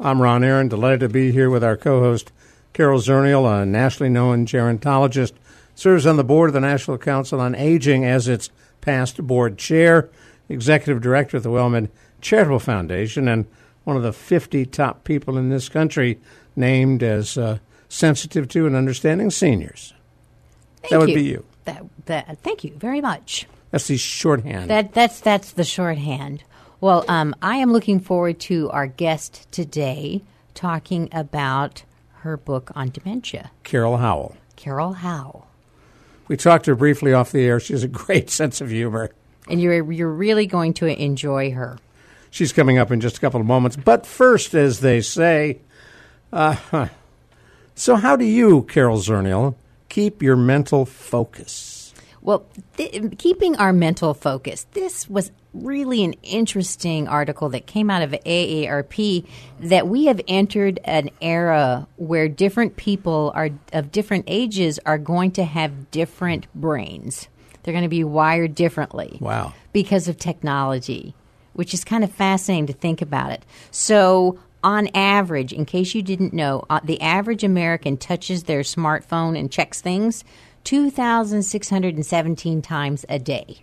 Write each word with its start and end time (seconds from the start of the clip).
I'm 0.00 0.22
Ron 0.22 0.44
Aaron, 0.44 0.68
delighted 0.68 1.00
to 1.00 1.08
be 1.08 1.32
here 1.32 1.50
with 1.50 1.64
our 1.64 1.76
co-host 1.76 2.30
Carol 2.72 3.00
Zernial, 3.00 3.62
a 3.62 3.66
nationally 3.66 4.08
known 4.08 4.46
gerontologist, 4.46 5.32
serves 5.74 6.06
on 6.06 6.16
the 6.16 6.22
board 6.22 6.50
of 6.50 6.54
the 6.54 6.60
National 6.60 6.96
Council 6.98 7.40
on 7.40 7.56
Aging 7.56 8.04
as 8.04 8.28
its 8.28 8.50
past 8.80 9.20
board 9.26 9.58
chair, 9.58 10.08
executive 10.48 11.02
director 11.02 11.36
of 11.36 11.42
the 11.42 11.48
WellMed 11.48 11.88
Charitable 12.20 12.60
Foundation, 12.60 13.26
and 13.26 13.46
one 13.82 13.96
of 13.96 14.04
the 14.04 14.12
50 14.12 14.66
top 14.66 15.02
people 15.02 15.36
in 15.36 15.48
this 15.48 15.68
country 15.68 16.20
named 16.54 17.02
as 17.02 17.36
uh, 17.36 17.58
sensitive 17.88 18.46
to 18.50 18.68
and 18.68 18.76
understanding 18.76 19.30
seniors. 19.30 19.94
Thank 20.82 20.90
that 20.92 21.00
would 21.00 21.08
you. 21.08 21.14
be 21.16 21.24
you. 21.24 21.44
That, 21.64 21.84
that, 22.06 22.38
thank 22.44 22.62
you 22.62 22.72
very 22.74 23.00
much. 23.00 23.48
That's 23.72 23.88
the 23.88 23.96
shorthand. 23.96 24.70
That 24.70 24.94
that's 24.94 25.20
that's 25.20 25.52
the 25.52 25.64
shorthand. 25.64 26.42
Well, 26.80 27.04
um, 27.08 27.34
I 27.42 27.56
am 27.56 27.72
looking 27.72 27.98
forward 27.98 28.38
to 28.40 28.70
our 28.70 28.86
guest 28.86 29.50
today 29.50 30.22
talking 30.54 31.08
about 31.10 31.82
her 32.20 32.36
book 32.36 32.70
on 32.76 32.90
dementia, 32.90 33.50
Carol 33.64 33.96
Howell. 33.96 34.36
Carol 34.54 34.92
Howe. 34.92 35.44
We 36.28 36.36
talked 36.36 36.66
to 36.66 36.72
her 36.72 36.74
briefly 36.76 37.12
off 37.12 37.32
the 37.32 37.44
air. 37.44 37.58
She 37.58 37.72
has 37.72 37.82
a 37.82 37.88
great 37.88 38.30
sense 38.30 38.60
of 38.60 38.70
humor. 38.70 39.10
And 39.48 39.60
you're 39.60 39.90
you're 39.90 40.12
really 40.12 40.46
going 40.46 40.72
to 40.74 40.86
enjoy 40.86 41.50
her. 41.50 41.78
She's 42.30 42.52
coming 42.52 42.78
up 42.78 42.92
in 42.92 43.00
just 43.00 43.16
a 43.16 43.20
couple 43.20 43.40
of 43.40 43.46
moments. 43.46 43.76
But 43.76 44.06
first, 44.06 44.54
as 44.54 44.78
they 44.78 45.00
say, 45.00 45.58
uh, 46.32 46.52
huh. 46.52 46.88
so 47.74 47.96
how 47.96 48.14
do 48.14 48.24
you, 48.24 48.62
Carol 48.62 48.98
Zernial, 48.98 49.56
keep 49.88 50.22
your 50.22 50.36
mental 50.36 50.84
focus? 50.84 51.87
Well, 52.20 52.46
th- 52.76 53.18
keeping 53.18 53.56
our 53.56 53.72
mental 53.72 54.14
focus. 54.14 54.66
This 54.72 55.08
was 55.08 55.30
really 55.54 56.04
an 56.04 56.14
interesting 56.22 57.08
article 57.08 57.48
that 57.50 57.66
came 57.66 57.90
out 57.90 58.02
of 58.02 58.10
AARP 58.10 59.26
that 59.60 59.88
we 59.88 60.06
have 60.06 60.20
entered 60.28 60.80
an 60.84 61.10
era 61.20 61.86
where 61.96 62.28
different 62.28 62.76
people 62.76 63.32
are 63.34 63.50
of 63.72 63.90
different 63.92 64.24
ages 64.26 64.78
are 64.84 64.98
going 64.98 65.30
to 65.32 65.44
have 65.44 65.90
different 65.90 66.46
brains. 66.54 67.28
They're 67.62 67.72
going 67.72 67.82
to 67.82 67.88
be 67.88 68.04
wired 68.04 68.54
differently. 68.54 69.18
Wow. 69.20 69.52
Because 69.72 70.08
of 70.08 70.16
technology, 70.16 71.14
which 71.52 71.74
is 71.74 71.84
kind 71.84 72.04
of 72.04 72.10
fascinating 72.10 72.66
to 72.66 72.72
think 72.72 73.02
about 73.02 73.32
it. 73.32 73.44
So, 73.70 74.38
on 74.64 74.88
average, 74.94 75.52
in 75.52 75.64
case 75.64 75.94
you 75.94 76.02
didn't 76.02 76.32
know, 76.32 76.64
uh, 76.68 76.80
the 76.82 77.00
average 77.00 77.44
American 77.44 77.96
touches 77.96 78.44
their 78.44 78.62
smartphone 78.62 79.38
and 79.38 79.52
checks 79.52 79.80
things 79.80 80.24
2,617 80.68 82.60
times 82.60 83.06
a 83.08 83.18
day. 83.18 83.62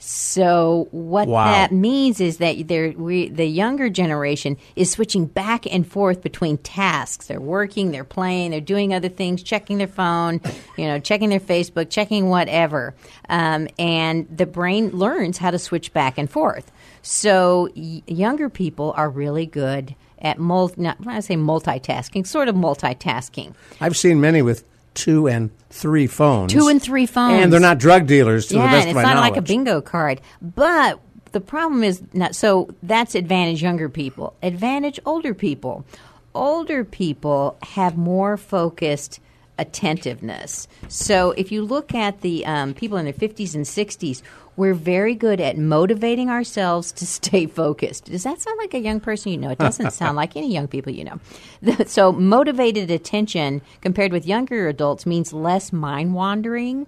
So 0.00 0.88
what 0.90 1.28
Wow. 1.28 1.44
that 1.44 1.70
means 1.70 2.20
is 2.20 2.38
that 2.38 2.56
we, 2.98 3.28
the 3.28 3.44
younger 3.44 3.88
generation 3.88 4.56
is 4.74 4.90
switching 4.90 5.26
back 5.26 5.72
and 5.72 5.86
forth 5.86 6.22
between 6.22 6.58
tasks. 6.58 7.28
They're 7.28 7.40
working, 7.40 7.92
they're 7.92 8.02
playing, 8.02 8.50
they're 8.50 8.60
doing 8.60 8.92
other 8.92 9.08
things, 9.10 9.44
checking 9.44 9.78
their 9.78 9.86
phone, 9.86 10.40
you 10.76 10.86
know, 10.86 10.98
checking 10.98 11.28
their 11.28 11.38
Facebook, 11.38 11.88
checking 11.88 12.30
whatever, 12.30 12.92
um, 13.28 13.68
and 13.78 14.26
the 14.36 14.46
brain 14.46 14.90
learns 14.90 15.38
how 15.38 15.52
to 15.52 15.58
switch 15.58 15.92
back 15.92 16.18
and 16.18 16.28
forth. 16.28 16.72
So 17.02 17.68
y- 17.76 18.02
younger 18.08 18.48
people 18.48 18.92
are 18.96 19.08
really 19.08 19.46
good 19.46 19.94
at 20.20 20.36
multi, 20.40 20.80
not 20.80 20.98
when 20.98 21.14
I 21.14 21.20
say 21.20 21.36
multitasking, 21.36 22.26
sort 22.26 22.48
of 22.48 22.56
multitasking. 22.56 23.54
I've 23.80 23.96
seen 23.96 24.20
many 24.20 24.42
with 24.42 24.64
two 24.94 25.28
and 25.28 25.50
three 25.70 26.06
phones. 26.06 26.52
Two 26.52 26.68
and 26.68 26.82
three 26.82 27.06
phones. 27.06 27.42
And 27.42 27.52
they're 27.52 27.60
not 27.60 27.78
drug 27.78 28.06
dealers, 28.06 28.48
to 28.48 28.56
yeah, 28.56 28.62
the 28.62 28.68
best 28.68 28.88
and 28.88 28.96
of 28.96 29.02
it's 29.02 29.06
not 29.06 29.20
like 29.20 29.36
a 29.36 29.42
bingo 29.42 29.80
card. 29.80 30.20
But 30.42 31.00
the 31.32 31.40
problem 31.40 31.84
is 31.84 32.02
not 32.12 32.34
so 32.34 32.70
that's 32.82 33.14
advantage 33.14 33.62
younger 33.62 33.88
people. 33.88 34.34
Advantage 34.42 35.00
older 35.06 35.34
people. 35.34 35.84
Older 36.34 36.84
people 36.84 37.56
have 37.62 37.96
more 37.96 38.36
focused 38.36 39.20
attentiveness. 39.58 40.66
So 40.88 41.32
if 41.32 41.52
you 41.52 41.62
look 41.62 41.94
at 41.94 42.22
the 42.22 42.46
um, 42.46 42.72
people 42.72 42.96
in 42.98 43.04
their 43.04 43.14
50s 43.14 43.54
and 43.54 43.64
60s, 43.64 44.22
we're 44.60 44.74
very 44.74 45.14
good 45.14 45.40
at 45.40 45.56
motivating 45.56 46.28
ourselves 46.28 46.92
to 46.92 47.06
stay 47.18 47.46
focused. 47.46 48.04
Does 48.04 48.24
that 48.24 48.42
sound 48.42 48.58
like 48.58 48.74
a 48.74 48.78
young 48.78 49.00
person 49.00 49.32
you 49.32 49.38
know? 49.38 49.48
It 49.48 49.58
doesn't 49.58 49.92
sound 49.92 50.16
like 50.16 50.36
any 50.36 50.52
young 50.52 50.68
people 50.68 50.92
you 50.92 51.04
know. 51.04 51.18
So 51.86 52.12
motivated 52.12 52.90
attention 52.90 53.62
compared 53.80 54.12
with 54.12 54.26
younger 54.26 54.68
adults 54.68 55.06
means 55.06 55.32
less 55.32 55.72
mind 55.72 56.14
wandering. 56.14 56.86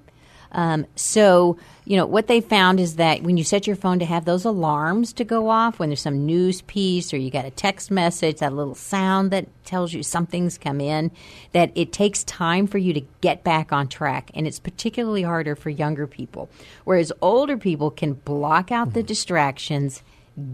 Um, 0.53 0.87
so, 0.97 1.59
you 1.85 1.97
know, 1.97 2.07
what 2.07 2.27
they 2.27 2.41
found 2.41 2.79
is 2.79 2.97
that 2.97 3.23
when 3.23 3.37
you 3.37 3.45
set 3.45 3.67
your 3.67 3.77
phone 3.77 3.99
to 3.99 4.05
have 4.05 4.25
those 4.25 4.45
alarms 4.45 5.13
to 5.15 5.25
go 5.25 5.49
off, 5.49 5.79
when 5.79 5.89
there's 5.89 6.03
some 6.03 6.27
news 6.27 6.63
piece 6.63 7.13
or 7.13 7.17
you 7.17 7.31
got 7.31 7.45
a 7.45 7.51
text 7.51 7.91
message, 7.91 8.39
that 8.39 8.53
little 8.53 8.75
sound 8.75 9.31
that 9.31 9.49
tells 9.65 9.93
you 9.93 10.03
something's 10.03 10.59
come 10.59 10.81
in, 10.81 11.11
that 11.53 11.73
it 11.75 11.93
takes 11.93 12.23
time 12.25 12.67
for 12.67 12.79
you 12.79 12.93
to 12.93 13.03
get 13.21 13.43
back 13.43 13.73
on 13.73 13.89
track. 13.89 14.31
And 14.35 14.47
it's 14.47 14.61
particularly 14.61 15.23
harder 15.23 15.57
for 15.57 15.71
younger 15.71 16.07
people. 16.07 16.51
Whereas 16.85 17.13
older 17.21 17.57
people 17.57 17.91
can 17.91 18.13
block 18.13 18.71
out 18.71 18.93
the 18.93 19.03
distractions, 19.03 20.03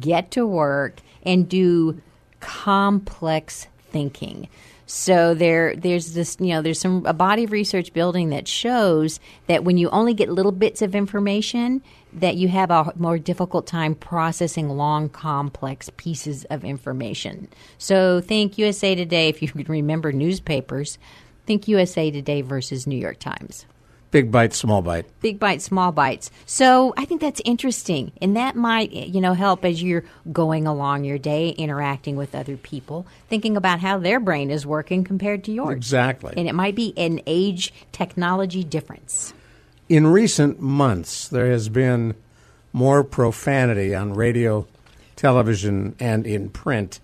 get 0.00 0.30
to 0.32 0.46
work, 0.46 1.00
and 1.24 1.48
do 1.48 2.00
complex 2.40 3.66
thinking. 3.90 4.48
So 4.90 5.34
there, 5.34 5.76
there's 5.76 6.14
this, 6.14 6.38
you 6.40 6.46
know, 6.46 6.62
there's 6.62 6.80
some 6.80 7.04
a 7.04 7.12
body 7.12 7.44
of 7.44 7.52
research 7.52 7.92
building 7.92 8.30
that 8.30 8.48
shows 8.48 9.20
that 9.46 9.62
when 9.62 9.76
you 9.76 9.90
only 9.90 10.14
get 10.14 10.30
little 10.30 10.50
bits 10.50 10.80
of 10.80 10.94
information, 10.94 11.82
that 12.14 12.36
you 12.36 12.48
have 12.48 12.70
a 12.70 12.94
more 12.96 13.18
difficult 13.18 13.66
time 13.66 13.94
processing 13.94 14.70
long, 14.70 15.10
complex 15.10 15.90
pieces 15.98 16.46
of 16.46 16.64
information. 16.64 17.48
So 17.76 18.22
think 18.22 18.56
USA 18.56 18.94
Today, 18.94 19.28
if 19.28 19.42
you 19.42 19.48
can 19.48 19.62
remember 19.68 20.10
newspapers, 20.10 20.96
think 21.44 21.68
USA 21.68 22.10
Today 22.10 22.40
versus 22.40 22.86
New 22.86 22.96
York 22.96 23.18
Times 23.18 23.66
Big 24.10 24.32
bite, 24.32 24.54
small 24.54 24.80
bite. 24.80 25.04
big 25.20 25.38
bites, 25.38 25.64
small 25.64 25.92
bites. 25.92 26.30
So 26.46 26.94
I 26.96 27.04
think 27.04 27.20
that's 27.20 27.42
interesting, 27.44 28.12
and 28.22 28.36
that 28.36 28.56
might 28.56 28.90
you 28.90 29.20
know 29.20 29.34
help 29.34 29.64
as 29.64 29.82
you're 29.82 30.04
going 30.32 30.66
along 30.66 31.04
your 31.04 31.18
day, 31.18 31.50
interacting 31.50 32.16
with 32.16 32.34
other 32.34 32.56
people, 32.56 33.06
thinking 33.28 33.56
about 33.56 33.80
how 33.80 33.98
their 33.98 34.18
brain 34.18 34.50
is 34.50 34.64
working 34.64 35.04
compared 35.04 35.44
to 35.44 35.52
yours. 35.52 35.76
Exactly. 35.76 36.32
and 36.36 36.48
it 36.48 36.54
might 36.54 36.74
be 36.74 36.94
an 36.96 37.20
age 37.26 37.72
technology 37.92 38.64
difference. 38.64 39.34
In 39.88 40.06
recent 40.06 40.60
months, 40.60 41.28
there 41.28 41.50
has 41.50 41.68
been 41.68 42.14
more 42.72 43.02
profanity 43.04 43.94
on 43.94 44.14
radio, 44.14 44.66
television, 45.16 45.94
and 45.98 46.26
in 46.26 46.48
print 46.50 47.00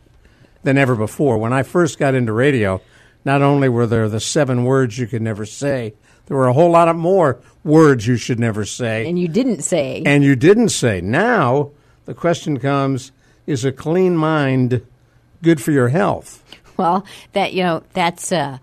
than 0.62 0.78
ever 0.78 0.94
before. 0.94 1.37
When 1.38 1.52
I 1.52 1.62
first 1.62 1.99
got 1.99 2.14
into 2.14 2.32
radio, 2.32 2.81
not 3.25 3.43
only 3.43 3.69
were 3.69 3.87
there 3.87 4.08
the 4.08 4.20
seven 4.20 4.64
words 4.64 4.99
you 4.99 5.06
could 5.06 5.23
never 5.23 5.46
say, 5.46 5.94
there 6.26 6.37
were 6.37 6.49
a 6.49 6.53
whole 6.53 6.71
lot 6.71 6.88
of 6.88 6.97
more 6.97 7.41
words 7.62 8.06
you 8.06 8.17
should 8.17 8.38
never 8.38 8.65
say. 8.65 9.06
And 9.09 9.19
you 9.19 9.29
didn't 9.29 9.62
say. 9.62 10.03
and 10.05 10.25
you 10.25 10.37
didn't 10.37 10.71
say. 10.71 11.00
Now, 11.00 11.71
the 12.05 12.15
question 12.15 12.59
comes 12.59 13.12
is 13.47 13.65
a 13.65 13.73
clean 13.73 14.17
mind 14.17 14.87
good 15.43 15.61
for 15.61 15.73
your 15.73 15.88
health? 15.88 16.43
Well, 16.76 17.06
that 17.35 17.53
you 17.53 17.62
know, 17.62 17.85
that's 17.93 18.32
uh, 18.32 18.59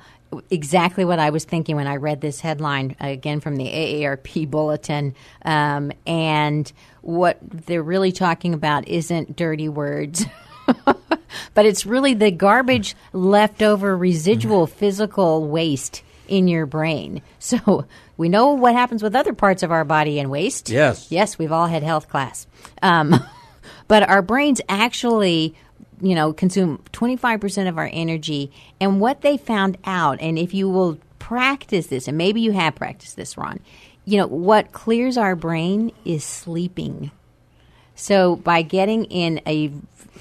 exactly 0.49 1.05
what 1.05 1.17
I 1.17 1.29
was 1.29 1.45
thinking 1.45 1.77
when 1.77 1.87
I 1.87 1.95
read 1.95 2.19
this 2.19 2.41
headline 2.41 2.97
again 2.99 3.39
from 3.39 3.55
the 3.55 3.67
AARP 3.67 4.49
bulletin. 4.49 5.15
Um, 5.45 5.93
and 6.05 6.69
what 7.01 7.37
they're 7.41 7.81
really 7.81 8.11
talking 8.11 8.53
about 8.53 8.85
isn't 8.89 9.37
dirty 9.37 9.69
words. 9.69 10.25
but 10.85 11.65
it's 11.65 11.85
really 11.85 12.13
the 12.13 12.31
garbage 12.31 12.97
leftover 13.13 13.95
residual 13.95 14.67
physical 14.67 15.47
waste 15.47 16.03
in 16.31 16.47
your 16.47 16.65
brain. 16.65 17.21
So 17.39 17.85
we 18.17 18.29
know 18.29 18.53
what 18.53 18.75
happens 18.75 19.03
with 19.03 19.15
other 19.15 19.33
parts 19.33 19.63
of 19.63 19.71
our 19.71 19.83
body 19.83 20.19
and 20.19 20.29
waste. 20.29 20.69
Yes. 20.69 21.11
Yes, 21.11 21.37
we've 21.39 21.51
all 21.51 21.65
had 21.65 21.83
health 21.83 22.07
class. 22.07 22.47
Um, 22.81 23.15
but 23.87 24.07
our 24.07 24.21
brains 24.21 24.61
actually 24.69 25.55
you 26.01 26.15
know 26.15 26.33
consume 26.33 26.81
25% 26.93 27.67
of 27.67 27.77
our 27.77 27.89
energy 27.91 28.51
and 28.79 28.99
what 28.99 29.21
they 29.21 29.37
found 29.37 29.77
out 29.85 30.19
and 30.21 30.37
if 30.39 30.53
you 30.53 30.69
will 30.69 30.97
practice 31.19 31.87
this 31.87 32.07
and 32.07 32.17
maybe 32.17 32.41
you 32.41 32.51
have 32.51 32.73
practiced 32.75 33.15
this 33.15 33.37
ron 33.37 33.59
you 34.05 34.17
know 34.17 34.27
what 34.27 34.71
clears 34.71 35.17
our 35.17 35.35
brain 35.35 35.91
is 36.05 36.23
sleeping 36.23 37.11
so 37.95 38.35
by 38.35 38.63
getting 38.63 39.05
in 39.05 39.39
a 39.45 39.71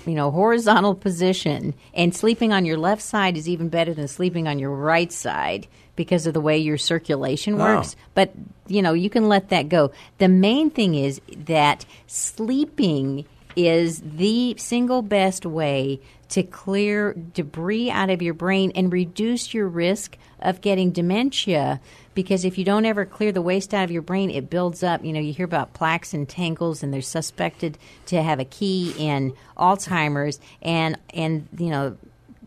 you 0.07 0.15
know 0.15 0.31
horizontal 0.31 0.95
position 0.95 1.75
and 1.95 2.15
sleeping 2.15 2.53
on 2.53 2.65
your 2.65 2.77
left 2.77 3.03
side 3.03 3.37
is 3.37 3.49
even 3.49 3.69
better 3.69 3.95
than 3.95 4.09
sleeping 4.09 4.47
on 4.47 4.59
your 4.59 4.71
right 4.71 5.13
side 5.13 5.67
because 6.01 6.27
of 6.27 6.33
the 6.33 6.41
way 6.41 6.57
your 6.57 6.79
circulation 6.79 7.59
Wow. 7.59 7.77
works 7.77 7.95
but 8.15 8.33
you 8.69 8.81
know 8.81 8.95
you 8.95 9.11
can 9.11 9.29
let 9.29 9.51
that 9.51 9.69
go 9.69 9.93
the 10.17 10.29
main 10.29 10.71
thing 10.71 10.95
is 10.95 11.21
that 11.45 11.85
sleeping 12.07 13.27
is 13.55 14.01
the 14.03 14.55
single 14.57 15.03
best 15.03 15.45
way 15.45 16.01
to 16.31 16.43
clear 16.43 17.13
debris 17.35 17.91
out 17.91 18.09
of 18.09 18.23
your 18.23 18.33
brain 18.33 18.73
and 18.75 18.91
reduce 18.93 19.53
your 19.53 19.69
risk 19.69 20.17
of 20.41 20.63
getting 20.63 20.91
dementia 20.91 21.81
because 22.15 22.45
if 22.47 22.57
you 22.57 22.65
don't 22.65 22.87
ever 22.87 23.05
clear 23.05 23.31
the 23.33 23.43
waste 23.43 23.75
out 23.75 23.85
of 23.85 23.91
your 23.91 24.01
brain 24.01 24.31
it 24.31 24.49
builds 24.49 24.83
up 24.83 25.05
you 25.05 25.13
know 25.13 25.21
you 25.21 25.33
hear 25.35 25.45
about 25.45 25.75
plaques 25.75 26.15
and 26.15 26.29
tangles 26.29 26.83
and 26.83 26.95
they're 26.95 27.03
suspected 27.03 27.77
to 28.07 28.23
have 28.23 28.41
a 28.41 28.45
key 28.47 28.95
in 28.97 29.35
alzheimer's 29.59 30.41
and 30.63 30.97
and 31.13 31.47
you 31.59 31.69
know 31.69 31.97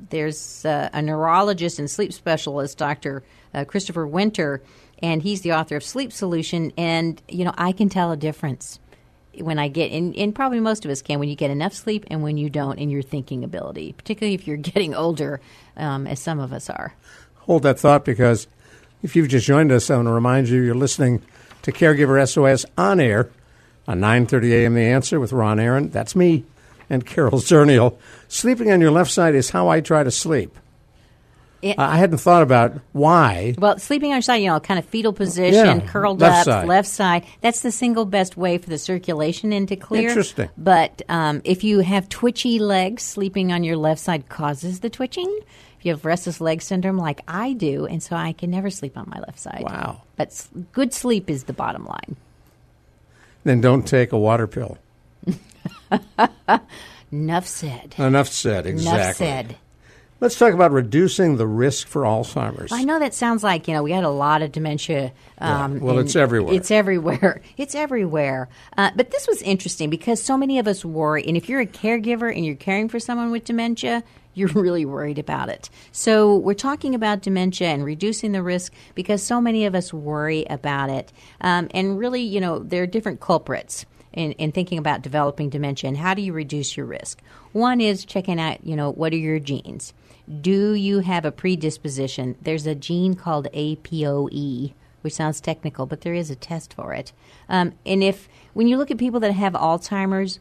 there's 0.09 0.65
uh, 0.65 0.89
a 0.93 1.01
neurologist 1.01 1.77
and 1.79 1.89
sleep 1.91 2.13
specialist 2.13 2.77
dr 2.77 3.21
uh, 3.53 3.63
christopher 3.65 4.05
winter 4.05 4.61
and 4.99 5.21
he's 5.21 5.41
the 5.41 5.53
author 5.53 5.75
of 5.75 5.83
sleep 5.83 6.11
solution 6.11 6.71
and 6.77 7.21
you 7.27 7.45
know 7.45 7.53
i 7.57 7.71
can 7.71 7.89
tell 7.89 8.11
a 8.11 8.17
difference 8.17 8.79
when 9.39 9.57
I 9.57 9.67
get, 9.67 9.91
and, 9.91 10.15
and 10.15 10.33
probably 10.33 10.59
most 10.59 10.85
of 10.85 10.91
us 10.91 11.01
can, 11.01 11.19
when 11.19 11.29
you 11.29 11.35
get 11.35 11.49
enough 11.49 11.73
sleep 11.73 12.05
and 12.09 12.21
when 12.21 12.37
you 12.37 12.49
don't 12.49 12.77
in 12.77 12.89
your 12.89 13.01
thinking 13.01 13.43
ability, 13.43 13.93
particularly 13.93 14.35
if 14.35 14.47
you're 14.47 14.57
getting 14.73 14.93
older, 14.93 15.41
um, 15.77 16.07
as 16.07 16.19
some 16.19 16.39
of 16.39 16.53
us 16.53 16.69
are. 16.69 16.93
Hold 17.39 17.63
that 17.63 17.79
thought 17.79 18.05
because 18.05 18.47
if 19.01 19.15
you've 19.15 19.27
just 19.27 19.45
joined 19.45 19.71
us, 19.71 19.89
I 19.89 19.95
want 19.95 20.07
to 20.07 20.11
remind 20.11 20.49
you 20.49 20.61
you're 20.61 20.75
listening 20.75 21.21
to 21.63 21.71
Caregiver 21.71 22.25
SOS 22.27 22.65
on 22.77 22.99
air 22.99 23.29
on 23.87 23.99
9:30 23.99 24.51
a.m. 24.51 24.75
The 24.75 24.81
Answer 24.81 25.19
with 25.19 25.33
Ron 25.33 25.59
Aaron. 25.59 25.89
That's 25.89 26.15
me 26.15 26.45
and 26.89 27.05
Carol 27.05 27.31
Zernial. 27.39 27.97
Sleeping 28.29 28.71
on 28.71 28.79
your 28.79 28.91
left 28.91 29.11
side 29.11 29.35
is 29.35 29.49
how 29.49 29.67
I 29.67 29.81
try 29.81 30.03
to 30.03 30.11
sleep. 30.11 30.57
It- 31.63 31.79
I 31.79 31.97
hadn't 31.97 32.17
thought 32.17 32.43
about 32.43 32.73
why. 32.91 33.55
Well, 33.57 33.79
sleeping 33.79 34.09
on 34.11 34.17
your 34.17 34.21
side, 34.21 34.35
you 34.37 34.47
know, 34.49 34.59
kind 34.59 34.77
of 34.77 34.85
fetal 34.85 35.13
position, 35.13 35.79
Yeah, 35.79 35.87
curled 35.87 36.19
left 36.19 36.39
up, 36.47 36.53
side. 36.53 36.67
left 36.67 36.87
side. 36.89 37.23
That's 37.41 37.61
the 37.61 37.71
single 37.71 38.05
best 38.05 38.35
way 38.35 38.57
for 38.57 38.69
the 38.69 38.77
circulation 38.77 39.53
in 39.53 39.65
to 39.67 39.75
clear. 39.77 40.09
Interesting. 40.09 40.49
But 40.57 41.01
um, 41.07 41.41
if 41.45 41.63
you 41.63 41.79
have 41.79 42.09
twitchy 42.09 42.59
legs, 42.59 43.01
sleeping 43.03 43.51
on 43.53 43.63
your 43.63 43.77
left 43.77 44.01
side 44.01 44.27
causes 44.27 44.81
the 44.81 44.89
twitching. 44.89 45.33
If 45.79 45.85
you 45.85 45.91
have 45.93 46.03
restless 46.05 46.39
leg 46.41 46.61
syndrome, 46.61 46.97
like 46.97 47.21
I 47.27 47.53
do, 47.53 47.85
and 47.85 48.01
so 48.03 48.15
I 48.15 48.33
can 48.33 48.49
never 48.51 48.69
sleep 48.69 48.97
on 48.97 49.09
my 49.09 49.19
left 49.19 49.39
side. 49.39 49.63
Wow. 49.63 50.01
But 50.17 50.27
s- 50.29 50.49
good 50.73 50.93
sleep 50.93 51.29
is 51.29 51.45
the 51.45 51.53
bottom 51.53 51.85
line. 51.85 52.15
Then 53.45 53.61
don't 53.61 53.87
take 53.87 54.11
a 54.11 54.17
water 54.17 54.47
pill. 54.47 54.77
Enough 57.11 57.45
said. 57.47 57.95
Enough 57.97 58.27
said. 58.27 58.65
Exactly. 58.65 59.01
Enough 59.03 59.15
said. 59.15 59.55
Let's 60.23 60.39
talk 60.39 60.53
about 60.53 60.71
reducing 60.71 61.35
the 61.35 61.45
risk 61.45 61.85
for 61.85 62.03
Alzheimer's. 62.03 62.71
I 62.71 62.85
know 62.85 62.97
that 62.97 63.13
sounds 63.13 63.43
like 63.43 63.67
you 63.67 63.73
know 63.73 63.83
we 63.83 63.91
had 63.91 64.05
a 64.05 64.09
lot 64.09 64.41
of 64.41 64.53
dementia. 64.53 65.11
Um, 65.37 65.81
well, 65.81 65.99
it's 65.99 66.15
everywhere. 66.15 66.53
It's 66.53 66.71
everywhere. 66.71 67.41
It's 67.57 67.75
everywhere. 67.75 68.47
Uh, 68.77 68.91
but 68.95 69.11
this 69.11 69.27
was 69.27 69.41
interesting 69.41 69.89
because 69.89 70.23
so 70.23 70.37
many 70.37 70.59
of 70.59 70.67
us 70.67 70.85
worry, 70.85 71.25
and 71.27 71.35
if 71.35 71.49
you're 71.49 71.59
a 71.59 71.65
caregiver 71.65 72.33
and 72.33 72.45
you're 72.45 72.55
caring 72.55 72.87
for 72.87 73.01
someone 73.01 73.31
with 73.31 73.43
dementia, 73.43 74.01
you're 74.33 74.47
really 74.53 74.85
worried 74.85 75.19
about 75.19 75.49
it. 75.49 75.69
So 75.91 76.37
we're 76.37 76.53
talking 76.53 76.95
about 76.95 77.21
dementia 77.21 77.67
and 77.67 77.83
reducing 77.83 78.31
the 78.31 78.41
risk 78.41 78.71
because 78.95 79.21
so 79.21 79.41
many 79.41 79.65
of 79.65 79.75
us 79.75 79.93
worry 79.93 80.45
about 80.49 80.89
it. 80.89 81.11
Um, 81.41 81.67
and 81.71 81.99
really, 81.99 82.21
you 82.21 82.39
know, 82.39 82.59
there 82.59 82.83
are 82.83 82.87
different 82.87 83.19
culprits 83.19 83.85
in, 84.13 84.31
in 84.33 84.53
thinking 84.53 84.77
about 84.77 85.01
developing 85.01 85.49
dementia 85.49 85.89
and 85.89 85.97
how 85.97 86.13
do 86.13 86.21
you 86.21 86.31
reduce 86.31 86.77
your 86.77 86.85
risk. 86.85 87.21
One 87.51 87.81
is 87.81 88.05
checking 88.05 88.39
out, 88.39 88.65
you 88.65 88.77
know, 88.77 88.89
what 88.91 89.11
are 89.11 89.17
your 89.17 89.39
genes. 89.39 89.93
Do 90.41 90.73
you 90.73 90.99
have 90.99 91.25
a 91.25 91.31
predisposition? 91.31 92.35
There's 92.41 92.65
a 92.65 92.75
gene 92.75 93.15
called 93.15 93.47
APOE, 93.53 94.73
which 95.01 95.13
sounds 95.13 95.41
technical, 95.41 95.85
but 95.85 96.01
there 96.01 96.13
is 96.13 96.29
a 96.29 96.35
test 96.35 96.73
for 96.73 96.93
it. 96.93 97.11
Um, 97.49 97.73
and 97.85 98.03
if 98.03 98.29
when 98.53 98.67
you 98.67 98.77
look 98.77 98.89
at 98.89 98.97
people 98.97 99.19
that 99.19 99.33
have 99.33 99.53
Alzheimer's, 99.53 100.39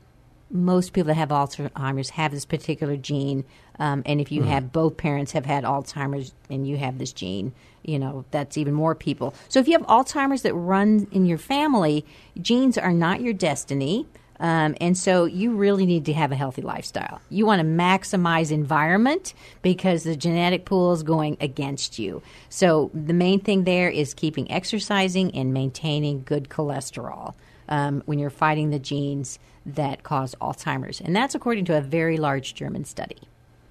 most 0.53 0.93
people 0.93 1.09
that 1.09 1.15
have 1.15 1.31
Alzheimer's 1.31 2.11
have 2.11 2.31
this 2.31 2.45
particular 2.45 2.97
gene. 2.97 3.45
Um, 3.79 4.03
and 4.05 4.21
if 4.21 4.31
you 4.31 4.43
have 4.43 4.71
both 4.71 4.99
parents 4.99 5.33
have 5.33 5.47
had 5.47 5.65
Alzheimer's 5.65 6.35
and 6.51 6.69
you 6.69 6.77
have 6.77 6.99
this 6.99 7.13
gene, 7.13 7.55
you 7.83 7.99
know, 7.99 8.25
that's 8.31 8.59
even 8.59 8.75
more 8.75 8.95
people. 8.95 9.35
So 9.49 9.61
if 9.61 9.67
you 9.67 9.73
have 9.73 9.87
Alzheimer's 9.87 10.43
that 10.43 10.55
runs 10.55 11.07
in 11.11 11.27
your 11.27 11.39
family, 11.39 12.05
genes 12.41 12.77
are 12.77 12.93
not 12.93 13.23
your 13.23 13.33
destiny. 13.33 14.07
Um, 14.43 14.75
and 14.81 14.99
so 14.99 15.25
you 15.25 15.53
really 15.53 15.87
need 15.87 16.05
to 16.07 16.13
have 16.13 16.33
a 16.33 16.35
healthy 16.35 16.63
lifestyle. 16.63 17.21
You 17.31 17.47
want 17.47 17.61
to 17.61 17.65
maximize 17.65 18.51
environment 18.51 19.35
because 19.63 20.03
the 20.03 20.17
genetic 20.17 20.65
pool 20.65 20.93
is 20.93 21.05
going 21.05 21.37
against 21.41 22.01
you. 22.01 22.23
So 22.49 22.91
the 22.93 23.13
main 23.13 23.39
thing 23.39 23.63
there 23.63 23.89
is 23.89 24.15
keeping 24.15 24.51
exercising 24.51 25.33
and 25.37 25.55
maintaining 25.55 26.25
good 26.25 26.49
cholesterol 26.49 27.35
um, 27.69 28.03
when 28.05 28.19
you're 28.19 28.31
fighting 28.31 28.71
the 28.71 28.81
genes 28.81 29.39
that 29.65 30.03
cause 30.03 30.35
Alzheimer's. 30.41 31.01
And 31.01 31.15
that's 31.15 31.37
according 31.37 31.67
to 31.67 31.79
a 31.79 31.81
very 31.81 32.17
large 32.17 32.55
German 32.55 32.85
study. 32.85 33.19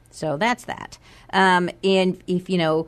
So 0.09 0.38
that's 0.38 0.63
that. 0.65 0.97
Um, 1.33 1.69
and 1.83 2.18
if 2.27 2.50
you 2.50 2.57
know, 2.57 2.88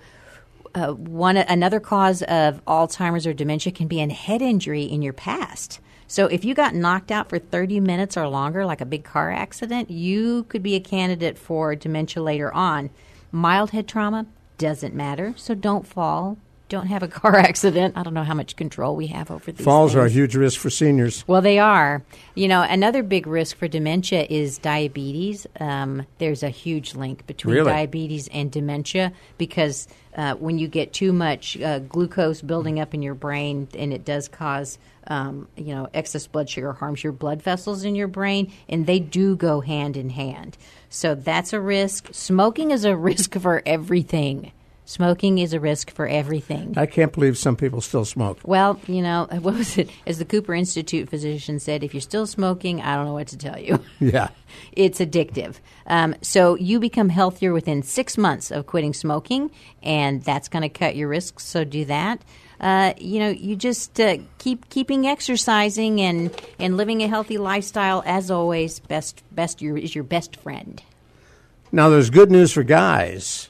uh, 0.73 0.93
one 0.93 1.35
another 1.35 1.81
cause 1.81 2.23
of 2.23 2.63
Alzheimer's 2.65 3.27
or 3.27 3.33
dementia 3.33 3.73
can 3.73 3.87
be 3.87 4.01
a 4.01 4.07
head 4.07 4.41
injury 4.41 4.83
in 4.83 5.01
your 5.01 5.13
past. 5.13 5.81
So 6.13 6.27
if 6.27 6.45
you 6.45 6.53
got 6.53 6.75
knocked 6.75 7.09
out 7.09 7.27
for 7.27 7.39
30 7.39 7.79
minutes 7.79 8.15
or 8.15 8.27
longer, 8.27 8.67
like 8.67 8.81
a 8.81 8.85
big 8.85 9.03
car 9.03 9.31
accident, 9.31 9.89
you 9.89 10.43
could 10.43 10.61
be 10.61 10.75
a 10.75 10.79
candidate 10.79 11.39
for 11.39 11.73
dementia 11.73 12.21
later 12.21 12.53
on. 12.53 12.91
Mild 13.31 13.71
head 13.71 13.87
trauma 13.87 14.27
doesn't 14.59 14.93
matter, 14.93 15.33
so 15.37 15.55
don't 15.55 15.87
fall. 15.87 16.37
Don't 16.73 16.87
have 16.87 17.03
a 17.03 17.07
car 17.07 17.35
accident. 17.49 17.95
I 17.95 18.01
don't 18.01 18.15
know 18.15 18.23
how 18.23 18.33
much 18.33 18.55
control 18.55 18.95
we 18.95 19.05
have 19.05 19.29
over 19.29 19.51
these 19.51 19.63
Falls 19.63 19.93
are 19.95 20.07
a 20.07 20.09
huge 20.09 20.35
risk 20.35 20.59
for 20.59 20.71
seniors. 20.71 21.23
Well, 21.27 21.43
they 21.43 21.59
are. 21.59 22.01
You 22.33 22.47
know, 22.47 22.63
another 22.63 23.03
big 23.03 23.27
risk 23.27 23.57
for 23.57 23.67
dementia 23.67 24.25
is 24.27 24.57
diabetes. 24.57 25.45
Um, 25.59 26.07
there's 26.17 26.41
a 26.41 26.49
huge 26.49 26.95
link 26.95 27.27
between 27.27 27.53
Really? 27.53 27.71
diabetes 27.71 28.27
and 28.29 28.51
dementia 28.51 29.13
because 29.37 29.87
uh, 30.17 30.33
when 30.33 30.57
you 30.57 30.67
get 30.67 30.93
too 30.93 31.13
much 31.13 31.61
uh, 31.61 31.77
glucose 31.77 32.41
building 32.41 32.79
up 32.79 32.95
in 32.95 33.03
your 33.03 33.13
brain, 33.13 33.67
and 33.77 33.93
it 33.93 34.03
does 34.03 34.27
cause, 34.27 34.79
um, 35.05 35.47
you 35.55 35.75
know, 35.75 35.87
excess 35.93 36.25
blood 36.25 36.49
sugar 36.49 36.73
harms 36.73 37.03
your 37.03 37.13
blood 37.13 37.39
vessels 37.39 37.83
in 37.83 37.93
your 37.93 38.07
brain, 38.07 38.51
and 38.67 38.87
they 38.87 38.97
do 38.97 39.35
go 39.35 39.61
hand 39.61 39.95
in 39.95 40.09
hand. 40.09 40.57
So 40.89 41.13
that's 41.13 41.53
a 41.53 41.61
risk. 41.61 42.07
Smoking 42.11 42.71
is 42.71 42.83
a 42.83 42.95
risk 43.11 43.37
for 43.37 43.61
everything. 43.63 44.51
Smoking 44.85 45.37
is 45.37 45.53
a 45.53 45.59
risk 45.61 45.91
for 45.91 46.07
everything. 46.07 46.73
I 46.75 46.85
can't 46.85 47.13
believe 47.13 47.37
some 47.37 47.55
people 47.55 47.79
still 47.79 48.03
smoke. 48.03 48.39
Well, 48.43 48.79
you 48.87 49.01
know, 49.01 49.27
what 49.41 49.55
was 49.55 49.77
it? 49.77 49.89
As 50.05 50.19
the 50.19 50.25
Cooper 50.25 50.53
Institute 50.53 51.09
physician 51.09 51.59
said, 51.59 51.83
if 51.83 51.93
you're 51.93 52.01
still 52.01 52.27
smoking, 52.27 52.81
I 52.81 52.95
don't 52.95 53.05
know 53.05 53.13
what 53.13 53.27
to 53.27 53.37
tell 53.37 53.59
you. 53.59 53.79
Yeah. 53.99 54.29
it's 54.73 54.99
addictive. 54.99 55.55
Um, 55.87 56.15
so 56.21 56.55
you 56.55 56.79
become 56.79 57.07
healthier 57.07 57.53
within 57.53 57.83
six 57.83 58.17
months 58.17 58.51
of 58.51 58.65
quitting 58.65 58.93
smoking, 58.93 59.49
and 59.81 60.21
that's 60.21 60.49
going 60.49 60.63
to 60.63 60.69
cut 60.69 60.97
your 60.97 61.07
risks. 61.07 61.45
So 61.45 61.63
do 61.63 61.85
that. 61.85 62.21
Uh, 62.59 62.93
you 62.97 63.19
know, 63.19 63.29
you 63.29 63.55
just 63.55 63.97
uh, 63.99 64.17
keep 64.39 64.69
keeping 64.69 65.07
exercising 65.07 66.01
and, 66.01 66.35
and 66.59 66.75
living 66.75 67.01
a 67.01 67.07
healthy 67.07 67.37
lifestyle. 67.37 68.03
As 68.05 68.29
always, 68.29 68.79
best 68.79 69.23
best 69.31 69.61
your, 69.61 69.77
is 69.77 69.95
your 69.95 70.03
best 70.03 70.35
friend. 70.35 70.83
Now, 71.71 71.89
there's 71.89 72.09
good 72.09 72.29
news 72.29 72.51
for 72.51 72.63
guys. 72.63 73.49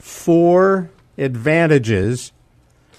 Four 0.00 0.90
advantages 1.16 2.32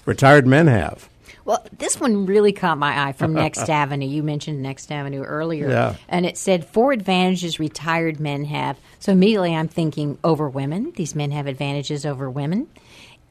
retired 0.06 0.46
men 0.46 0.66
have. 0.68 1.08
Well, 1.44 1.64
this 1.76 1.98
one 1.98 2.26
really 2.26 2.52
caught 2.52 2.78
my 2.78 3.08
eye 3.08 3.12
from 3.12 3.32
Next 3.34 3.68
Avenue. 3.68 4.06
You 4.06 4.22
mentioned 4.22 4.62
Next 4.62 4.90
Avenue 4.92 5.22
earlier. 5.22 5.68
Yeah. 5.68 5.96
And 6.08 6.24
it 6.24 6.38
said 6.38 6.64
four 6.64 6.92
advantages 6.92 7.58
retired 7.58 8.20
men 8.20 8.44
have. 8.44 8.78
So 9.00 9.12
immediately 9.12 9.54
I'm 9.54 9.68
thinking 9.68 10.18
over 10.22 10.48
women. 10.48 10.92
These 10.94 11.14
men 11.14 11.30
have 11.32 11.46
advantages 11.46 12.06
over 12.06 12.30
women. 12.30 12.68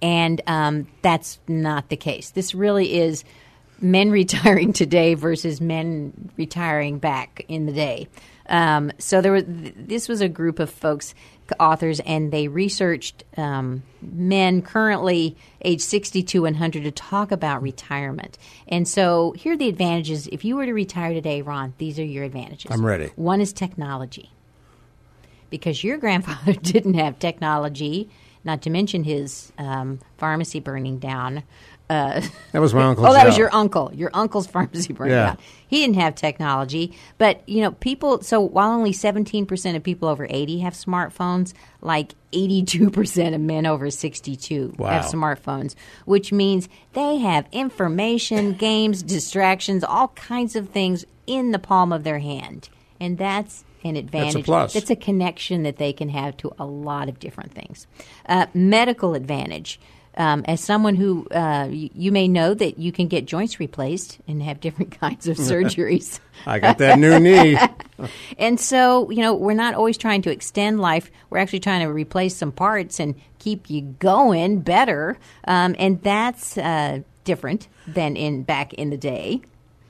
And 0.02 0.42
um, 0.48 0.88
that's 1.02 1.40
not 1.48 1.90
the 1.90 1.98
case. 1.98 2.32
This 2.32 2.54
really 2.54 3.00
is 3.00 3.24
men 3.80 4.12
retiring 4.12 4.74
today 4.74 5.14
versus 5.14 5.62
men 5.62 6.32
retiring 6.38 7.00
back 7.00 7.46
in 7.48 7.66
the 7.66 7.74
day. 7.74 8.08
Um, 8.50 8.92
so 8.98 9.22
there 9.22 9.32
was 9.32 9.44
this 9.48 10.08
was 10.08 10.22
a 10.22 10.30
group 10.30 10.60
of 10.60 10.70
folks, 10.70 11.14
authors, 11.60 12.00
and 12.02 12.32
they 12.32 12.48
researched 12.48 13.24
um, 13.38 13.84
men 14.02 14.62
currently 14.62 15.36
age 15.64 15.82
62 15.82 16.46
and 16.46 16.56
100 16.56 16.84
to 16.84 16.92
talk 16.92 17.32
about 17.32 17.62
retirement. 17.62 18.38
And 18.68 18.88
so 18.88 19.34
here 19.38 19.54
are 19.54 19.58
the 19.58 19.70
advantages. 19.70 20.28
If 20.28 20.44
you 20.46 20.56
were 20.56 20.66
to 20.66 20.74
retire 20.74 21.14
today, 21.14 21.42
Ron, 21.42 21.74
these 21.78 22.00
are 22.00 22.06
your 22.06 22.24
advantages. 22.24 22.72
I'm 22.72 22.86
ready. 22.86 23.08
One 23.16 23.42
is 23.42 23.54
technology, 23.54 24.32
because 25.50 25.84
your 25.84 25.98
grandfather 25.98 26.54
didn't 26.62 26.96
have 26.96 27.20
technology. 27.20 28.10
Not 28.44 28.64
to 28.64 28.72
mention 28.72 29.04
his 29.04 29.52
um, 29.60 30.00
pharmacy 30.18 30.60
burning 30.60 30.98
down. 30.98 31.44
Uh, 31.92 32.22
That 32.54 32.60
was 32.62 32.74
my 32.74 32.84
uncle. 32.90 33.06
oh, 33.06 33.14
that 33.14 33.26
was 33.26 33.38
your 33.38 33.54
uncle. 33.54 33.92
Your 33.94 34.10
uncle's 34.14 34.48
pharmacy 34.48 34.94
burned 34.94 35.12
Yeah. 35.12 35.36
He 35.68 35.82
didn't 35.82 35.96
have 35.98 36.16
technology, 36.16 36.98
but 37.18 37.48
you 37.48 37.62
know, 37.62 37.72
people. 37.72 38.22
So 38.22 38.40
while 38.42 38.72
only 38.72 38.94
seventeen 38.94 39.46
percent 39.46 39.76
of 39.78 39.84
people 39.84 40.08
over 40.10 40.26
eighty 40.30 40.60
have 40.60 40.74
smartphones, 40.74 41.54
like 41.82 42.14
eighty-two 42.34 42.90
percent 42.92 43.36
of 43.36 43.42
men 43.42 43.66
over 43.66 43.90
sixty-two 43.90 44.76
Wow. 44.78 44.90
have 44.90 45.06
smartphones, 45.06 45.76
which 46.06 46.32
means 46.32 46.68
they 46.94 47.18
have 47.18 47.46
information, 47.52 48.54
games, 48.54 49.04
distractions, 49.04 49.84
all 49.84 50.10
kinds 50.10 50.56
of 50.56 50.70
things 50.70 51.06
in 51.28 51.52
the 51.52 51.60
palm 51.60 51.92
of 51.94 52.04
their 52.04 52.20
hand, 52.20 52.70
and 53.00 53.18
that's 53.18 53.64
an 53.84 53.96
advantage. 53.96 54.46
plus. 54.46 54.74
That's 54.74 54.90
a 54.92 54.96
connection 54.96 55.64
that 55.64 55.78
they 55.78 55.92
can 55.94 56.10
have 56.10 56.38
to 56.38 56.52
a 56.60 56.66
lot 56.66 57.10
of 57.10 57.20
different 57.20 57.54
things. 57.54 57.88
Uh, 58.28 58.46
medical 58.54 59.14
advantage. 59.16 59.80
Um, 60.18 60.44
as 60.46 60.60
someone 60.62 60.96
who 60.96 61.26
uh, 61.30 61.68
you, 61.72 61.90
you 61.96 62.12
may 62.12 62.28
know 62.28 62.54
that 62.54 62.78
you 62.78 62.92
can 62.92 63.08
get 63.08 63.26
joints 63.26 63.60
replaced 63.62 64.20
and 64.28 64.44
have 64.44 64.60
different 64.60 64.92
kinds 65.00 65.28
of 65.28 65.38
surgeries. 65.38 66.20
I 66.46 66.60
got 66.60 66.80
that 66.80 67.00
new 67.00 67.18
knee. 67.20 67.58
And 68.38 68.60
so, 68.60 69.10
you 69.10 69.22
know, 69.22 69.34
we're 69.34 69.54
not 69.54 69.74
always 69.74 69.98
trying 69.98 70.22
to 70.24 70.32
extend 70.32 70.80
life. 70.82 71.10
We're 71.30 71.38
actually 71.38 71.62
trying 71.62 71.82
to 71.86 71.92
replace 71.94 72.36
some 72.36 72.52
parts 72.52 73.00
and 73.00 73.16
keep 73.40 73.70
you 73.70 73.82
going 73.82 74.60
better. 74.62 75.18
Um, 75.46 75.76
and 75.80 76.02
that's 76.02 76.58
uh, 76.58 77.00
different 77.24 77.68
than 77.88 78.16
in 78.18 78.44
back 78.44 78.74
in 78.74 78.90
the 78.90 78.98
day. 78.98 79.42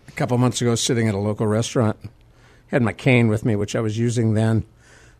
a 0.07 0.11
couple 0.11 0.37
months 0.37 0.61
ago 0.61 0.75
sitting 0.75 1.07
at 1.07 1.15
a 1.15 1.19
local 1.19 1.47
restaurant. 1.47 1.97
Had 2.67 2.81
my 2.83 2.93
cane 2.93 3.27
with 3.27 3.43
me, 3.43 3.55
which 3.55 3.75
I 3.75 3.81
was 3.81 3.97
using 3.97 4.33
then. 4.33 4.65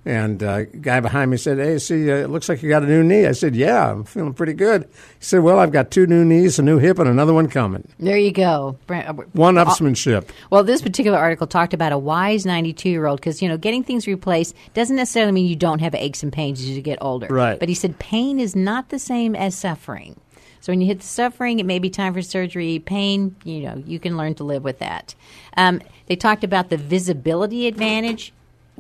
And 0.04 0.42
uh, 0.42 0.64
guy 0.64 1.00
behind 1.00 1.30
me 1.30 1.38
said, 1.38 1.60
"Hey, 1.60 1.78
see, 1.78 2.12
uh, 2.12 2.16
it 2.16 2.32
looks 2.32 2.50
like 2.50 2.64
you 2.64 2.70
got 2.70 2.82
a 2.82 2.88
new 2.88 3.04
knee." 3.04 3.28
I 3.28 3.34
said, 3.34 3.56
"Yeah, 3.56 3.92
I'm 3.92 4.04
feeling 4.04 4.34
pretty 4.34 4.54
good." 4.54 4.84
He 4.86 5.26
said, 5.26 5.42
"Well, 5.42 5.60
I've 5.60 5.72
got 5.72 5.92
two 5.92 6.08
new 6.08 6.26
knees, 6.26 6.58
a 6.58 6.64
new 6.64 6.80
hip, 6.80 6.98
and 6.98 7.08
another 7.08 7.36
one 7.36 7.48
coming. 7.48 7.88
There 8.00 8.18
you 8.18 8.32
go. 8.32 8.78
Uh, 8.90 9.14
One 9.34 9.56
upsmanship." 9.56 10.30
Well, 10.50 10.64
this 10.64 10.82
particular 10.82 11.20
article 11.20 11.46
talked 11.46 11.76
about 11.76 11.92
a 11.92 12.00
wise 12.00 12.48
92 12.48 12.90
year 12.90 13.06
old 13.06 13.20
because, 13.20 13.44
you 13.44 13.48
know, 13.48 13.58
getting 13.58 13.84
things 13.84 14.08
replaced 14.08 14.56
doesn't 14.74 14.96
necessarily 14.96 15.34
mean 15.34 15.46
you 15.46 15.56
don't 15.56 15.80
have 15.80 15.94
aches 15.94 16.24
and 16.24 16.34
pains 16.34 16.60
as 16.62 16.70
you 16.72 16.82
get 16.82 16.98
older. 17.00 17.28
Right. 17.28 17.60
But 17.60 17.70
he 17.70 17.76
said 17.76 18.00
pain 18.00 18.40
is 18.40 18.56
not 18.56 18.90
the 18.90 19.00
same 19.00 19.36
as 19.36 19.56
suffering. 19.56 20.20
So 20.62 20.72
when 20.72 20.82
you 20.82 20.88
hit 20.88 21.00
the 21.02 21.08
suffering, 21.08 21.60
it 21.60 21.66
may 21.66 21.80
be 21.80 21.90
time 21.90 22.14
for 22.14 22.22
surgery. 22.22 22.80
Pain, 22.80 23.36
you 23.44 23.62
know, 23.62 23.84
you 23.86 24.00
can 24.00 24.16
learn 24.18 24.36
to 24.36 24.44
live 24.44 24.64
with 24.64 24.80
that. 24.80 25.14
Um, 25.58 25.82
they 26.08 26.16
talked 26.16 26.44
about 26.44 26.70
the 26.70 26.78
visibility 26.78 27.68
advantage. 27.68 28.32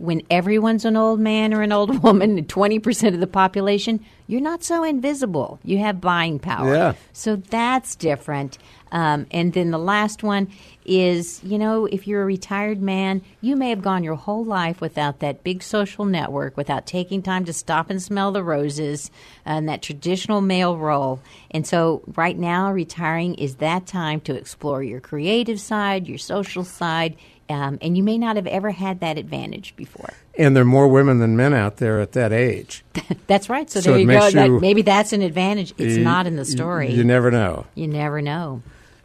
When 0.01 0.23
everyone's 0.29 0.83
an 0.85 0.97
old 0.97 1.19
man 1.19 1.53
or 1.53 1.61
an 1.61 1.71
old 1.71 2.01
woman, 2.03 2.37
and 2.37 2.47
20% 2.47 3.13
of 3.13 3.19
the 3.19 3.27
population, 3.27 4.03
you're 4.27 4.41
not 4.41 4.63
so 4.63 4.83
invisible. 4.83 5.59
You 5.63 5.79
have 5.79 6.01
buying 6.01 6.39
power. 6.39 6.73
Yeah. 6.73 6.93
So 7.13 7.35
that's 7.35 7.95
different. 7.95 8.57
Um, 8.91 9.25
and 9.31 9.53
then 9.53 9.71
the 9.71 9.77
last 9.77 10.21
one 10.21 10.49
is, 10.85 11.41
you 11.43 11.57
know, 11.57 11.85
if 11.85 12.07
you're 12.07 12.23
a 12.23 12.25
retired 12.25 12.81
man, 12.81 13.21
you 13.39 13.55
may 13.55 13.69
have 13.69 13.81
gone 13.81 14.03
your 14.03 14.15
whole 14.15 14.43
life 14.43 14.81
without 14.81 15.19
that 15.19 15.43
big 15.43 15.63
social 15.63 16.05
network, 16.05 16.57
without 16.57 16.85
taking 16.85 17.21
time 17.21 17.45
to 17.45 17.53
stop 17.53 17.89
and 17.89 18.01
smell 18.01 18.31
the 18.31 18.43
roses 18.43 19.11
and 19.45 19.69
that 19.69 19.81
traditional 19.81 20.41
male 20.41 20.77
role. 20.77 21.21
And 21.51 21.65
so 21.65 22.01
right 22.15 22.37
now, 22.37 22.71
retiring 22.71 23.35
is 23.35 23.55
that 23.55 23.85
time 23.85 24.19
to 24.21 24.35
explore 24.35 24.83
your 24.83 24.99
creative 24.99 25.59
side, 25.59 26.07
your 26.07 26.17
social 26.17 26.63
side. 26.63 27.15
Um, 27.51 27.77
and 27.81 27.97
you 27.97 28.03
may 28.03 28.17
not 28.17 28.35
have 28.37 28.47
ever 28.47 28.71
had 28.71 28.99
that 29.01 29.17
advantage 29.17 29.75
before. 29.75 30.09
And 30.37 30.55
there 30.55 30.61
are 30.63 30.65
more 30.65 30.87
women 30.87 31.19
than 31.19 31.35
men 31.35 31.53
out 31.53 31.77
there 31.77 31.99
at 31.99 32.13
that 32.13 32.31
age. 32.31 32.83
That's 33.27 33.49
right. 33.49 33.69
So, 33.69 33.81
So 33.81 33.91
there 33.91 33.99
you 33.99 34.05
go. 34.07 34.13
makes 34.19 34.33
That, 34.33 34.49
maybe 34.49 34.81
that's 34.81 35.11
an 35.13 35.21
advantage. 35.21 35.73
It's 35.77 35.97
You- 35.97 36.03
not 36.03 36.25
in 36.27 36.35
the 36.35 36.41
you- 36.43 36.51
story. 36.51 36.91
You 36.91 37.03
never 37.03 37.29
know. 37.31 37.65
you 37.75 37.87
never 37.87 38.21
know. 38.21 38.61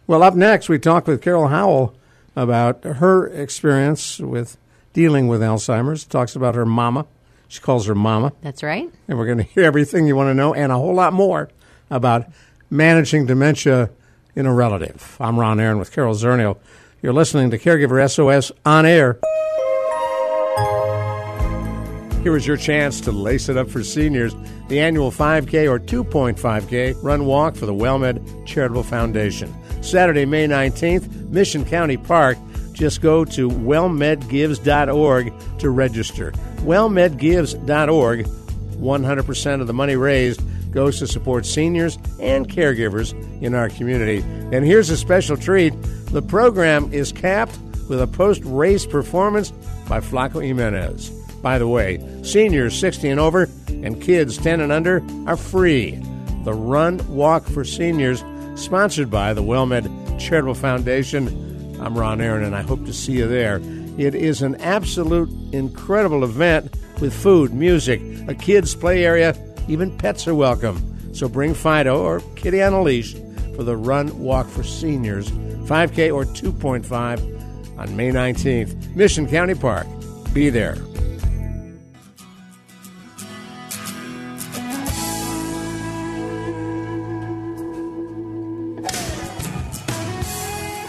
Well, 0.06 0.22
up 0.22 0.34
next, 0.34 0.68
we 0.68 0.78
talk 0.78 1.06
with 1.06 1.20
Carol 1.20 1.48
Howell 1.48 1.94
about 2.36 2.84
her 2.84 3.26
experience 3.26 4.18
with 4.20 4.56
dealing 4.92 5.26
with 5.28 5.40
Alzheimer's. 5.40 6.04
Talks 6.04 6.36
about 6.36 6.54
her 6.54 6.64
mama. 6.66 7.06
She 7.48 7.60
calls 7.60 7.86
her 7.86 7.94
mama. 7.94 8.32
That's 8.42 8.62
right. 8.62 8.88
And 9.08 9.18
we're 9.18 9.26
going 9.26 9.38
to 9.44 9.44
hear 9.44 9.64
everything 9.64 10.06
you 10.06 10.14
want 10.16 10.28
to 10.30 10.34
know 10.34 10.54
and 10.54 10.70
a 10.70 10.76
whole 10.76 10.94
lot 10.94 11.12
more 11.12 11.48
about 11.90 12.26
managing 12.70 13.26
dementia 13.26 13.90
in 14.34 14.46
a 14.46 14.52
relative. 14.52 15.16
I'm 15.18 15.38
Ron 15.40 15.58
Aaron 15.60 15.78
with 15.78 15.92
Carol 15.92 16.14
Zernial. 16.14 16.58
You're 17.06 17.14
listening 17.14 17.50
to 17.52 17.58
Caregiver 17.58 18.10
SOS 18.10 18.50
on 18.64 18.84
air. 18.84 19.20
Here 22.24 22.36
is 22.36 22.48
your 22.48 22.56
chance 22.56 23.00
to 23.02 23.12
lace 23.12 23.48
it 23.48 23.56
up 23.56 23.70
for 23.70 23.84
seniors. 23.84 24.34
The 24.66 24.80
annual 24.80 25.12
5K 25.12 25.70
or 25.70 25.78
2.5K 25.78 27.00
run 27.04 27.26
walk 27.26 27.54
for 27.54 27.64
the 27.64 27.72
WellMed 27.72 28.44
Charitable 28.44 28.82
Foundation. 28.82 29.54
Saturday, 29.84 30.24
May 30.24 30.48
19th, 30.48 31.28
Mission 31.28 31.64
County 31.64 31.96
Park. 31.96 32.38
Just 32.72 33.02
go 33.02 33.24
to 33.24 33.48
wellmedgives.org 33.50 35.32
to 35.60 35.70
register. 35.70 36.32
Wellmedgives.org. 36.32 38.26
100% 38.26 39.60
of 39.60 39.66
the 39.68 39.72
money 39.72 39.94
raised 39.94 40.42
goes 40.76 40.98
to 40.98 41.06
support 41.06 41.46
seniors 41.46 41.98
and 42.20 42.48
caregivers 42.48 43.14
in 43.40 43.54
our 43.54 43.70
community. 43.70 44.18
And 44.52 44.62
here's 44.62 44.90
a 44.90 44.96
special 44.96 45.36
treat 45.36 45.72
the 46.12 46.20
program 46.20 46.92
is 46.92 47.12
capped 47.12 47.58
with 47.88 48.00
a 48.00 48.06
post 48.06 48.42
race 48.44 48.84
performance 48.84 49.52
by 49.88 50.00
Flaco 50.00 50.44
Jimenez. 50.44 51.08
By 51.42 51.58
the 51.58 51.66
way, 51.66 51.98
seniors 52.22 52.78
60 52.78 53.08
and 53.08 53.18
over 53.18 53.48
and 53.68 54.02
kids 54.02 54.36
10 54.36 54.60
and 54.60 54.70
under 54.70 55.02
are 55.26 55.38
free. 55.38 55.98
The 56.44 56.52
Run 56.52 56.98
Walk 57.08 57.44
for 57.46 57.64
Seniors, 57.64 58.22
sponsored 58.54 59.10
by 59.10 59.32
the 59.32 59.42
WellMed 59.42 60.20
Charitable 60.20 60.54
Foundation. 60.54 61.80
I'm 61.80 61.96
Ron 61.96 62.20
Aaron, 62.20 62.44
and 62.44 62.54
I 62.54 62.60
hope 62.60 62.84
to 62.84 62.92
see 62.92 63.12
you 63.12 63.26
there. 63.26 63.60
It 63.96 64.14
is 64.14 64.42
an 64.42 64.56
absolute 64.56 65.30
incredible 65.54 66.22
event 66.22 66.76
with 67.00 67.14
food, 67.14 67.54
music, 67.54 68.00
a 68.28 68.34
kids' 68.34 68.74
play 68.74 69.04
area, 69.04 69.34
even 69.68 69.96
pets 69.96 70.26
are 70.26 70.34
welcome. 70.34 71.14
So 71.14 71.28
bring 71.28 71.54
Fido 71.54 72.02
or 72.02 72.20
Kitty 72.34 72.62
on 72.62 72.72
a 72.72 72.82
leash 72.82 73.14
for 73.54 73.64
the 73.64 73.76
Run 73.76 74.18
Walk 74.18 74.48
for 74.48 74.62
Seniors, 74.62 75.30
5K 75.30 76.14
or 76.14 76.24
2.5 76.24 77.78
on 77.78 77.96
May 77.96 78.10
19th, 78.10 78.94
Mission 78.94 79.28
County 79.28 79.54
Park. 79.54 79.86
Be 80.32 80.50
there. 80.50 80.76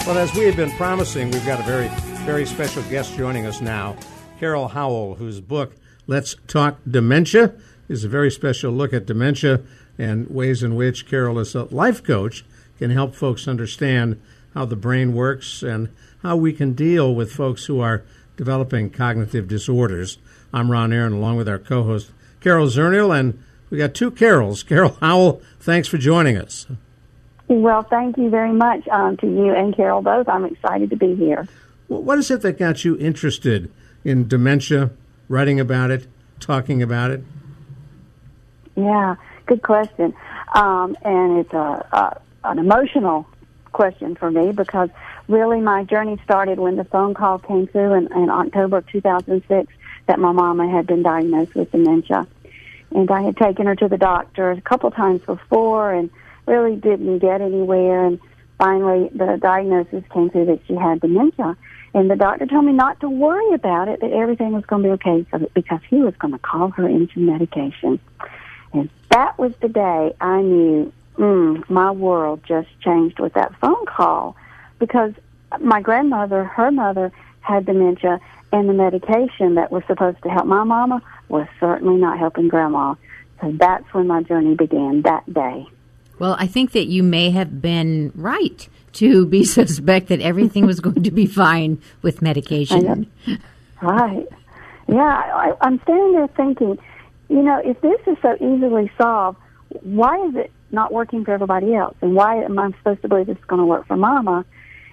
Well, 0.06 0.18
as 0.18 0.34
we 0.36 0.46
have 0.46 0.56
been 0.56 0.72
promising, 0.72 1.32
we've 1.32 1.46
got 1.46 1.60
a 1.60 1.64
very, 1.64 1.90
very 2.26 2.46
special 2.46 2.82
guest 2.84 3.18
joining 3.18 3.46
us 3.46 3.60
now. 3.60 3.98
Carol 4.40 4.70
Howell, 4.70 5.16
whose 5.16 5.42
book, 5.42 5.76
Let's 6.06 6.38
Talk 6.48 6.78
Dementia, 6.90 7.54
is 7.88 8.04
a 8.04 8.10
very 8.10 8.32
special 8.32 8.72
look 8.72 8.94
at 8.94 9.06
dementia 9.06 9.62
and 9.98 10.30
ways 10.30 10.64
in 10.64 10.76
which 10.76 11.08
Carol, 11.08 11.40
as 11.40 11.56
a 11.56 11.64
life 11.66 12.04
coach, 12.04 12.46
can 12.78 12.92
help 12.92 13.16
folks 13.16 13.48
understand 13.48 14.22
how 14.54 14.66
the 14.66 14.76
brain 14.76 15.14
works 15.14 15.64
and 15.64 15.90
how 16.24 16.36
we 16.36 16.54
can 16.54 16.74
deal 16.74 17.14
with 17.14 17.32
folks 17.32 17.66
who 17.66 17.80
are 17.80 18.04
developing 18.36 18.90
cognitive 18.90 19.48
disorders. 19.48 20.18
I'm 20.54 20.72
Ron 20.72 20.94
Aaron, 20.94 21.14
along 21.14 21.38
with 21.38 21.50
our 21.50 21.60
co 21.60 21.84
host, 21.84 22.12
Carol 22.42 22.68
Zernial, 22.68 23.18
and 23.18 23.42
we 23.70 23.78
got 23.78 23.94
two 23.94 24.12
Carols. 24.12 24.64
Carol 24.68 24.98
Howell, 25.02 25.42
thanks 25.60 25.88
for 25.88 25.98
joining 25.98 26.38
us. 26.38 26.68
Well, 27.48 27.84
thank 27.84 28.18
you 28.18 28.30
very 28.30 28.52
much 28.52 28.88
um, 28.90 29.16
to 29.18 29.28
you 29.28 29.54
and 29.54 29.76
Carol 29.76 30.02
both. 30.02 30.28
I'm 30.28 30.46
excited 30.46 30.90
to 30.90 30.98
be 30.98 31.16
here. 31.16 31.48
Well, 31.88 32.02
What 32.02 32.20
is 32.20 32.30
it 32.30 32.42
that 32.42 32.60
got 32.60 32.84
you 32.84 32.98
interested 32.98 33.72
in 34.04 34.28
dementia, 34.28 34.92
writing 35.30 35.60
about 35.60 35.90
it, 35.90 36.08
talking 36.40 36.82
about 36.84 37.12
it? 37.12 37.24
Yeah, 38.78 39.16
good 39.48 39.64
question. 39.64 40.14
Um, 40.54 40.96
and 41.04 41.40
it's 41.40 41.54
a, 41.54 41.58
a 41.92 42.22
an 42.44 42.60
emotional 42.60 43.28
question 43.74 44.16
for 44.16 44.32
me 44.32 44.52
because 44.52 44.90
really 45.28 45.60
my 45.60 45.84
journey 45.84 46.18
started 46.24 46.60
when 46.60 46.78
the 46.78 46.86
phone 46.86 47.14
call 47.14 47.40
came 47.40 47.68
through 47.68 47.94
in, 47.94 48.14
in 48.14 48.30
October 48.30 48.78
of 48.78 48.88
2006 48.88 49.74
that 50.06 50.20
my 50.20 50.32
mama 50.32 50.70
had 50.70 50.88
been 50.88 51.04
diagnosed 51.04 51.56
with 51.56 51.72
dementia. 51.72 52.26
And 52.92 53.12
I 53.12 53.22
had 53.22 53.36
taken 53.36 53.66
her 53.66 53.76
to 53.76 53.88
the 53.90 53.98
doctor 53.98 54.52
a 54.52 54.62
couple 54.62 54.90
times 54.92 55.22
before 55.26 55.92
and 55.92 56.10
really 56.46 56.76
didn't 56.78 57.20
get 57.20 57.42
anywhere. 57.42 58.06
And 58.06 58.20
finally 58.58 59.10
the 59.14 59.38
diagnosis 59.42 60.04
came 60.14 60.30
through 60.30 60.46
that 60.46 60.62
she 60.68 60.76
had 60.76 61.02
dementia. 61.02 61.58
And 61.94 62.10
the 62.10 62.16
doctor 62.16 62.46
told 62.46 62.66
me 62.66 62.74
not 62.74 63.00
to 63.02 63.10
worry 63.10 63.54
about 63.54 63.88
it, 63.88 64.02
that 64.02 64.12
everything 64.12 64.54
was 64.54 64.66
going 64.66 64.84
to 64.84 64.90
be 64.90 64.94
okay 64.94 65.26
because 65.54 65.80
he 65.90 65.98
was 65.98 66.16
going 66.20 66.34
to 66.34 66.40
call 66.40 66.70
her 66.70 66.88
into 66.88 67.20
medication. 67.20 68.00
And 68.74 68.90
that 69.10 69.38
was 69.38 69.54
the 69.62 69.70
day 69.70 70.14
I 70.20 70.42
knew 70.42 70.92
mm, 71.18 71.70
my 71.70 71.92
world 71.92 72.42
just 72.48 72.70
changed 72.82 73.20
with 73.20 73.34
that 73.34 73.56
phone 73.60 73.86
call 73.86 74.36
because 74.80 75.14
my 75.60 75.82
grandmother, 75.82 76.44
her 76.44 76.72
mother, 76.72 77.12
had 77.42 77.66
dementia, 77.66 78.20
and 78.52 78.70
the 78.70 78.74
medication 78.74 79.56
that 79.56 79.72
was 79.72 79.84
supposed 79.88 80.22
to 80.24 80.30
help 80.30 80.46
my 80.46 80.64
mama 80.64 81.02
was 81.30 81.48
certainly 81.60 82.00
not 82.00 82.20
helping 82.20 82.48
grandma. 82.48 82.96
So 83.42 83.52
that's 83.58 83.86
when 83.94 84.08
my 84.08 84.24
journey 84.24 84.56
began 84.56 85.04
that 85.04 85.32
day. 85.32 85.68
Well, 86.20 86.36
I 86.40 86.48
think 86.48 86.72
that 86.72 86.88
you 86.88 87.04
may 87.04 87.30
have 87.32 87.62
been 87.62 88.12
right 88.16 88.68
to 88.94 89.26
be 89.26 89.44
suspect 89.60 90.08
that 90.08 90.22
everything 90.22 90.66
was 90.66 90.80
going 90.80 91.04
to 91.04 91.12
be 91.12 91.26
fine 91.26 91.82
with 92.02 92.22
medication. 92.22 93.10
Right. 93.82 94.28
Yeah, 94.88 95.04
I, 95.04 95.54
I'm 95.62 95.80
standing 95.84 96.14
there 96.14 96.28
thinking, 96.30 96.80
you 97.30 97.44
know, 97.44 97.62
if 97.64 97.80
this 97.82 98.00
is 98.08 98.18
so 98.22 98.36
easily 98.36 98.92
solved, 99.00 99.38
why 99.82 100.26
is 100.28 100.36
it 100.36 100.52
not 100.72 100.94
working 100.94 101.26
for 101.26 101.34
everybody 101.34 101.74
else? 101.76 101.96
And 102.02 102.16
why 102.16 102.44
am 102.44 102.58
I 102.58 102.72
supposed 102.78 103.02
to 103.02 103.08
believe 103.08 103.30
it's 103.30 103.44
going 103.46 103.60
to 103.60 103.66
work 103.66 103.88
for 103.88 103.98
Mama? 103.98 104.46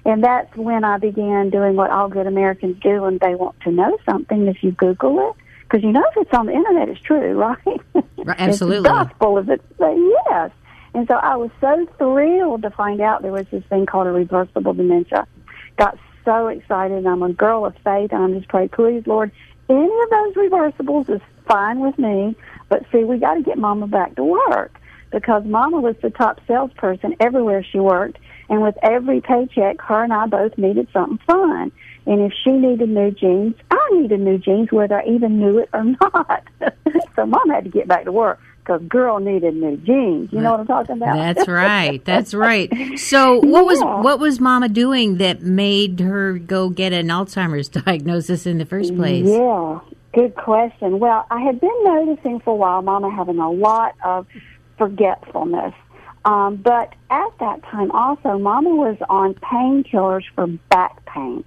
And 0.04 0.22
that's 0.22 0.54
when 0.56 0.84
I 0.84 0.98
began 0.98 1.50
doing 1.50 1.76
what 1.76 1.90
all 1.90 2.08
good 2.08 2.26
Americans 2.26 2.76
do 2.82 3.02
when 3.02 3.18
they 3.18 3.34
want 3.34 3.58
to 3.60 3.70
know 3.70 3.96
something. 4.04 4.46
If 4.48 4.62
you 4.62 4.72
Google 4.72 5.30
it, 5.30 5.36
because 5.62 5.82
you 5.82 5.92
know 5.92 6.04
if 6.10 6.26
it's 6.26 6.34
on 6.34 6.46
the 6.46 6.52
internet, 6.52 6.88
it's 6.88 7.00
true, 7.00 7.34
right? 7.38 7.58
Right, 7.64 8.40
absolutely. 8.40 8.88
it's 8.88 8.88
gospel, 8.88 9.38
as 9.38 9.48
it 9.48 9.62
yes. 9.80 10.50
And 10.92 11.08
so 11.08 11.14
I 11.14 11.36
was 11.36 11.50
so 11.60 11.86
thrilled 11.98 12.62
to 12.62 12.70
find 12.70 13.00
out 13.00 13.22
there 13.22 13.32
was 13.32 13.46
this 13.50 13.64
thing 13.64 13.86
called 13.86 14.06
a 14.06 14.12
reversible 14.12 14.74
dementia. 14.74 15.26
Got 15.76 15.98
so 16.24 16.48
excited. 16.48 17.06
I'm 17.06 17.22
a 17.22 17.32
girl 17.32 17.66
of 17.66 17.74
faith, 17.84 18.12
and 18.12 18.22
I'm 18.22 18.34
just 18.34 18.48
praying, 18.48 18.68
please, 18.70 19.04
Lord, 19.06 19.32
any 19.68 20.02
of 20.02 20.10
those 20.10 20.34
reversibles 20.34 21.10
is 21.10 21.20
fine 21.46 21.80
with 21.80 21.98
me. 21.98 22.36
But 22.68 22.84
see, 22.90 23.04
we 23.04 23.18
got 23.18 23.34
to 23.34 23.42
get 23.42 23.58
Mama 23.58 23.86
back 23.86 24.16
to 24.16 24.24
work 24.24 24.78
because 25.10 25.44
Mama 25.44 25.80
was 25.80 25.96
the 26.02 26.10
top 26.10 26.40
salesperson 26.46 27.14
everywhere 27.20 27.62
she 27.62 27.78
worked, 27.78 28.18
and 28.48 28.62
with 28.62 28.76
every 28.82 29.20
paycheck, 29.20 29.80
her 29.80 30.02
and 30.02 30.12
I 30.12 30.26
both 30.26 30.58
needed 30.58 30.88
something 30.92 31.18
fun. 31.26 31.72
And 32.06 32.20
if 32.20 32.32
she 32.42 32.50
needed 32.50 32.88
new 32.88 33.10
jeans, 33.12 33.54
I 33.70 33.88
needed 33.92 34.20
new 34.20 34.38
jeans, 34.38 34.70
whether 34.70 35.00
I 35.00 35.06
even 35.06 35.38
knew 35.38 35.58
it 35.58 35.70
or 35.72 35.84
not. 36.00 36.44
so 37.16 37.26
Mom 37.26 37.48
had 37.48 37.64
to 37.64 37.70
get 37.70 37.88
back 37.88 38.04
to 38.04 38.12
work 38.12 38.40
because 38.64 38.80
girl 38.88 39.18
needed 39.20 39.54
new 39.56 39.76
jeans. 39.76 40.32
You 40.32 40.40
know 40.40 40.52
what 40.52 40.60
I'm 40.60 40.66
talking 40.66 40.96
about? 40.96 41.14
That's 41.14 41.46
right. 41.66 42.02
That's 42.04 42.32
right. 42.34 42.72
So, 42.98 43.40
what 43.40 43.66
was 43.66 43.80
Yeah. 43.80 44.00
what 44.00 44.18
was 44.18 44.40
Mama 44.40 44.68
doing 44.70 45.18
that 45.18 45.42
made 45.42 46.00
her 46.00 46.38
go 46.38 46.70
get 46.70 46.92
an 46.92 47.08
Alzheimer's 47.08 47.68
diagnosis 47.84 48.46
in 48.46 48.58
the 48.58 48.64
first 48.64 48.96
place? 48.96 49.26
Yeah, 49.26 49.80
good 50.14 50.34
question. 50.34 50.98
Well, 50.98 51.26
I 51.30 51.40
had 51.42 51.60
been 51.60 51.84
noticing 51.84 52.40
for 52.40 52.54
a 52.54 52.56
while 52.56 52.80
Mama 52.82 53.10
having 53.14 53.38
a 53.38 53.50
lot 53.50 53.94
of 54.04 54.26
forgetfulness. 54.78 55.74
Um, 56.24 56.56
but 56.56 56.94
at 57.10 57.28
that 57.40 57.62
time 57.64 57.90
also, 57.90 58.38
Mama 58.38 58.70
was 58.70 58.96
on 59.10 59.34
painkillers 59.34 60.24
for 60.34 60.46
back 60.70 61.04
pain. 61.04 61.44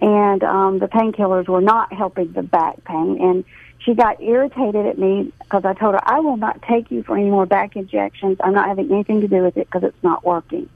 And 0.00 0.42
um, 0.42 0.78
the 0.78 0.86
painkillers 0.86 1.48
were 1.48 1.60
not 1.60 1.92
helping 1.92 2.32
the 2.32 2.42
back 2.42 2.82
pain. 2.84 3.18
And 3.20 3.44
she 3.78 3.94
got 3.94 4.20
irritated 4.20 4.86
at 4.86 4.98
me 4.98 5.32
because 5.40 5.64
I 5.64 5.74
told 5.74 5.94
her, 5.94 6.00
I 6.02 6.20
will 6.20 6.36
not 6.36 6.62
take 6.62 6.90
you 6.90 7.02
for 7.02 7.16
any 7.16 7.30
more 7.30 7.46
back 7.46 7.76
injections. 7.76 8.38
I'm 8.42 8.52
not 8.52 8.68
having 8.68 8.90
anything 8.90 9.20
to 9.20 9.28
do 9.28 9.42
with 9.42 9.56
it 9.56 9.68
because 9.70 9.84
it's 9.84 10.02
not 10.02 10.24
working. 10.24 10.68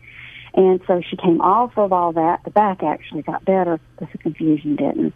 And 0.55 0.81
so 0.87 1.01
she 1.01 1.17
came 1.17 1.41
off 1.41 1.77
of 1.77 1.93
all 1.93 2.13
that. 2.13 2.45
The 2.45 2.51
back 2.51 2.83
actually 2.83 3.23
got 3.23 3.45
better, 3.45 3.81
but 3.99 4.11
the 4.13 4.19
confusion 4.19 4.77
didn't. 4.77 5.15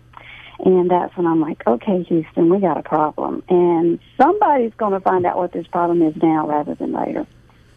And 0.65 0.91
that's 0.91 1.17
when 1.17 1.27
I'm 1.27 1.41
like, 1.41 1.67
okay, 1.67 2.05
Houston, 2.05 2.49
we 2.49 2.61
got 2.61 2.79
a 2.79 2.83
problem. 2.83 3.43
And 3.49 3.99
somebody's 4.17 4.73
going 4.75 4.93
to 4.93 5.01
find 5.01 5.27
out 5.27 5.37
what 5.37 5.53
this 5.53 5.67
problem 5.67 6.03
is 6.03 6.15
now 6.23 6.49
rather 6.49 6.75
than 6.75 6.93
later. 6.93 7.27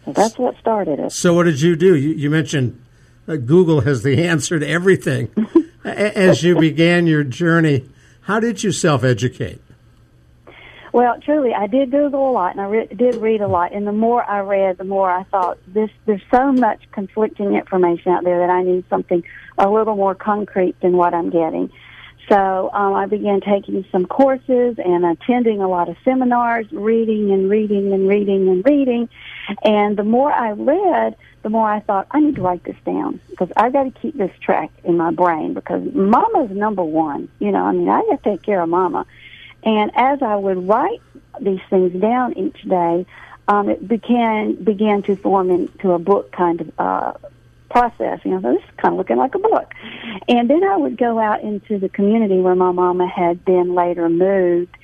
So 0.04 0.12
that's 0.12 0.38
what 0.38 0.56
started 0.58 1.00
it. 1.00 1.12
So, 1.12 1.34
what 1.34 1.44
did 1.44 1.60
you 1.60 1.76
do? 1.76 1.96
You, 1.96 2.10
you 2.10 2.30
mentioned 2.30 2.80
uh, 3.26 3.36
Google 3.36 3.82
has 3.82 4.02
the 4.02 4.24
answer 4.26 4.58
to 4.58 4.66
everything. 4.66 5.30
As 5.88 6.42
you 6.42 6.58
began 6.58 7.06
your 7.06 7.24
journey, 7.24 7.88
how 8.22 8.40
did 8.40 8.62
you 8.62 8.72
self 8.72 9.04
educate? 9.04 9.60
Well, 10.92 11.20
truly, 11.20 11.52
I 11.54 11.66
did 11.66 11.90
Google 11.90 12.30
a 12.30 12.32
lot, 12.32 12.52
and 12.52 12.60
I 12.60 12.66
re- 12.66 12.86
did 12.86 13.16
read 13.16 13.40
a 13.40 13.46
lot. 13.46 13.72
And 13.72 13.86
the 13.86 13.92
more 13.92 14.24
I 14.24 14.40
read, 14.40 14.78
the 14.78 14.84
more 14.84 15.10
I 15.10 15.24
thought 15.24 15.58
this. 15.66 15.90
There's 16.06 16.22
so 16.30 16.50
much 16.52 16.80
conflicting 16.92 17.54
information 17.54 18.12
out 18.12 18.24
there 18.24 18.38
that 18.38 18.50
I 18.50 18.62
need 18.62 18.84
something 18.88 19.22
a 19.58 19.68
little 19.68 19.96
more 19.96 20.14
concrete 20.14 20.80
than 20.80 20.96
what 20.96 21.14
I'm 21.14 21.30
getting. 21.30 21.70
So 22.28 22.70
um, 22.72 22.94
I 22.94 23.06
began 23.06 23.40
taking 23.40 23.84
some 23.90 24.06
courses 24.06 24.76
and 24.84 25.04
attending 25.04 25.62
a 25.62 25.68
lot 25.68 25.88
of 25.88 25.96
seminars, 26.04 26.66
reading 26.72 27.30
and 27.32 27.48
reading 27.48 27.92
and 27.92 28.06
reading 28.06 28.48
and 28.48 28.64
reading. 28.64 29.08
And 29.62 29.96
the 29.96 30.04
more 30.04 30.32
I 30.32 30.50
read, 30.50 31.16
the 31.48 31.52
more 31.52 31.66
I 31.66 31.80
thought 31.80 32.06
I 32.10 32.20
need 32.20 32.36
to 32.36 32.42
write 32.42 32.62
this 32.64 32.76
down 32.84 33.20
because 33.30 33.50
I 33.56 33.70
got 33.70 33.84
to 33.84 33.90
keep 33.90 34.18
this 34.18 34.30
track 34.38 34.70
in 34.84 34.98
my 34.98 35.10
brain 35.10 35.54
because 35.54 35.82
Mama's 35.94 36.50
number 36.50 36.84
one. 36.84 37.30
You 37.38 37.52
know, 37.52 37.64
I 37.64 37.72
mean, 37.72 37.88
I 37.88 38.02
got 38.02 38.22
to 38.22 38.30
take 38.30 38.42
care 38.42 38.60
of 38.60 38.68
Mama. 38.68 39.06
And 39.62 39.90
as 39.94 40.20
I 40.20 40.36
would 40.36 40.68
write 40.68 41.00
these 41.40 41.60
things 41.70 41.98
down 41.98 42.36
each 42.36 42.60
day, 42.64 43.06
um, 43.48 43.70
it 43.70 43.88
began 43.88 44.62
began 44.62 45.00
to 45.04 45.16
form 45.16 45.48
into 45.48 45.92
a 45.92 45.98
book 45.98 46.32
kind 46.32 46.60
of 46.60 46.72
uh, 46.78 47.12
process. 47.70 48.20
You 48.26 48.32
know, 48.32 48.52
this 48.52 48.62
is 48.62 48.70
kind 48.76 48.92
of 48.92 48.98
looking 48.98 49.16
like 49.16 49.34
a 49.34 49.38
book. 49.38 49.72
And 50.28 50.50
then 50.50 50.62
I 50.64 50.76
would 50.76 50.98
go 50.98 51.18
out 51.18 51.40
into 51.40 51.78
the 51.78 51.88
community 51.88 52.40
where 52.40 52.56
my 52.56 52.72
mama 52.72 53.06
had 53.06 53.42
been 53.42 53.74
later 53.74 54.10
moved, 54.10 54.76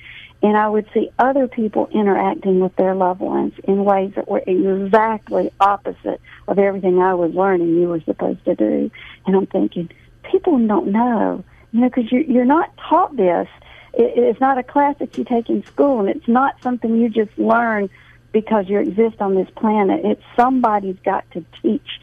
and 0.45 0.55
I 0.55 0.69
would 0.69 0.87
see 0.93 1.09
other 1.17 1.47
people 1.47 1.89
interacting 1.91 2.59
with 2.59 2.75
their 2.75 2.93
loved 2.93 3.19
ones 3.19 3.53
in 3.63 3.83
ways 3.83 4.13
that 4.15 4.27
were 4.27 4.43
exactly 4.45 5.49
opposite 5.59 6.21
of 6.47 6.59
everything 6.59 6.99
I 6.99 7.15
was 7.15 7.33
learning 7.33 7.73
you 7.75 7.87
were 7.87 8.01
supposed 8.01 8.45
to 8.45 8.53
do. 8.53 8.91
And 9.25 9.35
I'm 9.35 9.47
thinking, 9.47 9.89
people 10.29 10.59
don't 10.67 10.91
know, 10.91 11.43
you 11.71 11.81
know, 11.81 11.89
because 11.89 12.11
you're, 12.11 12.21
you're 12.21 12.45
not 12.45 12.69
taught 12.77 13.17
this. 13.17 13.47
It, 13.93 14.13
it's 14.19 14.39
not 14.39 14.59
a 14.59 14.63
class 14.63 14.95
that 14.99 15.17
you 15.17 15.23
take 15.23 15.49
in 15.49 15.65
school, 15.65 16.01
and 16.01 16.09
it's 16.09 16.27
not 16.27 16.61
something 16.61 16.95
you 16.95 17.09
just 17.09 17.35
learn 17.39 17.89
because 18.31 18.69
you 18.69 18.77
exist 18.77 19.21
on 19.21 19.33
this 19.33 19.49
planet. 19.55 20.05
It's 20.05 20.23
somebody's 20.35 20.99
got 21.03 21.25
to 21.31 21.43
teach 21.63 22.01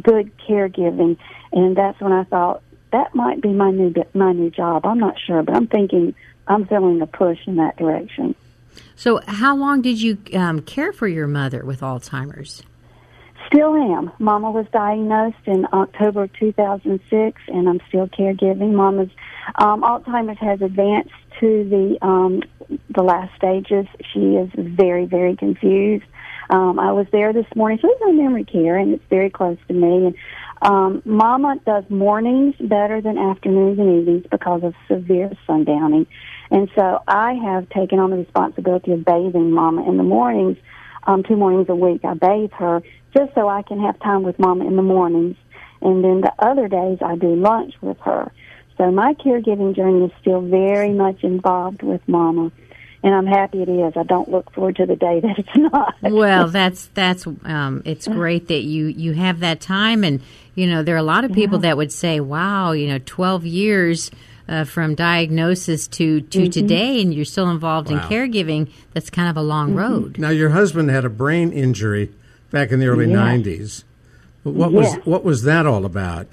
good 0.00 0.30
caregiving, 0.48 1.16
and 1.50 1.76
that's 1.76 2.00
when 2.00 2.12
I 2.12 2.22
thought 2.22 2.62
that 2.92 3.16
might 3.16 3.42
be 3.42 3.48
my 3.48 3.72
new 3.72 3.92
my 4.14 4.32
new 4.32 4.50
job. 4.50 4.86
I'm 4.86 5.00
not 5.00 5.16
sure, 5.18 5.42
but 5.42 5.56
I'm 5.56 5.66
thinking 5.66 6.14
I'm 6.50 6.66
feeling 6.66 7.00
a 7.00 7.06
push 7.06 7.38
in 7.46 7.56
that 7.56 7.76
direction. 7.76 8.34
So, 8.96 9.20
how 9.26 9.56
long 9.56 9.82
did 9.82 10.02
you 10.02 10.18
um, 10.34 10.60
care 10.60 10.92
for 10.92 11.08
your 11.08 11.26
mother 11.26 11.64
with 11.64 11.80
Alzheimer's? 11.80 12.62
Still 13.46 13.74
am. 13.74 14.12
Mama 14.18 14.50
was 14.50 14.66
diagnosed 14.72 15.46
in 15.46 15.66
October 15.72 16.26
2006, 16.26 17.42
and 17.48 17.68
I'm 17.68 17.80
still 17.88 18.06
caregiving. 18.08 18.74
Mama's 18.74 19.10
um, 19.56 19.82
Alzheimer's 19.82 20.38
has 20.38 20.60
advanced 20.60 21.14
to 21.40 21.64
the 21.68 22.06
um, 22.06 22.42
the 22.90 23.02
last 23.02 23.34
stages. 23.36 23.86
She 24.12 24.36
is 24.36 24.50
very, 24.56 25.06
very 25.06 25.36
confused. 25.36 26.04
Um, 26.50 26.78
I 26.78 26.92
was 26.92 27.06
there 27.12 27.32
this 27.32 27.46
morning. 27.54 27.78
So 27.80 27.88
it's 27.90 28.02
on 28.02 28.16
memory 28.16 28.44
care, 28.44 28.76
and 28.76 28.92
it's 28.92 29.04
very 29.08 29.30
close 29.30 29.58
to 29.68 29.74
me. 29.74 30.06
And 30.06 30.14
um, 30.62 31.02
Mama 31.04 31.56
does 31.64 31.84
mornings 31.88 32.54
better 32.60 33.00
than 33.00 33.18
afternoons 33.18 33.78
and 33.78 34.02
evenings 34.02 34.26
because 34.30 34.62
of 34.62 34.74
severe 34.88 35.30
sundowning. 35.48 36.06
And 36.50 36.68
so 36.74 37.02
I 37.06 37.34
have 37.34 37.68
taken 37.70 37.98
on 37.98 38.10
the 38.10 38.16
responsibility 38.16 38.92
of 38.92 39.04
bathing 39.04 39.52
Mama 39.52 39.88
in 39.88 39.96
the 39.96 40.02
mornings, 40.02 40.56
um, 41.06 41.22
two 41.22 41.36
mornings 41.36 41.68
a 41.68 41.74
week. 41.74 42.04
I 42.04 42.14
bathe 42.14 42.52
her 42.52 42.82
just 43.16 43.34
so 43.34 43.48
I 43.48 43.62
can 43.62 43.80
have 43.80 43.98
time 44.00 44.22
with 44.22 44.38
Mama 44.38 44.66
in 44.66 44.76
the 44.76 44.82
mornings. 44.82 45.36
And 45.80 46.04
then 46.04 46.20
the 46.20 46.32
other 46.38 46.68
days 46.68 46.98
I 47.04 47.16
do 47.16 47.34
lunch 47.34 47.74
with 47.80 47.98
her. 48.00 48.32
So 48.76 48.90
my 48.90 49.14
caregiving 49.14 49.76
journey 49.76 50.06
is 50.06 50.12
still 50.20 50.40
very 50.40 50.92
much 50.92 51.22
involved 51.22 51.82
with 51.82 52.00
Mama. 52.08 52.50
And 53.02 53.14
I'm 53.14 53.26
happy 53.26 53.62
it 53.62 53.68
is. 53.68 53.94
I 53.96 54.02
don't 54.02 54.28
look 54.30 54.52
forward 54.52 54.76
to 54.76 54.86
the 54.86 54.96
day 54.96 55.20
that 55.20 55.38
it's 55.38 55.48
not. 55.56 55.94
Well, 56.02 56.48
that's 56.48 56.86
that's 56.92 57.26
um, 57.26 57.82
it's 57.86 58.06
great 58.06 58.48
that 58.48 58.62
you 58.62 58.86
you 58.86 59.12
have 59.14 59.40
that 59.40 59.62
time, 59.62 60.04
and 60.04 60.20
you 60.54 60.66
know 60.66 60.82
there 60.82 60.96
are 60.96 60.98
a 60.98 61.02
lot 61.02 61.24
of 61.24 61.32
people 61.32 61.60
that 61.60 61.78
would 61.78 61.92
say, 61.92 62.20
"Wow, 62.20 62.72
you 62.72 62.88
know, 62.88 62.98
twelve 62.98 63.46
years." 63.46 64.10
Uh, 64.50 64.64
from 64.64 64.96
diagnosis 64.96 65.86
to, 65.86 66.22
to 66.22 66.48
today, 66.48 67.00
and 67.00 67.14
you're 67.14 67.24
still 67.24 67.48
involved 67.50 67.88
in 67.88 67.98
caregiving. 68.00 68.68
That's 68.94 69.08
kind 69.08 69.28
of 69.30 69.36
a 69.36 69.42
long 69.42 69.76
road. 69.76 70.18
Now, 70.18 70.30
your 70.30 70.50
husband 70.50 70.90
had 70.90 71.04
a 71.04 71.08
brain 71.08 71.52
injury 71.52 72.10
back 72.50 72.72
in 72.72 72.80
the 72.80 72.88
early 72.88 73.08
Yeah. 73.08 73.14
'90s. 73.16 73.84
What 74.42 74.72
was 74.72 74.86
Yes. 74.96 75.06
what 75.06 75.22
was 75.22 75.44
that 75.44 75.66
all 75.66 75.84
about? 75.84 76.26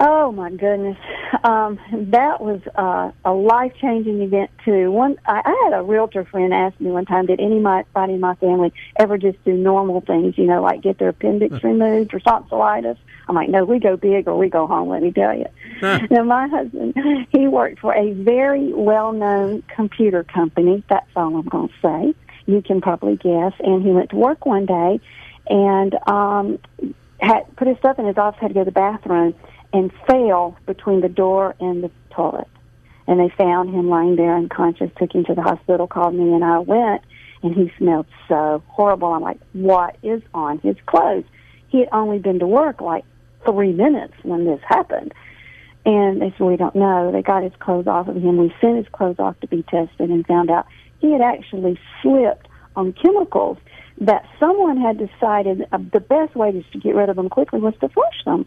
Oh 0.00 0.30
my 0.30 0.50
goodness. 0.50 0.96
um, 1.42 1.78
that 1.92 2.40
was 2.40 2.60
uh, 2.76 3.10
a 3.24 3.32
life 3.32 3.72
changing 3.80 4.20
event 4.22 4.50
too. 4.64 4.92
One, 4.92 5.18
I, 5.26 5.42
I 5.44 5.64
had 5.64 5.78
a 5.78 5.82
realtor 5.82 6.24
friend 6.24 6.54
ask 6.54 6.78
me 6.80 6.90
one 6.90 7.04
time, 7.04 7.26
did 7.26 7.40
anybody 7.40 8.12
in 8.12 8.20
my 8.20 8.34
family 8.36 8.72
ever 8.96 9.18
just 9.18 9.42
do 9.44 9.54
normal 9.54 10.00
things, 10.00 10.38
you 10.38 10.44
know, 10.44 10.62
like 10.62 10.82
get 10.82 10.98
their 10.98 11.08
appendix 11.08 11.64
removed 11.64 12.14
or 12.14 12.20
tonsillitis? 12.20 12.96
I'm 13.28 13.34
like, 13.34 13.48
no, 13.48 13.64
we 13.64 13.80
go 13.80 13.96
big 13.96 14.28
or 14.28 14.38
we 14.38 14.48
go 14.48 14.66
home. 14.66 14.88
Let 14.88 15.02
me 15.02 15.10
tell 15.10 15.36
you. 15.36 15.46
now, 16.10 16.22
my 16.22 16.46
husband, 16.46 16.94
he 17.30 17.48
worked 17.48 17.80
for 17.80 17.94
a 17.94 18.12
very 18.12 18.72
well 18.72 19.12
known 19.12 19.62
computer 19.74 20.22
company. 20.22 20.84
That's 20.88 21.10
all 21.16 21.36
I'm 21.36 21.48
going 21.48 21.68
to 21.68 21.74
say. 21.82 22.14
You 22.46 22.62
can 22.62 22.80
probably 22.80 23.16
guess. 23.16 23.52
And 23.58 23.82
he 23.82 23.90
went 23.90 24.10
to 24.10 24.16
work 24.16 24.46
one 24.46 24.64
day, 24.64 25.00
and 25.48 25.94
um, 26.06 26.58
had 27.20 27.54
put 27.56 27.66
his 27.66 27.76
stuff 27.78 27.98
in 27.98 28.06
his 28.06 28.16
office, 28.16 28.40
had 28.40 28.48
to 28.48 28.54
go 28.54 28.60
to 28.60 28.64
the 28.64 28.72
bathroom 28.72 29.34
and 29.72 29.92
fell 30.06 30.56
between 30.66 31.00
the 31.00 31.08
door 31.08 31.54
and 31.60 31.84
the 31.84 31.90
toilet. 32.10 32.48
And 33.06 33.18
they 33.20 33.34
found 33.36 33.70
him 33.74 33.88
lying 33.88 34.16
there 34.16 34.36
unconscious, 34.36 34.90
took 34.98 35.14
him 35.14 35.24
to 35.24 35.34
the 35.34 35.42
hospital, 35.42 35.86
called 35.86 36.14
me, 36.14 36.32
and 36.34 36.44
I 36.44 36.58
went, 36.58 37.02
and 37.42 37.54
he 37.54 37.72
smelled 37.78 38.06
so 38.28 38.62
horrible. 38.68 39.08
I'm 39.08 39.22
like, 39.22 39.40
what 39.52 39.96
is 40.02 40.22
on 40.34 40.58
his 40.58 40.76
clothes? 40.86 41.24
He 41.68 41.80
had 41.80 41.88
only 41.92 42.18
been 42.18 42.38
to 42.40 42.46
work 42.46 42.80
like 42.80 43.04
three 43.44 43.72
minutes 43.72 44.14
when 44.22 44.44
this 44.44 44.60
happened. 44.66 45.14
And 45.86 46.20
they 46.20 46.30
said, 46.36 46.40
we 46.40 46.56
don't 46.56 46.74
know. 46.74 47.10
They 47.12 47.22
got 47.22 47.42
his 47.42 47.52
clothes 47.60 47.86
off 47.86 48.08
of 48.08 48.16
him. 48.16 48.36
We 48.36 48.54
sent 48.60 48.76
his 48.76 48.88
clothes 48.92 49.18
off 49.18 49.40
to 49.40 49.46
be 49.46 49.62
tested 49.62 50.10
and 50.10 50.26
found 50.26 50.50
out 50.50 50.66
he 50.98 51.12
had 51.12 51.22
actually 51.22 51.78
slipped 52.02 52.48
on 52.76 52.92
chemicals 52.92 53.58
that 54.00 54.24
someone 54.38 54.76
had 54.76 54.98
decided 54.98 55.66
uh, 55.72 55.78
the 55.92 56.00
best 56.00 56.34
way 56.36 56.52
to 56.52 56.78
get 56.78 56.94
rid 56.94 57.08
of 57.08 57.16
them 57.16 57.28
quickly 57.28 57.58
was 57.58 57.74
to 57.80 57.88
flush 57.88 58.24
them 58.24 58.46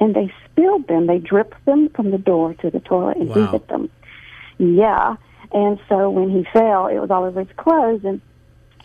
and 0.00 0.14
they 0.14 0.32
spilled 0.44 0.88
them. 0.88 1.06
They 1.06 1.18
dripped 1.18 1.64
them 1.64 1.88
from 1.90 2.10
the 2.10 2.18
door 2.18 2.54
to 2.54 2.70
the 2.70 2.80
toilet 2.80 3.16
and 3.18 3.28
wow. 3.28 3.46
hit 3.52 3.68
them. 3.68 3.90
Yeah. 4.58 5.16
And 5.52 5.78
so 5.88 6.10
when 6.10 6.30
he 6.30 6.46
fell, 6.52 6.86
it 6.86 6.98
was 6.98 7.10
all 7.10 7.24
over 7.24 7.40
his 7.40 7.56
clothes. 7.56 8.02
And 8.04 8.20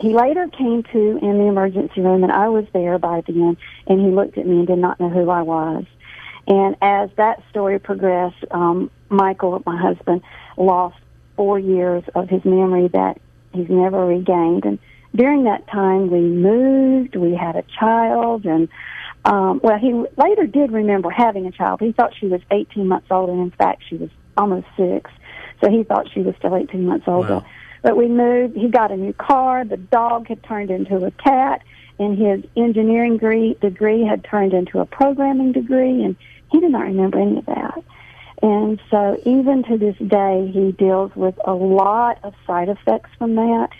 he 0.00 0.14
later 0.14 0.48
came 0.48 0.82
to 0.84 1.18
in 1.22 1.38
the 1.38 1.44
emergency 1.44 2.00
room, 2.00 2.22
and 2.22 2.32
I 2.32 2.48
was 2.48 2.66
there 2.72 2.98
by 2.98 3.22
then. 3.26 3.56
And 3.86 4.00
he 4.00 4.10
looked 4.10 4.38
at 4.38 4.46
me 4.46 4.58
and 4.58 4.66
did 4.66 4.78
not 4.78 5.00
know 5.00 5.08
who 5.08 5.28
I 5.30 5.42
was. 5.42 5.84
And 6.46 6.76
as 6.80 7.10
that 7.16 7.42
story 7.50 7.78
progressed, 7.78 8.44
um, 8.50 8.90
Michael, 9.08 9.62
my 9.66 9.76
husband, 9.76 10.22
lost 10.56 10.96
four 11.36 11.58
years 11.58 12.04
of 12.14 12.28
his 12.28 12.44
memory 12.44 12.88
that 12.88 13.20
he's 13.52 13.68
never 13.68 14.06
regained. 14.06 14.64
And 14.64 14.78
during 15.14 15.44
that 15.44 15.66
time, 15.68 16.10
we 16.10 16.20
moved, 16.20 17.16
we 17.16 17.34
had 17.34 17.56
a 17.56 17.64
child, 17.78 18.44
and 18.44 18.68
um, 19.24 19.60
well, 19.62 19.78
he 19.78 19.92
later 20.16 20.46
did 20.46 20.72
remember 20.72 21.10
having 21.10 21.46
a 21.46 21.52
child. 21.52 21.80
He 21.80 21.92
thought 21.92 22.12
she 22.18 22.26
was 22.26 22.40
18 22.50 22.86
months 22.86 23.08
old, 23.10 23.30
and 23.30 23.40
in 23.40 23.50
fact, 23.50 23.82
she 23.88 23.96
was 23.96 24.10
almost 24.36 24.66
six. 24.76 25.10
So 25.62 25.70
he 25.70 25.82
thought 25.82 26.06
she 26.12 26.20
was 26.20 26.34
still 26.38 26.56
18 26.56 26.86
months 26.86 27.06
old. 27.08 27.28
Wow. 27.28 27.44
But 27.82 27.96
we 27.96 28.08
moved. 28.08 28.56
He 28.56 28.68
got 28.68 28.90
a 28.90 28.96
new 28.96 29.12
car. 29.12 29.64
The 29.64 29.76
dog 29.76 30.28
had 30.28 30.42
turned 30.42 30.70
into 30.70 31.04
a 31.04 31.10
cat, 31.10 31.62
and 31.98 32.18
his 32.18 32.44
engineering 32.56 33.14
degree, 33.14 33.56
degree 33.60 34.04
had 34.04 34.24
turned 34.24 34.52
into 34.52 34.78
a 34.78 34.86
programming 34.86 35.52
degree, 35.52 36.02
and 36.02 36.16
he 36.50 36.60
did 36.60 36.70
not 36.70 36.84
remember 36.84 37.18
any 37.18 37.38
of 37.38 37.46
that. 37.46 37.82
And 38.40 38.80
so, 38.88 39.20
even 39.26 39.64
to 39.64 39.76
this 39.76 39.96
day, 39.96 40.50
he 40.52 40.72
deals 40.72 41.10
with 41.16 41.34
a 41.44 41.52
lot 41.52 42.18
of 42.22 42.34
side 42.46 42.68
effects 42.68 43.10
from 43.18 43.34
that 43.34 43.70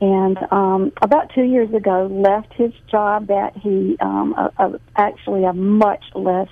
and 0.00 0.38
um, 0.50 0.92
about 1.02 1.30
two 1.34 1.42
years 1.42 1.72
ago 1.74 2.06
left 2.10 2.52
his 2.54 2.72
job 2.90 3.26
that 3.26 3.56
he 3.56 3.96
um, 4.00 4.34
a, 4.34 4.52
a, 4.64 4.80
actually 4.96 5.44
a 5.44 5.52
much 5.52 6.02
less 6.14 6.48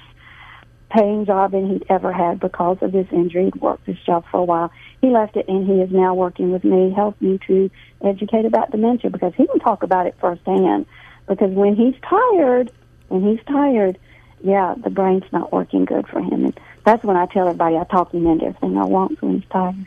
paying 0.91 1.25
job 1.25 1.53
than 1.53 1.71
he'd 1.71 1.85
ever 1.89 2.13
had 2.13 2.41
because 2.41 2.79
of 2.83 2.93
this 2.93 3.07
injury. 3.11 3.47
He'd 3.47 3.61
worked 3.61 3.87
this 3.87 3.99
job 4.05 4.25
for 4.31 4.39
a 4.39 4.45
while. 4.45 4.71
He 5.01 5.09
left 5.09 5.37
it 5.37 5.49
and 5.49 5.67
he 5.67 5.81
is 5.81 5.91
now 5.91 6.15
working 6.15 6.51
with 6.51 6.65
me, 6.65 6.93
helping 6.95 7.33
me 7.33 7.41
to 7.47 7.71
educate 8.03 8.45
about 8.45 8.71
dementia 8.71 9.11
because 9.11 9.33
he 9.37 9.47
can 9.47 9.61
talk 9.61 9.83
about 9.83 10.07
it 10.07 10.15
firsthand. 10.21 10.87
Because 11.27 11.51
when 11.51 11.75
he's 11.75 11.95
tired, 12.09 12.71
when 13.09 13.23
he's 13.23 13.45
tired, 13.47 13.99
yeah, 14.43 14.75
the 14.83 14.91
brain's 14.91 15.31
not 15.33 15.53
working 15.53 15.85
good 15.85 16.07
for 16.09 16.21
him. 16.21 16.45
And 16.45 16.61
that's 16.85 17.05
when 17.05 17.17
I 17.17 17.27
tell 17.27 17.49
everybody 17.49 17.77
I 17.77 17.85
talk 17.85 18.13
him 18.13 18.27
into 18.27 18.47
everything 18.47 18.77
I 18.79 18.85
want 18.85 19.21
when 19.23 19.41
he's 19.41 19.51
tired. 19.51 19.87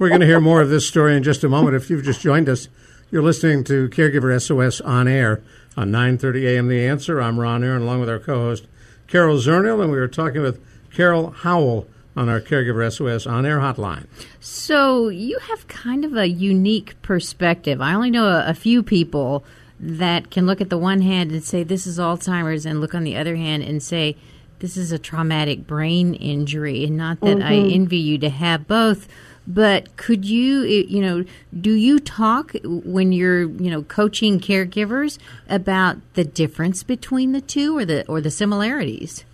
We're 0.00 0.08
going 0.08 0.20
to 0.20 0.26
hear 0.26 0.40
more 0.40 0.60
of 0.60 0.70
this 0.70 0.86
story 0.86 1.16
in 1.16 1.22
just 1.22 1.44
a 1.44 1.48
moment. 1.48 1.76
If 1.76 1.90
you've 1.90 2.04
just 2.04 2.20
joined 2.20 2.48
us, 2.48 2.68
you're 3.12 3.22
listening 3.22 3.62
to 3.62 3.90
Caregiver 3.90 4.40
SOS 4.40 4.80
on 4.80 5.06
air 5.06 5.42
on 5.76 5.92
9:30 5.92 6.46
a.m. 6.46 6.68
The 6.68 6.86
Answer. 6.86 7.20
I'm 7.20 7.38
Ron 7.38 7.62
Aaron, 7.62 7.82
along 7.82 8.00
with 8.00 8.08
our 8.08 8.18
co-host 8.18 8.66
Carol 9.06 9.36
Zernial, 9.36 9.82
and 9.82 9.92
we 9.92 9.98
were 9.98 10.08
talking 10.08 10.40
with 10.40 10.58
Carol 10.90 11.30
Howell 11.30 11.86
on 12.16 12.30
our 12.30 12.40
Caregiver 12.40 12.90
SOS 12.90 13.26
on 13.26 13.44
air 13.44 13.58
hotline. 13.58 14.06
So 14.40 15.08
you 15.08 15.38
have 15.40 15.68
kind 15.68 16.06
of 16.06 16.16
a 16.16 16.26
unique 16.26 17.00
perspective. 17.02 17.82
I 17.82 17.92
only 17.92 18.10
know 18.10 18.26
a, 18.26 18.46
a 18.48 18.54
few 18.54 18.82
people 18.82 19.44
that 19.78 20.30
can 20.30 20.46
look 20.46 20.62
at 20.62 20.70
the 20.70 20.78
one 20.78 21.02
hand 21.02 21.32
and 21.32 21.44
say 21.44 21.62
this 21.62 21.86
is 21.86 21.98
Alzheimer's, 21.98 22.64
and 22.64 22.80
look 22.80 22.94
on 22.94 23.04
the 23.04 23.18
other 23.18 23.36
hand 23.36 23.62
and 23.62 23.82
say 23.82 24.16
this 24.60 24.78
is 24.78 24.90
a 24.90 24.98
traumatic 24.98 25.66
brain 25.66 26.14
injury. 26.14 26.84
And 26.84 26.96
not 26.96 27.20
that 27.20 27.38
mm-hmm. 27.38 27.46
I 27.46 27.74
envy 27.74 27.98
you 27.98 28.16
to 28.18 28.30
have 28.30 28.66
both 28.66 29.06
but 29.46 29.96
could 29.96 30.24
you, 30.24 30.62
you 30.62 31.00
know, 31.00 31.24
do 31.60 31.72
you 31.72 31.98
talk 31.98 32.52
when 32.64 33.12
you're, 33.12 33.42
you 33.42 33.70
know, 33.70 33.82
coaching 33.82 34.40
caregivers 34.40 35.18
about 35.48 35.98
the 36.14 36.24
difference 36.24 36.82
between 36.82 37.32
the 37.32 37.40
two 37.40 37.76
or 37.76 37.84
the 37.84 38.06
or 38.06 38.20
the 38.20 38.30
similarities? 38.30 39.24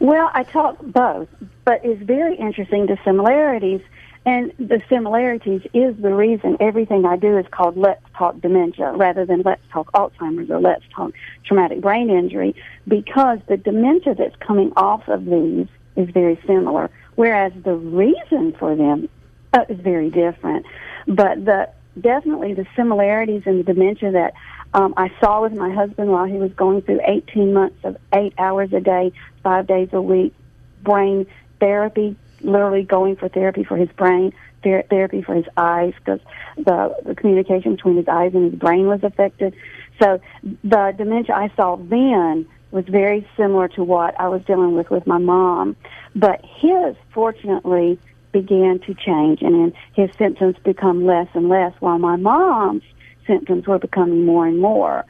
Well, 0.00 0.30
I 0.34 0.42
talk 0.42 0.78
both, 0.80 1.28
but 1.64 1.84
it's 1.84 2.02
very 2.02 2.36
interesting 2.36 2.86
the 2.86 2.98
similarities 3.04 3.80
and 4.26 4.52
the 4.58 4.80
similarities 4.88 5.62
is 5.74 5.94
the 6.00 6.14
reason 6.14 6.56
everything 6.58 7.04
I 7.04 7.16
do 7.16 7.36
is 7.36 7.44
called 7.50 7.76
Let's 7.76 8.02
Talk 8.16 8.40
Dementia 8.40 8.92
rather 8.92 9.26
than 9.26 9.42
Let's 9.42 9.62
Talk 9.70 9.92
Alzheimer's 9.92 10.50
or 10.50 10.60
Let's 10.60 10.84
Talk 10.94 11.12
Traumatic 11.44 11.82
Brain 11.82 12.08
Injury 12.08 12.54
because 12.88 13.38
the 13.48 13.58
dementia 13.58 14.14
that's 14.14 14.36
coming 14.36 14.72
off 14.76 15.06
of 15.08 15.26
these 15.26 15.66
is 15.96 16.08
very 16.10 16.40
similar, 16.46 16.90
whereas 17.16 17.52
the 17.64 17.74
reason 17.74 18.54
for 18.58 18.74
them 18.74 19.08
uh, 19.54 19.64
is 19.68 19.80
very 19.80 20.10
different. 20.10 20.66
But 21.06 21.44
the 21.44 21.70
definitely 21.98 22.54
the 22.54 22.66
similarities 22.76 23.42
in 23.46 23.58
the 23.58 23.62
dementia 23.62 24.12
that 24.12 24.34
um, 24.74 24.94
I 24.96 25.10
saw 25.20 25.42
with 25.42 25.54
my 25.54 25.72
husband 25.72 26.10
while 26.10 26.24
he 26.24 26.36
was 26.36 26.52
going 26.52 26.82
through 26.82 27.00
18 27.06 27.52
months 27.52 27.78
of 27.84 27.96
eight 28.12 28.34
hours 28.36 28.72
a 28.72 28.80
day, 28.80 29.12
five 29.42 29.66
days 29.66 29.88
a 29.92 30.02
week, 30.02 30.34
brain 30.82 31.26
therapy, 31.60 32.16
literally 32.40 32.82
going 32.82 33.14
for 33.16 33.28
therapy 33.28 33.62
for 33.62 33.76
his 33.76 33.88
brain, 33.90 34.32
ther- 34.64 34.82
therapy 34.90 35.22
for 35.22 35.34
his 35.34 35.46
eyes 35.56 35.94
because 35.98 36.20
the, 36.56 36.96
the 37.04 37.14
communication 37.14 37.76
between 37.76 37.96
his 37.96 38.08
eyes 38.08 38.34
and 38.34 38.50
his 38.50 38.58
brain 38.58 38.88
was 38.88 39.04
affected. 39.04 39.54
So 40.02 40.20
the 40.42 40.92
dementia 40.96 41.34
I 41.36 41.52
saw 41.54 41.76
then 41.76 42.46
was 42.72 42.84
very 42.86 43.26
similar 43.36 43.68
to 43.68 43.84
what 43.84 44.18
I 44.18 44.26
was 44.26 44.42
dealing 44.44 44.74
with 44.74 44.90
with 44.90 45.06
my 45.06 45.18
mom, 45.18 45.76
but 46.16 46.44
his 46.44 46.96
fortunately 47.12 48.00
began 48.34 48.80
to 48.80 48.92
change 48.94 49.40
and 49.40 49.72
his 49.94 50.10
symptoms 50.18 50.56
become 50.64 51.06
less 51.06 51.28
and 51.34 51.48
less 51.48 51.72
while 51.78 51.98
my 51.98 52.16
mom's 52.16 52.82
symptoms 53.28 53.66
were 53.66 53.78
becoming 53.78 54.26
more 54.26 54.46
and 54.46 54.60
more. 54.60 55.06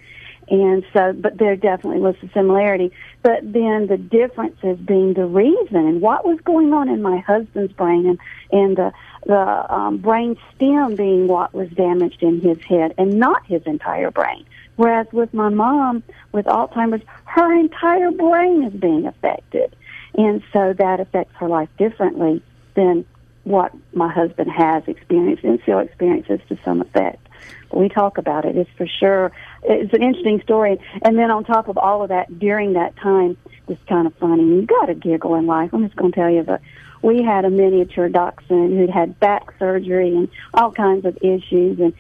And 0.51 0.85
so, 0.93 1.15
but 1.15 1.39
there 1.39 1.57
definitely 1.57 2.01
was 2.01 2.17
a 2.23 2.29
similarity. 2.35 2.93
But 3.23 3.41
then 3.43 3.87
the 3.87 3.97
difference 3.97 4.59
is 4.63 4.79
being 4.79 5.15
the 5.15 5.25
reason 5.25 5.77
and 5.77 6.03
what 6.03 6.27
was 6.27 6.39
going 6.45 6.75
on 6.75 6.91
in 6.91 7.01
my 7.01 7.19
husband's 7.19 7.73
brain 7.73 8.07
and, 8.07 8.19
and 8.53 8.77
the, 8.77 8.93
the 9.25 9.75
um, 9.75 9.97
brain 9.97 10.37
stem 10.55 10.97
being 10.97 11.29
what 11.29 11.55
was 11.55 11.71
damaged 11.71 12.23
in 12.23 12.43
his 12.43 12.59
head 12.69 12.95
and 12.99 13.19
not 13.19 13.47
his 13.47 13.63
entire 13.65 14.11
brain. 14.11 14.45
Whereas 14.77 15.07
with 15.13 15.33
my 15.33 15.49
mom, 15.49 16.03
with 16.33 16.45
Alzheimer's, 16.45 17.05
her 17.25 17.59
entire 17.59 18.11
brain 18.11 18.65
is 18.65 18.75
being 18.75 19.07
affected. 19.07 19.75
And 20.15 20.43
so 20.53 20.75
that 20.75 21.01
affects 21.01 21.35
her 21.37 21.49
life 21.49 21.71
differently 21.79 22.43
than 22.75 23.07
what 23.45 23.73
my 23.93 24.11
husband 24.13 24.51
has 24.51 24.83
experienced 24.87 25.45
and 25.45 25.61
still 25.63 25.79
experiences 25.79 26.41
to 26.49 26.59
some 26.65 26.81
effect. 26.81 27.27
We 27.73 27.89
talk 27.89 28.19
about 28.19 28.45
it. 28.45 28.57
It's 28.57 28.71
for 28.77 28.87
sure. 28.87 29.33
It's 29.63 29.93
an 29.93 30.03
interesting 30.03 30.41
story. 30.43 30.79
And 31.03 31.19
then 31.19 31.31
on 31.31 31.45
top 31.45 31.69
of 31.69 31.77
all 31.77 32.03
of 32.03 32.09
that, 32.09 32.39
during 32.39 32.75
that 32.75 32.97
time, 32.97 33.37
it's 33.69 33.83
kind 33.89 34.07
of 34.07 34.15
funny. 34.17 34.43
You 34.43 34.63
got 34.63 34.87
to 34.87 34.95
giggle 34.95 35.35
in 35.35 35.47
life. 35.47 35.71
I'm 35.73 35.85
just 35.85 35.97
going 35.97 36.13
to 36.13 36.19
tell 36.19 36.31
you, 36.31 36.43
but 36.43 36.61
we 37.03 37.23
had 37.23 37.45
a 37.45 37.51
miniature 37.51 38.09
dachshund 38.09 38.79
who'd 38.79 38.91
had 38.91 39.21
back 39.21 39.53
surgery 39.59 40.15
and 40.15 40.29
all 40.55 40.73
kinds 40.73 41.05
of 41.05 41.19
issues, 41.19 41.79
and 41.81 41.93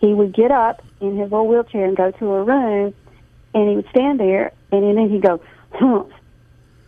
he 0.00 0.12
would 0.12 0.32
get 0.32 0.50
up 0.50 0.84
in 1.00 1.16
his 1.16 1.30
little 1.30 1.48
wheelchair 1.48 1.86
and 1.86 1.96
go 1.96 2.10
to 2.12 2.32
a 2.32 2.44
room, 2.44 2.94
and 3.52 3.68
he 3.68 3.76
would 3.76 3.88
stand 3.90 4.20
there, 4.20 4.52
and 4.70 4.96
then 4.96 5.10
he'd 5.10 5.22
go, 5.22 5.40
humph, 5.72 6.12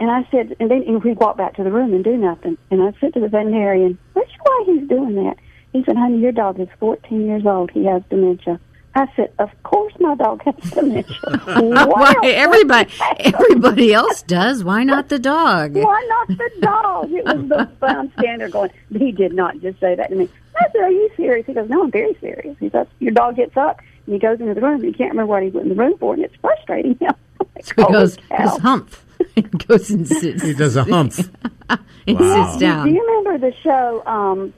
and 0.00 0.10
I 0.10 0.26
said, 0.30 0.54
and 0.60 0.70
then 0.70 0.82
he'd 0.82 1.18
walk 1.18 1.36
back 1.36 1.54
to 1.56 1.64
the 1.64 1.70
room 1.72 1.92
and 1.94 2.04
do 2.04 2.16
nothing. 2.16 2.58
And 2.70 2.82
I 2.82 2.92
said 3.00 3.14
to 3.14 3.20
the 3.20 3.28
veterinarian, 3.28 3.98
"What's 4.14 4.30
why 4.42 4.62
he's 4.66 4.88
doing 4.88 5.14
that?" 5.24 5.36
He 5.72 5.82
said, 5.84 5.96
"Honey, 5.96 6.18
your 6.18 6.32
dog 6.32 6.58
is 6.60 6.68
14 6.80 7.26
years 7.26 7.44
old. 7.46 7.70
He 7.70 7.84
has 7.86 8.02
dementia." 8.10 8.60
I 8.94 9.06
said, 9.14 9.30
"Of 9.38 9.50
course, 9.62 9.92
my 10.00 10.14
dog 10.14 10.42
has 10.44 10.54
dementia. 10.72 11.16
Why 11.86 12.14
everybody 12.24 12.90
everybody 13.20 13.92
else 13.92 14.22
does? 14.22 14.64
Why 14.64 14.84
not 14.84 15.10
the 15.10 15.18
dog? 15.18 15.74
Why 15.76 16.06
not 16.08 16.28
the 16.28 16.50
dog? 16.60 17.10
It 17.12 17.24
was 17.24 17.48
the 17.48 17.68
fun 17.78 18.10
standard 18.18 18.52
going. 18.52 18.70
He 18.90 19.12
did 19.12 19.34
not 19.34 19.60
just 19.60 19.78
say 19.80 19.94
that 19.96 20.08
to 20.10 20.16
me. 20.16 20.28
I 20.58 20.66
said, 20.72 20.80
"Are 20.80 20.90
you 20.90 21.10
serious?" 21.16 21.44
He 21.46 21.52
goes, 21.52 21.68
"No, 21.68 21.82
I'm 21.82 21.90
very 21.90 22.16
serious." 22.20 22.56
He 22.58 22.70
says, 22.70 22.86
"Your 23.00 23.12
dog 23.12 23.36
gets 23.36 23.56
up 23.56 23.80
and 24.06 24.14
he 24.14 24.18
goes 24.18 24.40
into 24.40 24.54
the 24.54 24.60
room. 24.62 24.76
and 24.76 24.84
He 24.84 24.92
can't 24.94 25.10
remember 25.10 25.30
what 25.32 25.42
he 25.42 25.50
went 25.50 25.70
in 25.70 25.76
the 25.76 25.82
room 25.82 25.98
for, 25.98 26.14
and 26.14 26.24
it's 26.24 26.34
frustrating 26.40 26.96
him." 26.98 27.12
Like, 27.54 27.64
So 27.66 27.86
he 27.86 27.92
goes 27.92 28.16
cow." 28.30 28.36
his 28.48 28.58
humph 28.60 29.05
and 29.36 29.66
goes 29.66 29.90
and 29.90 30.06
sits. 30.06 30.42
He 30.42 30.52
does 30.54 30.76
a 30.76 30.84
humph. 30.84 31.18
and 32.06 32.18
Wow. 32.20 32.46
sits 32.48 32.60
down. 32.60 32.88
Do 32.88 32.94
you 32.94 33.04
remember 33.06 33.50
the 33.50 33.54
show 33.62 34.02
um, 34.06 34.52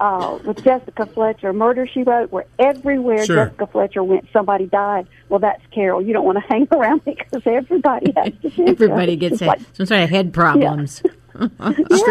uh, 0.00 0.38
with 0.44 0.62
Jessica 0.64 1.06
Fletcher, 1.06 1.52
Murder 1.52 1.86
She 1.86 2.02
Wrote, 2.02 2.30
where 2.32 2.46
everywhere 2.58 3.24
Sure. 3.24 3.44
Jessica 3.46 3.66
Fletcher 3.66 4.02
went, 4.04 4.26
somebody 4.32 4.66
died? 4.66 5.06
Well, 5.28 5.40
that's 5.40 5.62
Carol. 5.72 6.02
You 6.02 6.12
don't 6.12 6.24
want 6.24 6.38
to 6.38 6.44
hang 6.48 6.68
around 6.72 7.04
because 7.04 7.42
everybody 7.46 8.12
has 8.16 8.32
dementia. 8.34 8.68
Everybody 8.68 9.16
gets 9.16 9.34
It's 9.34 9.42
a, 9.42 9.46
like, 9.46 9.60
some 9.72 9.86
sort 9.86 10.00
of 10.02 10.10
head 10.10 10.32
problems. 10.32 11.02
yeah, 11.38 11.48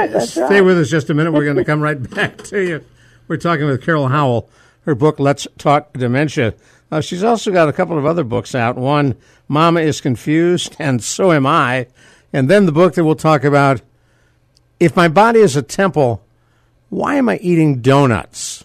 that's 0.08 0.32
Stay 0.32 0.42
right. 0.44 0.62
with 0.62 0.78
us 0.80 0.90
just 0.90 1.10
a 1.10 1.14
minute. 1.14 1.32
We're 1.34 1.44
going 1.46 1.58
to 1.58 1.66
come 1.66 1.82
right 1.82 2.02
back 2.16 2.38
to 2.46 2.62
you. 2.62 2.84
We're 3.28 3.38
talking 3.38 3.66
with 3.66 3.84
Carol 3.84 4.08
Howell. 4.08 4.50
Her 4.86 4.96
book, 4.96 5.20
Let's 5.20 5.46
Talk 5.58 5.92
Dementia. 5.94 6.54
Uh, 6.90 7.02
she's 7.02 7.22
also 7.22 7.52
got 7.52 7.68
a 7.68 7.74
couple 7.74 7.98
of 7.98 8.06
other 8.06 8.24
books 8.24 8.56
out. 8.56 8.78
One, 8.78 9.16
Mama 9.48 9.82
is 9.82 10.02
Confused, 10.02 10.76
and 10.80 11.04
So 11.04 11.32
Am 11.32 11.46
I. 11.46 11.88
And 12.34 12.50
then 12.50 12.66
the 12.66 12.72
book 12.72 12.96
that 12.96 13.06
we'll 13.06 13.16
talk 13.16 13.44
about, 13.44 13.82
If 14.80 14.96
My 14.96 15.08
Body 15.08 15.40
is 15.40 15.56
a 15.56 15.62
Temple, 15.62 16.24
Why 16.90 17.16
Am 17.16 17.30
I 17.30 17.38
Eating 17.38 17.82
Donuts? 17.82 18.62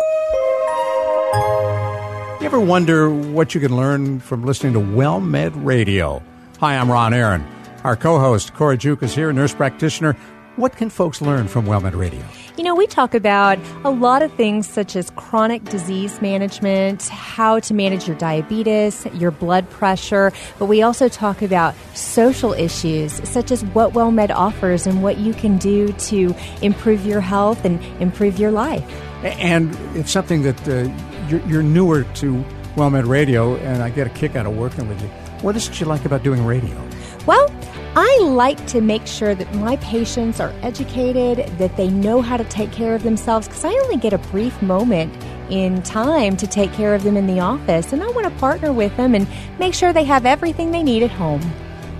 You 2.41 2.47
ever 2.47 2.59
wonder 2.61 3.09
what 3.09 3.55
you 3.55 3.61
can 3.61 3.77
learn 3.77 4.19
from 4.19 4.45
listening 4.45 4.73
to 4.73 4.81
WellMed 4.81 5.53
Radio? 5.65 6.21
Hi, 6.59 6.77
I'm 6.77 6.91
Ron 6.91 7.15
Aaron. 7.15 7.47
Our 7.85 7.95
co 7.97 8.19
host, 8.19 8.53
Cora 8.55 8.77
Juke, 8.77 9.05
is 9.05 9.15
here, 9.15 9.33
nurse 9.33 9.55
practitioner. 9.55 10.17
What 10.57 10.77
can 10.77 10.91
folks 10.91 11.23
learn 11.23 11.49
from 11.49 11.65
WellMed 11.65 11.97
Radio? 11.97 12.23
You 12.59 12.65
know, 12.65 12.75
we 12.75 12.87
talk 12.87 13.15
about 13.15 13.59
a 13.85 13.91
lot 13.91 14.21
of 14.21 14.31
things 14.35 14.69
such 14.69 14.97
as 14.97 15.09
chronic 15.17 15.65
disease 15.65 16.21
management, 16.21 17.09
how 17.09 17.61
to 17.61 17.73
manage 17.73 18.07
your 18.07 18.19
diabetes, 18.19 19.07
your 19.15 19.31
blood 19.31 19.69
pressure, 19.71 20.31
but 20.59 20.67
we 20.67 20.83
also 20.83 21.09
talk 21.09 21.41
about 21.41 21.75
social 21.95 22.53
issues 22.53 23.27
such 23.27 23.51
as 23.51 23.65
what 23.67 23.95
WellMed 23.95 24.29
offers 24.29 24.87
and 24.87 25.03
what 25.03 25.17
you 25.17 25.33
can 25.33 25.57
do 25.57 25.91
to 25.93 26.35
improve 26.61 27.07
your 27.07 27.23
health 27.23 27.65
and 27.65 27.83
improve 28.03 28.39
your 28.39 28.51
life. 28.51 28.85
And 29.25 29.75
it's 29.97 30.11
something 30.11 30.43
that 30.43 30.69
uh, 30.69 30.93
you're, 31.29 31.41
you're 31.49 31.63
newer 31.63 32.05
to 32.17 32.45
WellMed 32.77 33.09
Radio, 33.09 33.57
and 33.57 33.83
I 33.83 33.89
get 33.89 34.07
a 34.07 34.11
kick 34.11 34.37
out 34.37 34.45
of 34.45 34.55
working 34.55 34.87
with 34.87 35.01
you. 35.01 35.09
What 35.41 35.57
is 35.57 35.67
it 35.67 35.81
you 35.81 35.87
like 35.87 36.05
about 36.05 36.23
doing 36.23 36.45
radio? 36.45 36.77
Well, 37.25 37.49
I 37.95 38.21
like 38.23 38.67
to 38.69 38.81
make 38.81 39.07
sure 39.07 39.35
that 39.35 39.55
my 39.57 39.77
patients 39.77 40.41
are 40.41 40.55
educated, 40.63 41.47
that 41.59 41.77
they 41.77 41.89
know 41.89 42.23
how 42.23 42.39
to 42.39 42.45
take 42.45 42.73
care 42.73 42.95
of 42.95 43.03
themselves, 43.03 43.47
because 43.47 43.67
I 43.67 43.73
only 43.85 43.99
get 43.99 44.15
a 44.15 44.19
brief 44.19 44.63
moment 44.63 45.15
in 45.51 45.83
time 45.83 46.39
to 46.39 46.47
take 46.47 46.73
care 46.73 46.95
of 46.95 47.03
them 47.03 47.19
in 47.19 47.27
the 47.27 47.41
office, 47.41 47.93
and 47.93 48.03
I 48.03 48.09
want 48.13 48.33
to 48.33 48.41
partner 48.41 48.73
with 48.73 48.97
them 48.97 49.15
and 49.15 49.27
make 49.59 49.75
sure 49.75 49.93
they 49.93 50.05
have 50.05 50.25
everything 50.25 50.71
they 50.71 50.83
need 50.83 51.03
at 51.03 51.11
home. 51.11 51.43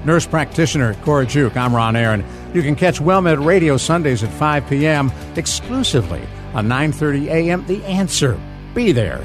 Nurse 0.07 0.27
practitioner 0.27 0.95
Cora 1.03 1.27
Juke. 1.27 1.59
I'm 1.59 1.77
Ron 1.77 1.95
Aaron. 1.95 2.25
You 2.55 2.63
can 2.63 2.75
catch 2.75 2.99
WellMed 2.99 3.45
Radio 3.45 3.77
Sundays 3.77 4.25
at 4.25 4.31
5 4.31 4.69
p.m. 4.71 5.13
exclusively 5.37 6.23
on 6.55 6.69
9:30 6.69 7.27
a.m. 7.27 7.67
The 7.67 7.85
Answer. 7.85 8.41
Be 8.75 8.93
there. 8.93 9.23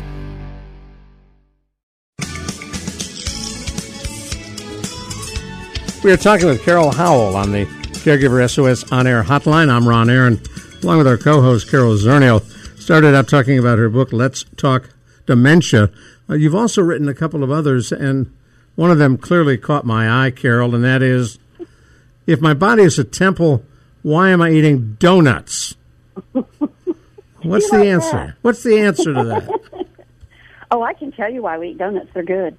We 6.08 6.14
are 6.14 6.16
talking 6.16 6.48
with 6.48 6.64
Carol 6.64 6.94
Howell 6.94 7.36
on 7.36 7.52
the 7.52 7.66
Caregiver 7.66 8.50
SOS 8.50 8.90
on 8.94 9.08
air 9.08 9.24
hotline. 9.24 9.70
I'm 9.70 9.86
Ron 9.86 10.10
Aaron, 10.10 10.40
along 10.82 11.00
with 11.00 11.08
our 11.08 11.18
co 11.18 11.42
host, 11.42 11.70
Carol 11.70 11.98
Zernial. 11.98 12.42
Started 12.80 13.14
out 13.14 13.28
talking 13.28 13.60
about 13.60 13.78
her 13.78 13.90
book, 13.90 14.14
Let's 14.14 14.46
Talk 14.56 14.90
Dementia. 15.26 15.92
Uh, 16.30 16.36
you've 16.36 16.56
also 16.56 16.82
written 16.82 17.10
a 17.10 17.14
couple 17.14 17.44
of 17.44 17.52
others, 17.52 17.92
and 17.92 18.34
one 18.76 18.90
of 18.90 19.00
them 19.00 19.18
clearly 19.18 19.58
caught 19.58 19.86
my 19.86 20.26
eye, 20.26 20.32
Carol, 20.32 20.74
and 20.74 20.82
that 20.86 21.02
is 21.02 21.40
If 22.26 22.40
my 22.40 22.54
body 22.54 22.84
is 22.84 22.98
a 22.98 23.04
temple, 23.04 23.66
why 24.02 24.30
am 24.30 24.42
I 24.42 24.52
eating 24.52 24.96
donuts? 25.02 25.76
What's 27.42 27.70
the 27.70 27.86
answer? 27.86 28.12
that? 28.12 28.36
What's 28.44 28.64
the 28.64 28.80
answer 28.80 29.14
to 29.14 29.24
that? 29.26 29.88
Oh, 30.72 30.84
I 30.84 30.94
can 30.94 31.12
tell 31.14 31.32
you 31.32 31.42
why 31.42 31.58
we 31.58 31.70
eat 31.70 31.78
donuts. 31.78 32.10
They're 32.14 32.24
good. 32.24 32.58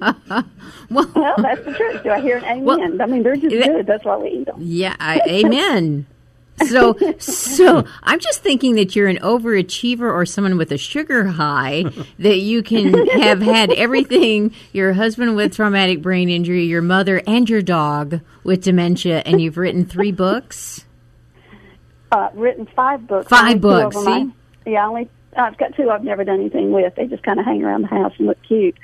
Well, 0.90 1.10
Well, 1.14 1.34
that's 1.38 1.64
the 1.64 1.72
truth. 1.72 2.02
Do 2.02 2.10
I 2.10 2.20
hear 2.20 2.36
an 2.36 2.44
amen? 2.44 2.64
Well, 2.64 3.02
I 3.02 3.06
mean, 3.06 3.22
they're 3.22 3.36
just 3.36 3.54
that- 3.56 3.66
good. 3.66 3.86
That's 3.86 4.04
why 4.04 4.16
we 4.18 4.28
eat 4.28 4.46
them. 4.46 4.56
yeah, 4.60 4.94
I, 5.00 5.20
amen. 5.26 6.06
So, 6.68 6.96
so 7.18 7.84
I'm 8.04 8.20
just 8.20 8.40
thinking 8.42 8.76
that 8.76 8.94
you're 8.94 9.08
an 9.08 9.16
overachiever 9.18 10.02
or 10.12 10.24
someone 10.24 10.56
with 10.56 10.70
a 10.70 10.78
sugar 10.78 11.24
high 11.26 11.84
that 12.20 12.36
you 12.38 12.62
can 12.62 13.06
have 13.08 13.40
had 13.42 13.72
everything 13.72 14.54
your 14.72 14.92
husband 14.92 15.34
with 15.34 15.56
traumatic 15.56 16.00
brain 16.00 16.28
injury, 16.28 16.64
your 16.64 16.82
mother, 16.82 17.22
and 17.26 17.50
your 17.50 17.62
dog 17.62 18.20
with 18.44 18.62
dementia, 18.62 19.22
and 19.26 19.40
you've 19.40 19.56
written 19.56 19.84
three 19.84 20.12
books. 20.12 20.84
Uh, 22.12 22.28
written 22.34 22.66
five 22.76 23.04
books. 23.08 23.26
Five 23.28 23.40
Only 23.40 23.52
two 23.54 23.68
of 23.86 23.92
books, 23.92 24.04
them 24.04 24.34
I- 24.66 24.70
yeah, 24.70 24.86
only 24.86 25.08
I've 25.36 25.56
got 25.58 25.74
two 25.74 25.90
I've 25.90 26.04
never 26.04 26.22
done 26.22 26.38
anything 26.38 26.70
with. 26.70 26.94
They 26.94 27.06
just 27.06 27.24
kind 27.24 27.40
of 27.40 27.44
hang 27.46 27.64
around 27.64 27.82
the 27.82 27.88
house 27.88 28.12
and 28.18 28.28
look 28.28 28.38
cute. 28.46 28.76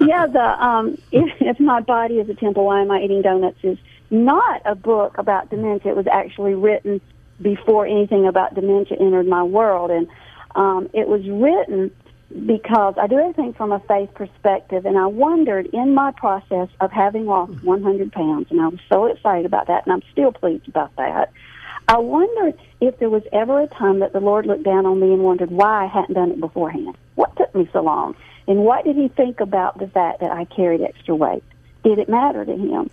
Yeah, 0.00 0.26
the 0.26 0.64
um, 0.64 0.98
if, 1.12 1.30
if 1.40 1.60
my 1.60 1.80
body 1.80 2.14
is 2.14 2.28
a 2.28 2.34
temple, 2.34 2.66
why 2.66 2.82
am 2.82 2.90
I 2.90 3.02
eating 3.02 3.22
donuts? 3.22 3.58
Is 3.62 3.78
not 4.10 4.62
a 4.64 4.74
book 4.74 5.18
about 5.18 5.50
dementia. 5.50 5.92
It 5.92 5.96
was 5.96 6.06
actually 6.06 6.54
written 6.54 7.00
before 7.40 7.86
anything 7.86 8.26
about 8.26 8.54
dementia 8.54 8.96
entered 8.98 9.26
my 9.26 9.42
world, 9.42 9.90
and 9.90 10.08
um, 10.54 10.88
it 10.92 11.06
was 11.06 11.26
written 11.28 11.90
because 12.46 12.94
I 13.00 13.06
do 13.06 13.18
everything 13.18 13.54
from 13.54 13.72
a 13.72 13.80
faith 13.80 14.12
perspective, 14.14 14.84
and 14.84 14.98
I 14.98 15.06
wondered 15.06 15.66
in 15.72 15.94
my 15.94 16.12
process 16.12 16.68
of 16.80 16.92
having 16.92 17.26
lost 17.26 17.62
100 17.62 18.12
pounds, 18.12 18.48
and 18.50 18.60
I 18.60 18.68
was 18.68 18.80
so 18.90 19.06
excited 19.06 19.46
about 19.46 19.68
that, 19.68 19.86
and 19.86 19.92
I'm 19.92 20.02
still 20.12 20.32
pleased 20.32 20.68
about 20.68 20.94
that. 20.96 21.32
I 21.88 21.96
wondered 21.96 22.58
if 22.82 22.98
there 22.98 23.08
was 23.08 23.22
ever 23.32 23.62
a 23.62 23.66
time 23.66 24.00
that 24.00 24.12
the 24.12 24.20
Lord 24.20 24.44
looked 24.44 24.64
down 24.64 24.84
on 24.84 25.00
me 25.00 25.14
and 25.14 25.22
wondered 25.22 25.50
why 25.50 25.84
I 25.84 25.86
hadn't 25.86 26.14
done 26.14 26.32
it 26.32 26.40
beforehand. 26.40 26.98
What 27.14 27.34
took 27.36 27.54
me 27.54 27.66
so 27.72 27.80
long? 27.80 28.14
And 28.48 28.64
what 28.64 28.84
did 28.84 28.96
he 28.96 29.08
think 29.08 29.40
about 29.40 29.78
the 29.78 29.86
fact 29.86 30.20
that 30.20 30.32
I 30.32 30.46
carried 30.46 30.80
extra 30.80 31.14
weight? 31.14 31.44
Did 31.84 31.98
it 31.98 32.08
matter 32.08 32.44
to 32.44 32.56
him? 32.56 32.90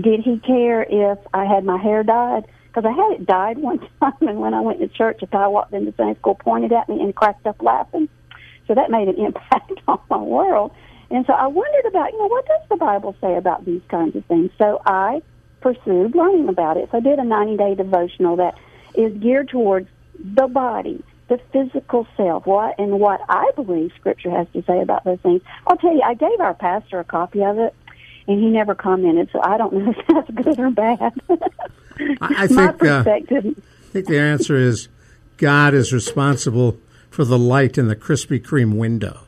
Did 0.00 0.20
he 0.20 0.38
care 0.38 0.82
if 0.82 1.18
I 1.32 1.44
had 1.44 1.64
my 1.64 1.76
hair 1.76 2.02
dyed? 2.02 2.46
Because 2.66 2.84
I 2.86 2.90
had 2.90 3.20
it 3.20 3.26
dyed 3.26 3.58
one 3.58 3.78
time, 4.00 4.14
and 4.22 4.40
when 4.40 4.54
I 4.54 4.62
went 4.62 4.80
to 4.80 4.88
church, 4.88 5.22
a 5.22 5.26
guy 5.26 5.46
walked 5.46 5.74
into 5.74 5.92
Sunday 5.96 6.18
school, 6.18 6.34
pointed 6.34 6.72
at 6.72 6.88
me, 6.88 7.00
and 7.00 7.14
cracked 7.14 7.46
up 7.46 7.62
laughing. 7.62 8.08
So 8.66 8.74
that 8.74 8.90
made 8.90 9.08
an 9.08 9.18
impact 9.26 9.72
on 9.86 10.00
my 10.08 10.16
world. 10.16 10.72
And 11.10 11.26
so 11.26 11.34
I 11.34 11.46
wondered 11.46 11.84
about, 11.86 12.12
you 12.12 12.18
know, 12.18 12.26
what 12.26 12.46
does 12.46 12.62
the 12.70 12.76
Bible 12.76 13.14
say 13.20 13.36
about 13.36 13.66
these 13.66 13.82
kinds 13.88 14.16
of 14.16 14.24
things? 14.24 14.50
So 14.58 14.80
I 14.84 15.22
pursued 15.60 16.14
learning 16.14 16.48
about 16.48 16.78
it. 16.78 16.88
So 16.90 16.96
I 16.96 17.00
did 17.00 17.18
a 17.18 17.24
90 17.24 17.56
day 17.58 17.74
devotional 17.74 18.36
that 18.36 18.54
is 18.94 19.12
geared 19.18 19.50
towards 19.50 19.88
the 20.18 20.46
body, 20.46 21.04
the 21.28 21.38
physical 21.52 22.06
self, 22.16 22.46
what 22.46 22.78
and 22.78 23.00
what 23.00 23.20
I 23.28 23.50
believe 23.56 23.92
Scripture 23.98 24.30
has 24.30 24.46
to 24.52 24.62
say 24.64 24.80
about 24.80 25.04
those 25.04 25.20
things. 25.20 25.42
I'll 25.66 25.76
tell 25.76 25.92
you, 25.94 26.02
I 26.02 26.14
gave 26.14 26.40
our 26.40 26.54
pastor 26.54 27.00
a 27.00 27.04
copy 27.04 27.42
of 27.42 27.58
it, 27.58 27.74
and 28.28 28.42
he 28.42 28.50
never 28.50 28.74
commented, 28.74 29.30
so 29.32 29.40
I 29.42 29.56
don't 29.56 29.72
know 29.72 29.90
if 29.96 30.06
that's 30.06 30.30
good 30.30 30.58
or 30.58 30.70
bad. 30.70 31.12
I, 31.30 31.36
I 32.20 32.46
My 32.50 32.68
think 32.68 32.82
uh. 32.82 33.04
I 33.06 33.20
think 33.92 34.06
the 34.06 34.18
answer 34.18 34.56
is 34.56 34.88
God 35.36 35.72
is 35.72 35.92
responsible 35.92 36.78
for 37.10 37.24
the 37.24 37.38
light 37.38 37.78
in 37.78 37.88
the 37.88 37.96
Krispy 37.96 38.42
Kreme 38.42 38.74
window. 38.74 39.23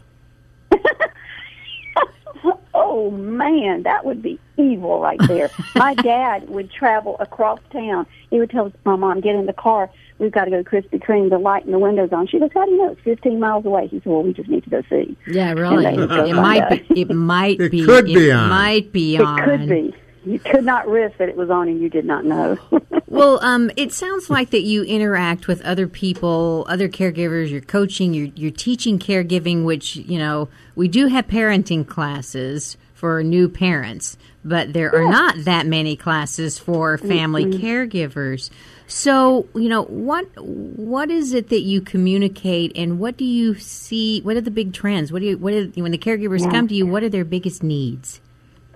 Oh 2.99 3.11
man, 3.11 3.83
that 3.83 4.07
would 4.07 4.23
be 4.23 4.41
evil 4.57 5.01
right 5.01 5.21
there. 5.29 5.51
My 5.75 5.93
dad 5.93 6.49
would 6.49 6.71
travel 6.73 7.17
across 7.21 7.61
town. 7.71 8.07
He 8.31 8.39
would 8.39 8.49
tell 8.49 8.73
my 8.85 8.97
mom, 8.97 9.21
"Get 9.21 9.35
in 9.35 9.45
the 9.45 9.53
car. 9.53 9.91
We've 10.19 10.33
got 10.33 10.47
to 10.47 10.51
go 10.51 10.63
to 10.63 10.65
Krispy 10.69 10.99
Kreme. 10.99 11.29
The 11.29 11.37
light 11.39 11.67
and 11.67 11.75
the 11.75 11.79
windows 11.79 12.09
on." 12.11 12.27
She 12.27 12.39
goes, 12.39 12.49
"How 12.55 12.65
do 12.65 12.71
you 12.71 12.79
know 12.79 12.93
it's 12.93 13.01
15 13.03 13.39
miles 13.39 13.67
away?" 13.67 13.89
He 13.89 13.99
said, 13.99 14.07
"Well, 14.07 14.23
we 14.23 14.33
just 14.33 14.49
need 14.49 14.65
to 14.65 14.71
go 14.71 14.83
see." 14.89 15.15
Yeah, 15.27 15.53
really. 15.53 15.85
And 15.85 15.99
they 16.03 16.07
go 16.07 16.25
It 16.25 16.33
might 16.33 16.89
be. 16.89 17.01
It 17.03 17.11
might 17.11 17.61
It 17.61 17.71
be. 17.71 17.85
could 17.85 18.07
be 18.07 18.31
it 18.31 18.33
on. 18.33 18.49
Might 18.49 18.93
be 18.93 19.19
on. 19.19 19.39
It 19.39 19.45
could 19.45 19.69
be. 19.69 19.95
You 20.25 20.39
could 20.39 20.65
not 20.65 20.89
risk 20.89 21.19
that 21.19 21.29
it 21.29 21.37
was 21.37 21.51
on 21.51 21.69
and 21.69 21.81
you 21.81 21.91
did 21.91 22.07
not 22.07 22.25
know. 22.25 22.57
Well, 23.09 23.39
um, 23.43 23.71
it 23.77 23.93
sounds 23.93 24.29
like 24.29 24.51
that 24.51 24.63
you 24.63 24.83
interact 24.83 25.47
with 25.47 25.63
other 25.63 25.87
people, 25.87 26.67
other 26.69 26.87
caregivers. 26.89 27.51
You're 27.51 27.61
coaching, 27.63 28.13
you're, 28.13 28.31
you're 28.35 28.51
teaching 28.51 28.99
caregiving, 28.99 29.65
which 29.65 29.97
you 29.97 30.19
know 30.19 30.49
we 30.75 30.89
do 30.89 31.07
have 31.07 31.27
parenting 31.29 31.87
classes 31.87 32.77
for 32.97 33.23
new 33.23 33.47
parents, 33.49 34.17
but 34.43 34.73
there 34.73 34.95
are 34.95 35.09
not 35.09 35.45
that 35.45 35.67
many 35.67 35.97
classes 35.97 36.59
for 36.59 36.97
family 36.97 37.45
caregivers. 37.45 38.49
So, 38.87 39.47
you 39.55 39.69
know, 39.69 39.83
what 39.83 40.25
what 40.41 41.11
is 41.11 41.35
it 41.35 41.51
that 41.51 41.61
you 41.61 41.81
communicate, 41.83 42.73
and 42.75 42.99
what 42.99 43.17
do 43.17 43.25
you 43.25 43.55
see? 43.57 44.23
What 44.23 44.37
are 44.37 44.41
the 44.41 44.51
big 44.51 44.73
trends? 44.73 45.13
What 45.13 45.21
do 45.21 45.27
you 45.27 45.37
what 45.39 45.53
are, 45.53 45.67
when 45.67 45.93
the 45.93 45.99
caregivers 45.99 46.43
Yeah. 46.43 46.51
come 46.51 46.69
to 46.69 46.75
you? 46.75 46.87
What 46.87 47.03
are 47.03 47.09
their 47.11 47.25
biggest 47.25 47.63
needs? 47.63 48.21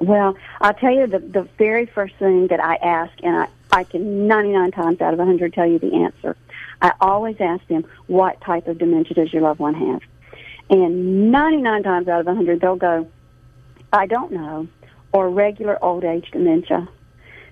Well, 0.00 0.36
I'll 0.60 0.74
tell 0.74 0.92
you 0.92 1.06
the, 1.06 1.18
the 1.18 1.48
very 1.58 1.86
first 1.86 2.14
thing 2.16 2.48
that 2.48 2.60
I 2.60 2.76
ask, 2.76 3.12
and 3.22 3.36
I, 3.36 3.48
I 3.70 3.84
can 3.84 4.26
99 4.26 4.72
times 4.72 5.00
out 5.00 5.12
of 5.12 5.18
100 5.18 5.52
tell 5.52 5.66
you 5.66 5.78
the 5.78 5.94
answer. 5.94 6.36
I 6.82 6.92
always 7.00 7.36
ask 7.38 7.66
them, 7.68 7.84
what 8.06 8.40
type 8.40 8.66
of 8.66 8.78
dementia 8.78 9.14
does 9.14 9.32
your 9.32 9.42
loved 9.42 9.60
one 9.60 9.74
have? 9.74 10.00
And 10.70 11.30
99 11.30 11.82
times 11.82 12.08
out 12.08 12.20
of 12.20 12.26
100, 12.26 12.60
they'll 12.60 12.76
go, 12.76 13.08
I 13.92 14.06
don't 14.06 14.32
know, 14.32 14.68
or 15.12 15.28
regular 15.30 15.82
old 15.82 16.04
age 16.04 16.30
dementia. 16.30 16.88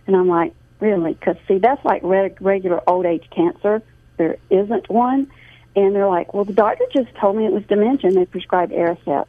And 0.07 0.17
I'm 0.17 0.29
like, 0.29 0.55
really? 0.81 1.15
Because, 1.15 1.37
see, 1.47 1.59
that's 1.59 1.85
like 1.85 2.03
re- 2.03 2.35
regular 2.41 2.81
old 2.89 3.07
age 3.07 3.29
cancer. 3.31 3.83
There 4.17 4.37
isn't 4.51 4.89
one. 4.89 5.31
And 5.77 5.95
they're 5.95 6.09
like, 6.09 6.35
well, 6.35 6.45
the 6.45 6.53
doctor 6.53 6.85
just 6.93 7.15
told 7.17 7.37
me 7.37 7.47
it 7.47 7.53
was 7.53 7.65
dementia, 7.65 8.09
and 8.09 8.17
they 8.17 8.25
prescribed 8.25 8.73
Aricept. 8.73 9.27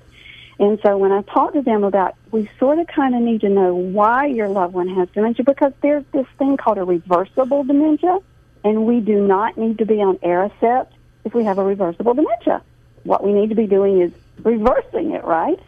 And 0.60 0.78
so 0.84 0.98
when 0.98 1.12
I 1.12 1.22
talked 1.22 1.54
to 1.54 1.62
them 1.62 1.84
about, 1.84 2.15
we 2.32 2.50
sort 2.60 2.80
of 2.80 2.88
kind 2.88 3.15
of 3.15 3.22
need 3.22 3.41
to 3.41 3.50
know 3.50 3.74
why 3.74 4.26
your 4.26 4.50
loved 4.50 4.74
one 4.74 4.89
has 4.89 5.08
dementia 5.10 5.45
because 5.45 5.72
there's 5.82 6.04
this 6.12 6.28
thing 6.38 6.58
called 6.58 6.78
a 6.78 6.84
reversible 6.84 7.63
dementia, 7.63 8.19
and 8.63 8.86
we 8.86 9.00
do 9.00 9.26
not 9.26 9.58
need 9.58 9.78
to 9.78 9.86
be 9.86 10.02
on 10.02 10.17
Aricept 10.17 10.88
if 11.24 11.34
we 11.34 11.45
have 11.45 11.60
a 11.60 11.63
reversible 11.63 12.13
dementia. 12.13 12.62
What 13.04 13.24
we 13.24 13.32
need 13.32 13.50
to 13.50 13.56
be 13.56 13.67
doing 13.67 14.02
is 14.02 14.12
reversing 14.43 15.12
it, 15.12 15.24
right? 15.24 15.60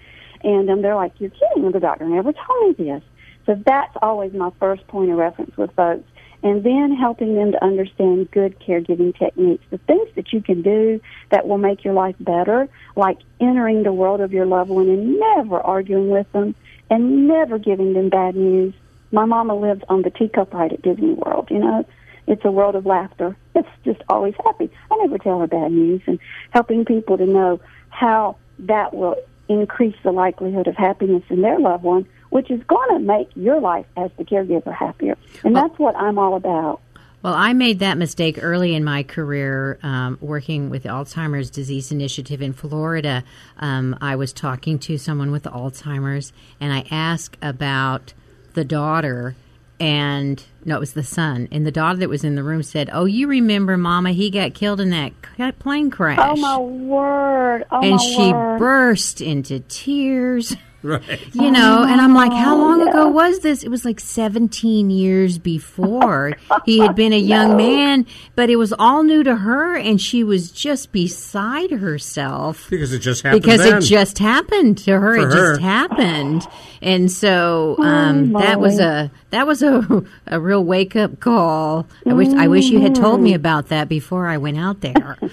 And 0.43 0.69
um, 0.69 0.81
they're 0.81 0.95
like, 0.95 1.13
you're 1.19 1.31
kidding. 1.31 1.71
The 1.71 1.79
doctor 1.79 2.05
never 2.05 2.33
told 2.33 2.79
me 2.79 2.85
this. 2.85 3.03
So 3.45 3.61
that's 3.65 3.95
always 4.01 4.33
my 4.33 4.51
first 4.59 4.87
point 4.87 5.11
of 5.11 5.17
reference 5.17 5.55
with 5.57 5.71
folks. 5.73 6.07
And 6.43 6.63
then 6.63 6.95
helping 6.95 7.35
them 7.35 7.51
to 7.51 7.63
understand 7.63 8.31
good 8.31 8.59
caregiving 8.59 9.17
techniques, 9.17 9.63
the 9.69 9.77
things 9.77 10.09
that 10.15 10.33
you 10.33 10.41
can 10.41 10.63
do 10.63 10.99
that 11.29 11.47
will 11.47 11.59
make 11.59 11.83
your 11.83 11.93
life 11.93 12.15
better, 12.19 12.67
like 12.95 13.19
entering 13.39 13.83
the 13.83 13.93
world 13.93 14.21
of 14.21 14.33
your 14.33 14.47
loved 14.47 14.71
one 14.71 14.89
and 14.89 15.19
never 15.19 15.59
arguing 15.59 16.09
with 16.09 16.31
them 16.31 16.55
and 16.89 17.27
never 17.27 17.59
giving 17.59 17.93
them 17.93 18.09
bad 18.09 18.35
news. 18.35 18.73
My 19.11 19.25
mama 19.25 19.55
lives 19.55 19.83
on 19.87 20.01
the 20.01 20.09
teacup 20.09 20.53
ride 20.53 20.73
at 20.73 20.81
Disney 20.81 21.13
World, 21.13 21.49
you 21.51 21.59
know. 21.59 21.85
It's 22.27 22.45
a 22.45 22.51
world 22.51 22.75
of 22.75 22.85
laughter. 22.85 23.35
It's 23.55 23.67
just 23.83 24.01
always 24.07 24.35
happy. 24.43 24.71
I 24.89 24.95
never 24.97 25.17
tell 25.17 25.39
her 25.39 25.47
bad 25.47 25.71
news 25.71 26.01
and 26.07 26.19
helping 26.51 26.85
people 26.85 27.17
to 27.17 27.25
know 27.25 27.59
how 27.89 28.37
that 28.59 28.93
will 28.93 29.15
increase 29.47 29.95
the 30.03 30.11
likelihood 30.11 30.67
of 30.67 30.75
happiness 30.75 31.23
in 31.29 31.41
their 31.41 31.59
loved 31.59 31.83
one, 31.83 32.07
which 32.29 32.49
is 32.49 32.61
going 32.63 32.89
to 32.89 32.99
make 32.99 33.29
your 33.35 33.59
life 33.59 33.85
as 33.97 34.11
the 34.17 34.23
caregiver 34.23 34.73
happier. 34.73 35.17
And 35.43 35.55
that's 35.55 35.77
what 35.77 35.95
I'm 35.95 36.17
all 36.17 36.35
about. 36.35 36.81
Well, 37.23 37.35
I 37.35 37.53
made 37.53 37.79
that 37.79 37.99
mistake 37.99 38.39
early 38.41 38.73
in 38.73 38.83
my 38.83 39.03
career 39.03 39.77
um, 39.83 40.17
working 40.21 40.71
with 40.71 40.83
the 40.83 40.89
Alzheimer's 40.89 41.51
Disease 41.51 41.91
Initiative 41.91 42.41
in 42.41 42.51
Florida. 42.51 43.23
Um, 43.59 43.95
I 44.01 44.15
was 44.15 44.33
talking 44.33 44.79
to 44.79 44.97
someone 44.97 45.29
with 45.31 45.43
Alzheimer's, 45.43 46.33
and 46.59 46.73
I 46.73 46.83
asked 46.89 47.37
about 47.39 48.13
the 48.53 48.65
daughter, 48.65 49.35
and 49.81 50.43
no, 50.63 50.77
it 50.77 50.79
was 50.79 50.93
the 50.93 51.03
son. 51.03 51.47
And 51.51 51.65
the 51.65 51.71
daughter 51.71 51.97
that 51.97 52.09
was 52.09 52.23
in 52.23 52.35
the 52.35 52.43
room 52.43 52.61
said, 52.61 52.89
"Oh, 52.93 53.05
you 53.05 53.27
remember, 53.27 53.77
Mama? 53.77 54.11
He 54.11 54.29
got 54.29 54.53
killed 54.53 54.79
in 54.79 54.91
that 54.91 55.13
plane 55.57 55.89
crash." 55.89 56.19
Oh, 56.21 56.35
my 56.35 56.57
word. 56.59 57.65
Oh, 57.71 57.81
and 57.81 57.93
my 57.93 57.97
she 57.97 58.31
word. 58.31 58.59
burst 58.59 59.21
into 59.21 59.59
tears. 59.61 60.55
Right. 60.91 61.19
You 61.35 61.51
know, 61.51 61.83
and 61.83 62.01
I'm 62.01 62.15
like, 62.15 62.31
how 62.33 62.55
Oh, 62.55 62.57
long 62.59 62.79
yeah. 62.81 62.89
ago 62.89 63.07
was 63.07 63.39
this? 63.41 63.61
It 63.63 63.69
was 63.69 63.85
like 63.85 63.99
17 63.99 64.89
years 64.89 65.37
before 65.37 66.33
he 66.65 66.79
had 66.79 66.95
been 66.95 67.13
a 67.13 67.19
young 67.35 67.55
man, 67.55 68.07
but 68.35 68.49
it 68.49 68.55
was 68.55 68.73
all 68.73 69.03
new 69.03 69.21
to 69.23 69.35
her, 69.35 69.75
and 69.77 70.01
she 70.01 70.23
was 70.23 70.51
just 70.51 70.91
beside 70.91 71.69
herself 71.69 72.67
Because 72.69 72.93
it 72.93 72.99
just 72.99 73.21
happened 73.21 73.43
because 73.43 73.59
then. 73.61 73.77
it 73.77 73.81
just 73.81 74.17
happened 74.17 74.79
to 74.79 74.99
her. 74.99 75.15
For 75.15 75.21
it 75.29 75.33
her. 75.33 75.51
just 75.53 75.61
happened, 75.61 76.47
and 76.81 77.11
so 77.11 77.75
um, 77.77 78.33
that 78.33 78.59
was 78.59 78.79
a 78.79 79.11
that 79.29 79.45
was 79.45 79.61
a 79.61 80.03
a 80.25 80.39
real 80.39 80.63
wake 80.63 80.95
up 80.95 81.19
call. 81.19 81.85
I 82.07 82.13
wish 82.13 82.29
I 82.29 82.47
wish 82.47 82.65
you 82.69 82.79
had 82.81 82.95
told 82.95 83.21
me 83.21 83.35
about 83.35 83.67
that 83.67 83.87
before 83.87 84.25
I 84.27 84.37
went 84.39 84.57
out 84.57 84.81
there. 84.81 85.17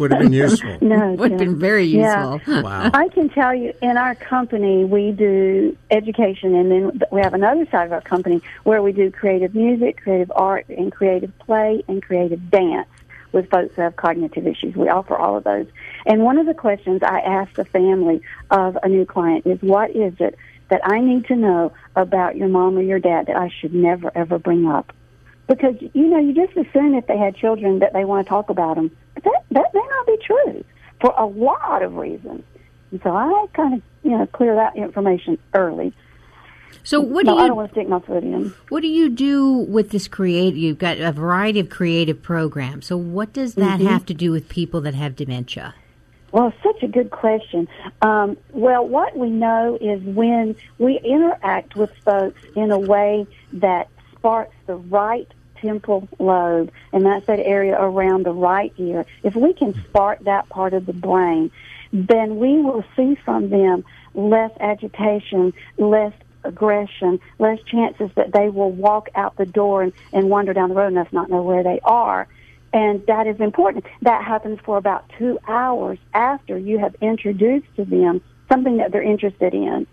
Would 0.00 0.12
have 0.12 0.20
been 0.20 0.32
useful. 0.32 0.78
No, 0.80 1.12
Would 1.12 1.32
have 1.32 1.38
been 1.40 1.58
very 1.58 1.84
Yeah. 1.84 2.32
useful. 2.36 2.62
Wow. 2.62 2.90
I 2.94 3.08
can 3.08 3.28
tell 3.28 3.54
you, 3.54 3.74
in 3.82 3.98
our 3.98 4.14
company, 4.14 4.82
we 4.82 5.12
do 5.12 5.76
education, 5.90 6.54
and 6.54 6.70
then 6.70 7.00
we 7.12 7.20
have 7.20 7.34
another 7.34 7.66
side 7.70 7.84
of 7.84 7.92
our 7.92 8.00
company 8.00 8.40
where 8.64 8.82
we 8.82 8.92
do 8.92 9.10
creative 9.10 9.54
music, 9.54 10.00
creative 10.02 10.32
art, 10.34 10.66
and 10.70 10.90
creative 10.90 11.38
play, 11.40 11.84
and 11.86 12.02
creative 12.02 12.50
dance 12.50 12.88
with 13.32 13.50
folks 13.50 13.74
who 13.76 13.82
have 13.82 13.94
cognitive 13.96 14.46
issues. 14.46 14.74
We 14.74 14.88
offer 14.88 15.16
all 15.16 15.36
of 15.36 15.44
those. 15.44 15.66
And 16.06 16.24
one 16.24 16.38
of 16.38 16.46
the 16.46 16.54
questions 16.54 17.02
I 17.02 17.20
ask 17.20 17.52
the 17.54 17.66
family 17.66 18.22
of 18.50 18.78
a 18.82 18.88
new 18.88 19.04
client 19.04 19.44
is, 19.46 19.60
what 19.60 19.90
is 19.90 20.14
it 20.18 20.34
that 20.70 20.80
I 20.82 21.00
need 21.00 21.26
to 21.26 21.36
know 21.36 21.72
about 21.94 22.36
your 22.36 22.48
mom 22.48 22.78
or 22.78 22.82
your 22.82 23.00
dad 23.00 23.26
that 23.26 23.36
I 23.36 23.50
should 23.60 23.74
never, 23.74 24.10
ever 24.14 24.38
bring 24.38 24.66
up? 24.66 24.92
because 25.46 25.74
you 25.94 26.06
know 26.06 26.18
you 26.20 26.32
just 26.32 26.56
assume 26.56 26.94
if 26.94 27.08
they 27.08 27.18
had 27.18 27.34
children 27.34 27.80
that 27.80 27.92
they 27.92 28.04
want 28.04 28.24
to 28.24 28.28
talk 28.28 28.50
about 28.50 28.76
them, 28.76 28.96
but 29.22 29.32
that 29.32 29.44
that 29.50 29.74
may 29.74 29.80
not 29.80 30.06
be 30.06 30.18
true 30.24 30.64
for 31.00 31.14
a 31.16 31.26
lot 31.26 31.82
of 31.82 31.94
reasons. 31.94 32.42
And 32.90 33.00
so 33.02 33.10
I 33.14 33.46
kind 33.54 33.74
of 33.74 33.82
you 34.02 34.10
know 34.16 34.26
clear 34.26 34.54
that 34.56 34.76
information 34.76 35.38
early. 35.54 35.92
So 36.82 37.00
what 37.00 37.26
do 37.26 37.32
no, 37.32 37.38
I 37.38 37.42
you 37.42 37.48
don't 37.48 37.56
want 37.56 37.68
to 37.70 37.74
stick 37.74 37.88
my 37.88 38.00
foot 38.00 38.22
in. 38.22 38.54
What 38.68 38.80
do 38.82 38.88
you 38.88 39.08
do 39.10 39.52
with 39.52 39.90
this 39.90 40.08
create? 40.08 40.54
You've 40.54 40.78
got 40.78 40.98
a 40.98 41.12
variety 41.12 41.60
of 41.60 41.68
creative 41.68 42.22
programs. 42.22 42.86
So 42.86 42.96
what 42.96 43.32
does 43.32 43.54
that 43.56 43.80
Mm-hmm. 43.80 43.88
have 43.88 44.06
to 44.06 44.14
do 44.14 44.30
with 44.30 44.48
people 44.48 44.80
that 44.82 44.94
have 44.94 45.16
dementia? 45.16 45.74
Well, 46.32 46.52
such 46.62 46.82
a 46.84 46.88
good 46.88 47.10
question. 47.10 47.66
Um, 48.02 48.36
well, 48.52 48.86
what 48.86 49.16
we 49.16 49.30
know 49.30 49.76
is 49.80 50.00
when 50.02 50.54
we 50.78 51.00
interact 51.04 51.74
with 51.74 51.90
folks 52.04 52.40
in 52.54 52.70
a 52.70 52.78
way 52.78 53.26
that 53.54 53.88
sparks 54.12 54.54
the 54.66 54.76
right 54.76 55.26
temporal 55.60 56.08
lobe, 56.18 56.70
and 56.92 57.04
that's 57.06 57.26
that 57.26 57.40
area 57.40 57.76
around 57.78 58.24
the 58.24 58.32
right 58.32 58.72
ear, 58.78 59.06
if 59.22 59.34
we 59.34 59.52
can 59.52 59.74
spark 59.84 60.24
that 60.24 60.48
part 60.48 60.74
of 60.74 60.86
the 60.86 60.92
brain, 60.92 61.50
then 61.92 62.38
we 62.38 62.60
will 62.60 62.84
see 62.96 63.16
from 63.24 63.50
them 63.50 63.84
less 64.14 64.52
agitation, 64.60 65.52
less 65.78 66.12
aggression, 66.44 67.20
less 67.38 67.58
chances 67.64 68.10
that 68.14 68.32
they 68.32 68.48
will 68.48 68.70
walk 68.70 69.08
out 69.14 69.36
the 69.36 69.46
door 69.46 69.82
and, 69.82 69.92
and 70.12 70.30
wander 70.30 70.52
down 70.52 70.68
the 70.68 70.74
road 70.74 70.88
and 70.88 70.98
us 70.98 71.12
not 71.12 71.28
know 71.28 71.42
where 71.42 71.62
they 71.62 71.80
are. 71.84 72.26
And 72.72 73.04
that 73.06 73.26
is 73.26 73.40
important. 73.40 73.84
That 74.02 74.24
happens 74.24 74.60
for 74.64 74.76
about 74.76 75.10
two 75.18 75.38
hours 75.46 75.98
after 76.14 76.56
you 76.56 76.78
have 76.78 76.94
introduced 77.00 77.66
to 77.76 77.84
them 77.84 78.20
something 78.48 78.76
that 78.78 78.92
they're 78.92 79.02
interested 79.02 79.54
in. 79.54 79.86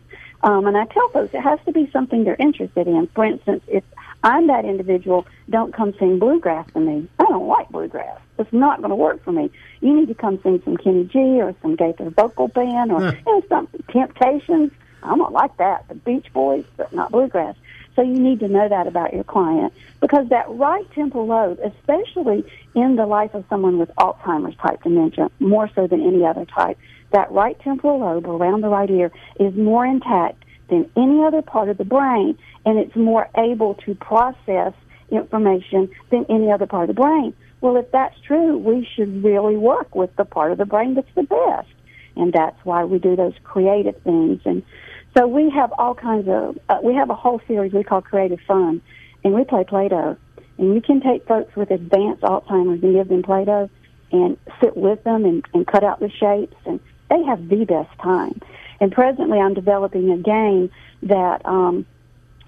Um, 0.43 0.67
and 0.67 0.77
I 0.77 0.85
tell 0.85 1.09
folks 1.09 1.33
it 1.33 1.41
has 1.41 1.59
to 1.65 1.71
be 1.71 1.89
something 1.91 2.23
they're 2.23 2.35
interested 2.35 2.87
in. 2.87 3.07
For 3.15 3.25
instance, 3.25 3.63
if 3.67 3.83
I'm 4.27 4.47
that 4.47 4.65
individual, 4.65 5.25
don't 5.49 5.73
come 5.73 5.93
sing 5.97 6.19
bluegrass 6.19 6.69
to 6.73 6.81
me. 6.81 7.07
I 7.17 7.23
don't 7.23 7.47
like 7.47 7.69
bluegrass. 7.69 8.19
It's 8.37 8.51
not 8.51 8.79
going 8.79 8.89
to 8.89 8.95
work 8.95 9.23
for 9.23 9.31
me. 9.31 9.49
You 9.79 9.97
need 9.97 10.09
to 10.09 10.15
come 10.15 10.37
sing 10.43 10.61
some 10.65 10.75
Kenny 10.75 11.05
G 11.05 11.17
or 11.17 11.55
some 11.61 11.77
Gaither 11.77 12.09
Vocal 12.09 12.49
Band 12.49 12.91
or 12.91 13.01
you 13.01 13.21
know, 13.25 13.41
some 13.47 13.69
Temptations. 13.87 14.73
I'm 15.01 15.19
not 15.19 15.31
like 15.31 15.55
that. 15.57 15.87
The 15.87 15.95
Beach 15.95 16.27
Boys, 16.33 16.65
but 16.75 16.91
not 16.91 17.09
bluegrass. 17.09 17.55
So 17.95 18.01
you 18.01 18.19
need 18.19 18.41
to 18.41 18.49
know 18.49 18.67
that 18.67 18.85
about 18.85 19.13
your 19.13 19.23
client 19.23 19.71
because 20.01 20.27
that 20.27 20.49
right 20.49 20.85
temporal 20.91 21.27
lobe, 21.27 21.59
especially 21.63 22.43
in 22.75 22.97
the 22.97 23.05
life 23.05 23.33
of 23.33 23.45
someone 23.49 23.79
with 23.79 23.89
Alzheimer's 23.95 24.57
type 24.57 24.83
dementia, 24.83 25.31
more 25.39 25.69
so 25.73 25.87
than 25.87 26.05
any 26.05 26.25
other 26.25 26.43
type, 26.43 26.77
that 27.11 27.31
right 27.31 27.57
temporal 27.61 27.99
lobe 28.01 28.27
around 28.27 28.59
the 28.59 28.67
right 28.67 28.89
ear 28.89 29.09
is 29.39 29.55
more 29.55 29.85
intact 29.85 30.43
than 30.69 30.89
any 30.97 31.23
other 31.23 31.41
part 31.41 31.69
of 31.69 31.77
the 31.77 31.85
brain 31.85 32.37
and 32.67 32.77
it's 32.77 32.97
more 32.97 33.29
able 33.37 33.75
to 33.75 33.95
process 33.95 34.73
information 35.09 35.89
than 36.11 36.25
any 36.29 36.51
other 36.51 36.65
part 36.65 36.89
of 36.89 36.93
the 36.93 37.01
brain. 37.01 37.33
Well, 37.61 37.77
if 37.77 37.89
that's 37.93 38.19
true, 38.19 38.57
we 38.57 38.85
should 38.93 39.23
really 39.23 39.55
work 39.55 39.95
with 39.95 40.13
the 40.17 40.25
part 40.25 40.51
of 40.51 40.57
the 40.57 40.65
brain 40.65 40.93
that's 40.93 41.07
the 41.15 41.23
best. 41.23 41.69
And 42.17 42.33
that's 42.33 42.57
why 42.65 42.83
we 42.83 42.99
do 42.99 43.15
those 43.15 43.35
creative 43.45 43.95
things. 44.01 44.41
And 44.43 44.63
so 45.15 45.27
we 45.27 45.49
have 45.51 45.71
all 45.77 45.95
kinds 45.95 46.27
of, 46.27 46.59
uh, 46.67 46.79
we 46.83 46.93
have 46.95 47.09
a 47.09 47.15
whole 47.15 47.39
series 47.47 47.71
we 47.71 47.85
call 47.85 48.01
Creative 48.01 48.39
Fun, 48.45 48.81
and 49.23 49.33
we 49.33 49.45
play 49.45 49.63
Play-Doh. 49.63 50.17
And 50.57 50.75
you 50.75 50.81
can 50.81 50.99
take 50.99 51.25
folks 51.25 51.55
with 51.55 51.71
advanced 51.71 52.23
Alzheimer's 52.23 52.83
and 52.83 52.93
give 52.93 53.07
them 53.07 53.23
Play-Doh 53.23 53.69
and 54.11 54.37
sit 54.61 54.75
with 54.75 55.05
them 55.05 55.23
and, 55.23 55.45
and 55.53 55.65
cut 55.65 55.85
out 55.85 56.01
the 56.01 56.09
shapes, 56.09 56.57
and 56.65 56.81
they 57.09 57.23
have 57.23 57.47
the 57.47 57.63
best 57.63 57.97
time. 58.01 58.41
And 58.81 58.91
presently 58.91 59.39
I'm 59.39 59.53
developing 59.53 60.11
a 60.11 60.17
game 60.17 60.69
that 61.03 61.45
um, 61.45 61.85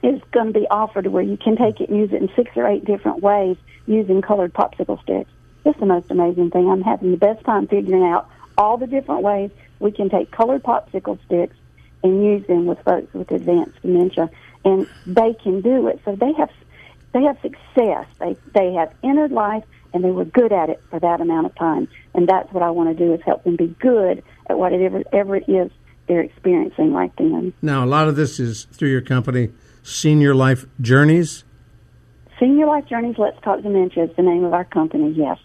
is 0.02 0.22
going 0.32 0.54
to 0.54 0.60
be 0.60 0.68
offered 0.70 1.08
where 1.08 1.24
you 1.24 1.38
can 1.38 1.58
take 1.58 1.82
it 1.82 1.90
and 1.90 1.98
use 1.98 2.12
it 2.12 2.22
in 2.22 2.30
six 2.36 2.52
or 2.56 2.68
eight 2.68 2.86
different 2.86 3.22
ways 3.22 3.58
using 3.86 4.22
colored 4.22 4.54
popsicle 4.54 5.02
sticks. 5.02 5.30
It's 5.66 5.80
the 5.80 5.86
most 5.86 6.10
amazing 6.10 6.52
thing. 6.52 6.70
I'm 6.70 6.82
having 6.82 7.12
the 7.12 7.18
best 7.18 7.44
time 7.44 7.68
figuring 7.68 8.04
out 8.04 8.30
all 8.58 8.78
the 8.78 8.88
different 8.88 9.22
ways 9.22 9.52
we 9.80 9.92
can 9.92 10.10
take 10.10 10.32
colored 10.32 10.64
popsicle 10.64 11.18
sticks 11.26 11.56
and 12.04 12.24
use 12.24 12.46
them 12.48 12.66
with 12.66 12.80
folks 12.84 13.14
with 13.14 13.32
advanced 13.32 13.82
dementia, 13.82 14.30
and 14.64 14.88
they 15.06 15.34
can 15.34 15.62
do 15.62 15.88
it. 15.88 16.00
So 16.06 16.16
they 16.16 16.34
have 16.34 16.50
they 17.12 17.24
have 17.24 17.38
success. 17.42 18.06
They 18.20 18.38
they 18.54 18.74
have 18.74 18.94
entered 19.04 19.32
life 19.32 19.64
and 19.94 20.04
they 20.04 20.12
were 20.12 20.26
good 20.26 20.52
at 20.52 20.70
it 20.70 20.82
for 20.90 21.00
that 21.00 21.20
amount 21.20 21.48
of 21.48 21.56
time. 21.56 21.88
And 22.14 22.28
that's 22.28 22.52
what 22.54 22.64
I 22.64 22.70
want 22.70 22.96
to 22.96 23.06
do 23.06 23.14
is 23.14 23.22
help 23.26 23.44
them 23.44 23.56
be 23.56 23.76
good 23.80 24.24
at 24.48 24.58
whatever 24.58 25.04
ever 25.12 25.36
it 25.36 25.50
is 25.50 25.72
they're 26.08 26.22
experiencing 26.22 26.94
right 26.94 27.12
then. 27.18 27.54
Now, 27.62 27.84
a 27.84 27.88
lot 27.88 28.08
of 28.08 28.16
this 28.16 28.40
is 28.40 28.66
through 28.72 28.90
your 28.90 29.02
company, 29.02 29.52
Senior 29.90 30.36
Life 30.36 30.66
Journeys. 30.80 31.44
Senior 32.40 32.68
Life 32.68 32.86
Journeys. 32.88 33.16
Let's 33.18 33.40
Talk 33.42 33.62
Dementia 33.62 34.06
is 34.06 34.16
the 34.16 34.22
name 34.22 34.44
of 34.46 34.54
our 34.54 34.66
company. 34.66 35.12
Yes. 35.18 35.38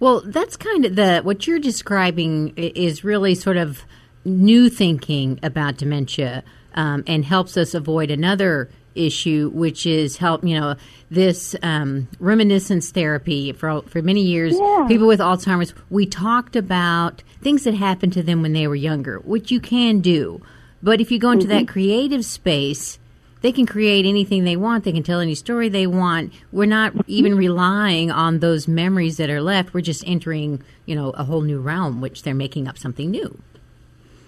Well, 0.00 0.22
that's 0.24 0.56
kind 0.56 0.84
of 0.84 0.96
the 0.96 1.20
what 1.22 1.46
you're 1.46 1.58
describing 1.58 2.54
is 2.56 3.04
really 3.04 3.34
sort 3.34 3.56
of 3.56 3.82
new 4.24 4.68
thinking 4.68 5.38
about 5.42 5.76
dementia 5.76 6.42
um, 6.74 7.04
and 7.06 7.24
helps 7.24 7.56
us 7.56 7.74
avoid 7.74 8.10
another 8.10 8.70
issue, 8.94 9.50
which 9.52 9.86
is 9.86 10.16
help 10.16 10.44
you 10.44 10.58
know 10.58 10.76
this 11.10 11.54
um, 11.62 12.08
reminiscence 12.18 12.90
therapy 12.90 13.52
for 13.52 13.82
for 13.82 14.02
many 14.02 14.22
years. 14.22 14.56
Yeah. 14.58 14.86
People 14.88 15.06
with 15.06 15.20
Alzheimer's, 15.20 15.74
we 15.90 16.06
talked 16.06 16.56
about 16.56 17.22
things 17.42 17.64
that 17.64 17.74
happened 17.74 18.12
to 18.14 18.22
them 18.22 18.42
when 18.42 18.52
they 18.54 18.66
were 18.66 18.74
younger, 18.74 19.18
which 19.20 19.50
you 19.50 19.60
can 19.60 20.00
do, 20.00 20.40
but 20.82 21.00
if 21.00 21.10
you 21.12 21.18
go 21.18 21.30
into 21.30 21.46
Mm-hmm. 21.46 21.58
that 21.66 21.68
creative 21.68 22.24
space. 22.24 22.98
They 23.44 23.52
can 23.52 23.66
create 23.66 24.06
anything 24.06 24.44
they 24.44 24.56
want. 24.56 24.84
They 24.84 24.92
can 24.92 25.02
tell 25.02 25.20
any 25.20 25.34
story 25.34 25.68
they 25.68 25.86
want. 25.86 26.32
We're 26.50 26.64
not 26.64 26.94
even 27.06 27.32
mm-hmm. 27.32 27.40
relying 27.40 28.10
on 28.10 28.38
those 28.38 28.66
memories 28.66 29.18
that 29.18 29.28
are 29.28 29.42
left. 29.42 29.74
We're 29.74 29.82
just 29.82 30.02
entering, 30.06 30.62
you 30.86 30.96
know, 30.96 31.10
a 31.10 31.24
whole 31.24 31.42
new 31.42 31.60
realm, 31.60 32.00
which 32.00 32.22
they're 32.22 32.32
making 32.32 32.68
up 32.68 32.78
something 32.78 33.10
new. 33.10 33.38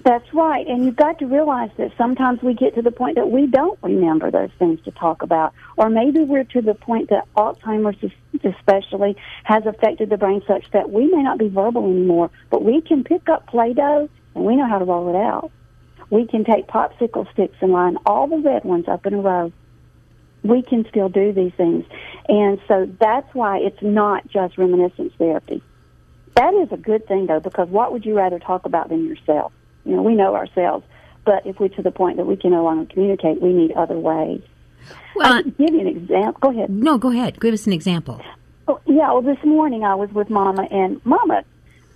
That's 0.05 0.35
right. 0.35 0.67
And 0.67 0.85
you've 0.85 0.97
got 0.97 1.19
to 1.21 1.25
realize 1.25 1.71
that 1.79 1.93
sometimes 1.97 2.43
we 2.43 2.53
get 2.53 2.75
to 2.75 2.83
the 2.83 2.91
point 2.91 3.17
that 3.17 3.31
we 3.31 3.47
don't 3.47 3.79
remember 3.83 4.31
those 4.31 4.51
things 4.59 4.83
to 4.83 4.91
talk 4.91 5.23
about. 5.23 5.55
Or 5.79 5.89
maybe 5.89 6.21
we're 6.21 6.45
to 6.45 6.61
the 6.61 6.75
point 6.75 7.09
that 7.09 7.25
Alzheimer's 7.39 7.97
especially 8.45 9.17
has 9.45 9.65
affected 9.65 10.11
the 10.11 10.19
brain 10.19 10.43
such 10.47 10.71
that 10.73 10.91
we 10.91 11.07
may 11.07 11.23
not 11.23 11.39
be 11.39 11.49
verbal 11.49 11.87
anymore, 11.87 12.31
but 12.51 12.63
we 12.63 12.83
can 12.83 13.03
pick 13.03 13.31
up 13.31 13.47
Play-Doh 13.47 14.11
and 14.35 14.45
we 14.45 14.57
know 14.57 14.69
how 14.69 14.79
to 14.79 14.85
roll 14.85 15.09
it 15.09 15.17
out. 15.17 15.51
We 16.11 16.27
can 16.27 16.45
take 16.45 16.67
popsicle 16.67 17.31
sticks 17.33 17.57
and 17.61 17.73
line 17.73 17.97
all 18.07 18.27
the 18.29 18.39
red 18.39 18.65
ones 18.65 18.87
up 18.89 19.07
in 19.07 19.15
a 19.15 19.21
row. 19.21 19.53
We 20.43 20.63
can 20.63 20.87
still 20.89 21.09
do 21.09 21.33
these 21.33 21.53
things. 21.57 21.85
And 22.29 22.61
so 22.69 22.89
that's 23.01 23.33
why 23.35 23.59
it's 23.59 23.83
not 23.83 24.29
just 24.29 24.57
reminiscence 24.59 25.13
therapy. 25.19 25.63
That 26.37 26.55
is 26.55 26.71
a 26.71 26.77
good 26.77 27.07
thing, 27.09 27.27
though, 27.27 27.41
because 27.41 27.69
what 27.69 27.93
would 27.93 28.05
you 28.05 28.15
rather 28.15 28.39
talk 28.39 28.67
about 28.67 28.89
than 28.89 29.07
yourself? 29.07 29.53
You 29.85 29.97
know, 29.97 30.03
we 30.03 30.15
know 30.15 30.35
ourselves, 30.37 30.85
but 31.25 31.47
if 31.47 31.59
we're 31.59 31.69
to 31.69 31.83
the 31.83 31.91
point 31.91 32.19
that 32.19 32.27
we 32.27 32.37
can 32.37 32.51
no 32.51 32.63
longer 32.63 32.93
communicate, 32.93 33.41
we 33.41 33.53
need 33.53 33.73
other 33.73 33.99
ways. 33.99 34.43
Well, 35.17 35.43
give 35.43 35.73
you 35.73 35.81
an 35.81 35.87
example. 35.87 36.39
Go 36.41 36.51
ahead. 36.51 36.71
no, 36.71 36.99
go 36.99 37.11
ahead. 37.11 37.41
Give 37.41 37.55
us 37.55 37.67
an 37.67 37.73
example. 37.73 38.21
Oh, 38.69 38.81
yeah, 38.87 39.13
well, 39.13 39.23
this 39.23 39.43
morning 39.45 39.85
I 39.85 39.95
was 39.95 40.11
with 40.13 40.29
Mama, 40.29 40.69
and 40.71 41.05
Mama 41.05 41.43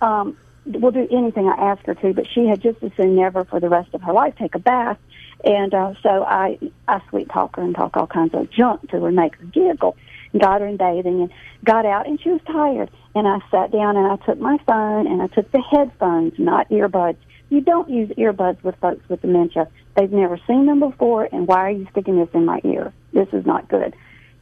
um, 0.01 0.37
will 0.65 0.91
do 0.91 1.07
anything 1.11 1.47
I 1.47 1.71
ask 1.71 1.85
her 1.85 1.95
to, 1.95 2.13
but 2.13 2.25
she 2.33 2.45
had 2.45 2.61
just 2.61 2.81
as 2.83 2.91
soon 2.95 3.15
never 3.15 3.45
for 3.45 3.59
the 3.59 3.69
rest 3.69 3.93
of 3.93 4.01
her 4.03 4.13
life 4.13 4.35
take 4.37 4.55
a 4.55 4.59
bath. 4.59 4.97
And 5.43 5.73
uh, 5.73 5.93
so 6.03 6.23
I, 6.23 6.59
I 6.87 7.01
sweet 7.09 7.29
talk 7.29 7.55
her 7.55 7.63
and 7.63 7.75
talk 7.75 7.97
all 7.97 8.07
kinds 8.07 8.35
of 8.35 8.51
junk 8.51 8.89
to 8.91 9.01
her, 9.01 9.11
make 9.11 9.35
her 9.35 9.45
giggle, 9.45 9.97
got 10.39 10.61
her 10.61 10.67
in 10.67 10.77
bathing, 10.77 11.21
and 11.21 11.31
got 11.63 11.85
out, 11.85 12.07
and 12.07 12.21
she 12.21 12.29
was 12.29 12.41
tired. 12.45 12.91
And 13.15 13.27
I 13.27 13.39
sat 13.49 13.71
down 13.71 13.97
and 13.97 14.07
I 14.11 14.17
took 14.17 14.39
my 14.39 14.57
phone 14.67 15.07
and 15.07 15.21
I 15.21 15.27
took 15.27 15.51
the 15.51 15.61
headphones, 15.61 16.33
not 16.37 16.69
earbuds. 16.69 17.17
You 17.49 17.61
don't 17.61 17.89
use 17.89 18.09
earbuds 18.11 18.63
with 18.63 18.75
folks 18.75 19.07
with 19.09 19.21
dementia. 19.21 19.67
They've 19.97 20.11
never 20.11 20.39
seen 20.47 20.67
them 20.67 20.79
before, 20.79 21.27
and 21.31 21.47
why 21.47 21.57
are 21.65 21.71
you 21.71 21.87
sticking 21.91 22.17
this 22.17 22.29
in 22.33 22.45
my 22.45 22.61
ear? 22.63 22.93
This 23.11 23.27
is 23.33 23.45
not 23.45 23.67
good. 23.67 23.93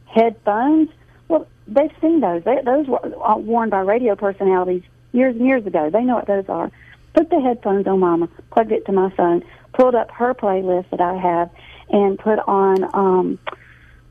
Headphones, 0.04 0.90
well, 1.26 1.48
they've 1.66 1.90
seen 2.00 2.20
those. 2.20 2.44
They, 2.44 2.60
those 2.64 2.86
were 2.86 3.00
uh, 3.24 3.36
worn 3.36 3.70
by 3.70 3.80
radio 3.80 4.14
personalities 4.14 4.82
years 5.12 5.36
and 5.36 5.46
years 5.46 5.66
ago. 5.66 5.90
They 5.90 6.02
know 6.02 6.16
what 6.16 6.26
those 6.26 6.48
are. 6.48 6.70
Put 7.14 7.30
the 7.30 7.40
headphones 7.40 7.86
on 7.86 8.00
Mama, 8.00 8.28
plugged 8.52 8.72
it 8.72 8.86
to 8.86 8.92
my 8.92 9.10
phone, 9.10 9.42
pulled 9.72 9.94
up 9.94 10.10
her 10.12 10.34
playlist 10.34 10.90
that 10.90 11.00
I 11.00 11.16
have, 11.16 11.50
and 11.90 12.18
put 12.18 12.38
on, 12.46 12.84
um, 12.94 13.38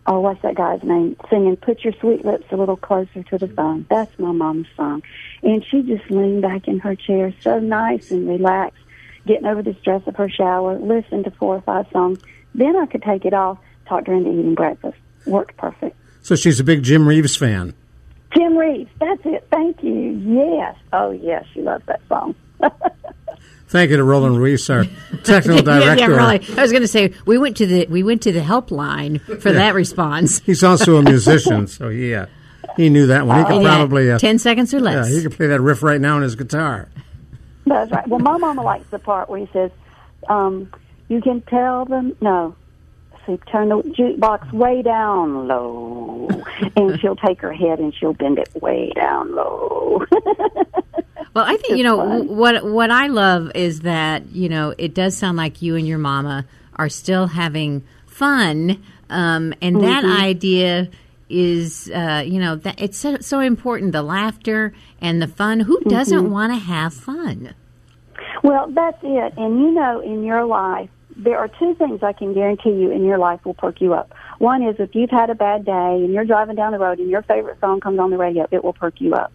oh, 0.06 0.20
what's 0.20 0.42
that 0.42 0.56
guy's 0.56 0.84
name? 0.84 1.16
Singing 1.30 1.56
"Put 1.56 1.84
Your 1.84 1.94
Sweet 2.02 2.26
Lips 2.26 2.46
a 2.52 2.58
Little 2.58 2.76
Closer 2.76 3.24
to 3.24 3.38
the 3.38 3.48
Phone." 3.48 3.86
That's 3.90 4.18
my 4.20 4.34
mom's 4.34 4.68
song, 4.76 5.02
and 5.44 5.64
she 5.66 5.82
just 5.84 6.10
leaned 6.12 6.42
back 6.42 6.68
in 6.68 6.80
her 6.80 6.96
chair, 6.96 7.34
so 7.42 7.60
nice 7.60 8.12
and 8.12 8.28
relaxed, 8.28 8.84
getting 9.26 9.46
over 9.46 9.62
the 9.62 9.76
stress 9.80 10.02
of 10.06 10.18
her 10.18 10.30
shower, 10.30 10.78
listened 10.78 11.24
to 11.24 11.32
four 11.32 11.56
or 11.56 11.62
five 11.62 11.86
songs. 11.94 12.20
Then 12.54 12.76
I 12.76 12.86
could 12.86 13.04
take 13.04 13.24
it 13.24 13.34
off, 13.34 13.60
talked 13.88 14.08
her 14.08 14.14
into 14.14 14.32
eating 14.32 14.56
breakfast. 14.56 14.98
Worked 15.26 15.56
perfect. 15.58 15.96
So 16.22 16.36
she's 16.36 16.60
a 16.60 16.64
big 16.64 16.84
Jim 16.84 17.08
Reeves 17.08 17.36
fan. 17.36 17.74
Jim 18.36 18.56
Reeves, 18.58 18.90
that's 19.00 19.22
it. 19.26 19.48
Thank 19.52 19.84
you. 19.84 19.92
Yes. 20.24 20.76
Oh, 20.94 21.12
yes, 21.12 21.46
she 21.54 21.62
loves 21.62 21.86
that 21.88 22.02
song. 22.08 22.36
Thank 23.70 23.92
you 23.92 23.98
to 23.98 24.04
Roland 24.04 24.38
Ruiz, 24.38 24.68
our 24.70 24.84
technical 25.24 25.62
director. 25.62 25.96
yeah, 26.00 26.08
really. 26.08 26.58
I 26.58 26.62
was 26.62 26.72
going 26.72 26.82
to 26.82 26.88
say 26.88 27.14
we 27.28 27.38
went 27.38 27.58
to 27.58 27.68
the 27.68 27.86
we 27.88 28.02
went 28.02 28.24
to 28.24 28.32
the 28.32 28.40
helpline 28.40 29.22
for 29.42 29.52
that 29.52 29.76
response. 29.76 30.40
He's 30.46 30.64
also 30.64 30.98
a 30.98 31.04
musician, 31.04 31.68
so 31.68 31.90
he 31.90 32.16
uh, 32.16 32.26
he 32.78 32.90
knew 32.90 33.06
that 33.08 33.28
one. 33.28 33.38
He 33.38 33.44
could 33.46 33.64
uh, 33.64 33.76
probably 33.76 34.12
uh, 34.12 34.18
ten 34.18 34.40
seconds 34.40 34.74
or 34.74 34.80
less. 34.80 35.08
yeah, 35.10 35.16
he 35.16 35.22
could 35.22 35.34
play 35.34 35.48
that 35.48 35.62
riff 35.62 35.84
right 35.84 36.02
now 36.02 36.16
on 36.16 36.24
his 36.24 36.36
guitar. 36.36 36.90
That's 37.68 37.92
right. 37.92 38.08
Well, 38.08 38.20
my 38.20 38.38
mama 38.38 38.64
likes 38.64 38.88
the 38.90 38.98
part 38.98 39.30
where 39.30 39.40
he 39.40 39.48
says, 39.54 39.70
um, 40.28 40.72
"You 41.08 41.22
can 41.22 41.42
tell 41.42 41.86
them 41.86 42.18
no." 42.22 42.56
See, 43.26 43.38
turn 43.52 43.70
the 43.70 43.76
jukebox 43.82 44.52
way 44.54 44.82
down 44.82 45.48
low, 45.48 46.28
and 46.76 47.00
she'll 47.00 47.16
take 47.16 47.42
her 47.42 47.54
head 47.54 47.80
and 47.80 47.94
she'll 47.94 48.14
bend 48.14 48.40
it 48.40 48.50
way 48.62 48.92
down 48.96 49.36
low. 49.36 50.04
Well, 51.36 51.46
I 51.46 51.58
think 51.58 51.78
you 51.78 51.84
know 51.84 51.98
fun. 51.98 52.28
what 52.28 52.66
what 52.66 52.90
I 52.90 53.06
love 53.08 53.52
is 53.54 53.82
that 53.82 54.30
you 54.32 54.50
know 54.50 54.74
it 54.78 54.94
does 54.96 55.16
sound 55.16 55.38
like 55.38 55.62
you 55.62 55.76
and 55.76 55.88
your 55.88 56.00
mama 56.00 56.46
are 56.76 56.90
still 56.90 57.28
having 57.28 57.84
fun, 58.08 58.82
um, 59.12 59.54
and 59.62 59.82
that 59.82 60.04
Mm-hmm. 60.04 60.12
idea 60.22 60.90
is 61.30 61.90
uh, 61.94 62.24
you 62.26 62.40
know 62.40 62.56
that 62.56 62.82
it's 62.82 62.98
so, 62.98 63.18
so 63.20 63.40
important 63.42 63.92
the 63.92 64.02
laughter 64.02 64.74
and 65.02 65.22
the 65.22 65.28
fun. 65.28 65.60
Who 65.60 65.80
Mm-hmm. 65.86 65.90
doesn't 65.90 66.32
want 66.32 66.52
to 66.54 66.60
have 66.60 66.94
fun? 66.96 67.54
Well, 68.44 68.72
that's 68.72 68.98
it. 69.04 69.34
And 69.38 69.60
you 69.60 69.72
know, 69.72 70.00
in 70.02 70.24
your 70.24 70.46
life, 70.46 70.90
there 71.20 71.38
are 71.38 71.50
two 71.50 71.76
things 71.76 72.02
I 72.02 72.14
can 72.14 72.34
guarantee 72.34 72.70
you 72.70 72.92
in 72.92 73.04
your 73.04 73.18
life 73.18 73.44
will 73.44 73.54
perk 73.54 73.82
you 73.82 73.94
up. 73.94 74.14
One 74.38 74.64
is 74.64 74.78
if 74.80 74.96
you've 74.96 75.10
had 75.10 75.30
a 75.30 75.36
bad 75.36 75.66
day 75.66 75.96
and 75.96 76.14
you're 76.14 76.24
driving 76.24 76.56
down 76.56 76.72
the 76.72 76.80
road 76.80 77.00
and 77.00 77.10
your 77.10 77.24
favorite 77.24 77.60
song 77.60 77.82
comes 77.82 78.00
on 78.00 78.10
the 78.10 78.18
radio, 78.18 78.48
it 78.52 78.64
will 78.64 78.74
perk 78.74 79.02
you 79.02 79.14
up. 79.14 79.34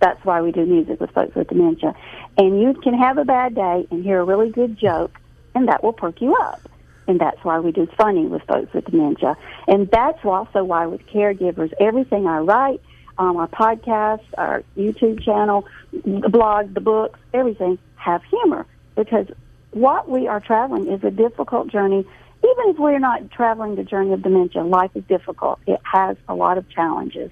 That's 0.00 0.24
why 0.24 0.40
we 0.40 0.52
do 0.52 0.64
music 0.64 1.00
with 1.00 1.10
folks 1.10 1.34
with 1.34 1.48
dementia. 1.48 1.94
And 2.38 2.60
you 2.60 2.74
can 2.74 2.94
have 2.94 3.18
a 3.18 3.24
bad 3.24 3.56
day 3.56 3.88
and 3.90 4.04
hear 4.04 4.20
a 4.20 4.24
really 4.24 4.50
good 4.50 4.78
joke, 4.78 5.18
and 5.54 5.68
that 5.68 5.82
will 5.82 5.92
perk 5.92 6.20
you 6.20 6.36
up. 6.36 6.60
And 7.08 7.20
that's 7.20 7.42
why 7.42 7.58
we 7.58 7.72
do 7.72 7.88
funny 7.98 8.26
with 8.26 8.42
folks 8.42 8.72
with 8.72 8.84
dementia. 8.84 9.36
And 9.66 9.90
that's 9.90 10.24
also 10.24 10.62
why 10.62 10.86
with 10.86 11.04
caregivers, 11.08 11.72
everything 11.80 12.28
I 12.28 12.38
write, 12.38 12.80
um, 13.18 13.36
our 13.36 13.48
podcast, 13.48 14.22
our 14.38 14.62
YouTube 14.76 15.24
channel, 15.24 15.66
the 15.92 16.28
blog, 16.30 16.72
the 16.72 16.80
books, 16.80 17.18
everything 17.34 17.78
have 17.96 18.22
humor 18.24 18.64
because 18.94 19.26
what 19.72 20.08
we 20.08 20.26
are 20.26 20.40
traveling 20.40 20.90
is 20.90 21.02
a 21.04 21.10
difficult 21.10 21.68
journey. 21.68 22.06
Even 22.42 22.64
if 22.70 22.78
we're 22.78 22.98
not 22.98 23.30
traveling 23.30 23.76
the 23.76 23.84
journey 23.84 24.12
of 24.12 24.22
dementia, 24.22 24.62
life 24.62 24.90
is 24.94 25.04
difficult. 25.04 25.60
It 25.66 25.80
has 25.84 26.16
a 26.28 26.34
lot 26.34 26.58
of 26.58 26.68
challenges. 26.70 27.30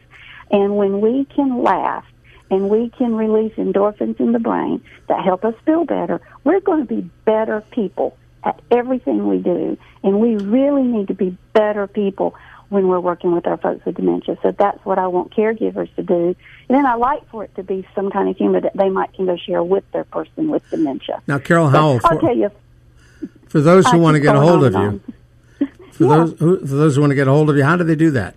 And 0.50 0.76
when 0.76 1.00
we 1.00 1.24
can 1.24 1.62
laugh 1.62 2.04
and 2.50 2.70
we 2.70 2.90
can 2.90 3.14
release 3.14 3.52
endorphins 3.54 4.20
in 4.20 4.32
the 4.32 4.38
brain 4.38 4.82
that 5.08 5.24
help 5.24 5.44
us 5.44 5.54
feel 5.64 5.84
better, 5.84 6.20
we're 6.44 6.60
going 6.60 6.86
to 6.86 6.94
be 6.94 7.10
better 7.24 7.62
people 7.72 8.16
at 8.44 8.60
everything 8.70 9.28
we 9.28 9.38
do. 9.38 9.76
And 10.02 10.20
we 10.20 10.36
really 10.36 10.82
need 10.82 11.08
to 11.08 11.14
be 11.14 11.36
better 11.52 11.86
people 11.86 12.34
when 12.68 12.88
we're 12.88 13.00
working 13.00 13.32
with 13.34 13.46
our 13.46 13.56
folks 13.56 13.84
with 13.86 13.96
dementia. 13.96 14.36
So 14.42 14.52
that's 14.52 14.78
what 14.84 14.98
I 14.98 15.06
want 15.06 15.34
caregivers 15.34 15.88
to 15.96 16.02
do. 16.02 16.36
And 16.68 16.76
then 16.76 16.84
I 16.86 16.94
like 16.94 17.26
for 17.30 17.44
it 17.44 17.54
to 17.56 17.62
be 17.62 17.86
some 17.94 18.10
kind 18.10 18.28
of 18.28 18.36
humor 18.36 18.60
that 18.60 18.76
they 18.76 18.90
might 18.90 19.12
can 19.14 19.26
go 19.26 19.36
share 19.36 19.62
with 19.62 19.84
their 19.92 20.04
person 20.04 20.48
with 20.50 20.68
dementia. 20.70 21.22
Now, 21.26 21.38
Carol 21.38 21.68
Howell, 21.68 22.00
I'll 22.04 22.18
for, 22.18 22.26
tell 22.26 22.36
you, 22.36 22.50
for 23.48 23.60
those 23.60 23.86
who 23.86 23.96
I 23.98 24.00
want 24.00 24.14
to 24.16 24.20
get 24.20 24.36
a 24.36 24.40
hold 24.40 24.64
on 24.64 24.66
of 24.66 24.74
and 24.74 25.00
you, 25.60 25.66
for 25.92 26.04
Yeah. 26.04 26.08
those 26.16 26.38
who, 26.38 26.58
for 26.60 26.74
those 26.74 26.94
who 26.96 27.00
want 27.00 27.12
to 27.12 27.16
get 27.16 27.26
a 27.26 27.30
hold 27.30 27.48
of 27.48 27.56
you, 27.56 27.64
how 27.64 27.76
do 27.76 27.84
they 27.84 27.96
do 27.96 28.10
that? 28.12 28.34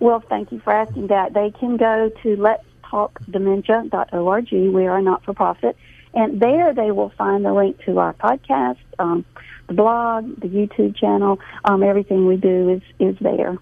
Well, 0.00 0.20
thank 0.20 0.52
you 0.52 0.60
for 0.60 0.72
asking 0.72 1.08
that. 1.08 1.32
They 1.34 1.50
can 1.50 1.76
go 1.76 2.10
to 2.22 2.36
letstalkdementia.org. 2.36 4.52
We 4.52 4.86
are 4.86 4.98
a 4.98 5.02
not-for-profit. 5.02 5.76
And 6.12 6.40
there 6.40 6.72
they 6.74 6.90
will 6.90 7.10
find 7.10 7.44
the 7.44 7.52
link 7.52 7.78
to 7.84 7.98
our 7.98 8.12
podcast, 8.14 8.78
um, 8.98 9.24
the 9.70 9.74
blog, 9.74 10.40
the 10.40 10.48
YouTube 10.48 10.96
channel. 10.96 11.38
Um, 11.64 11.82
everything 11.82 12.26
we 12.26 12.36
do 12.36 12.70
is, 12.70 12.82
is 12.98 13.16
there. 13.20 13.56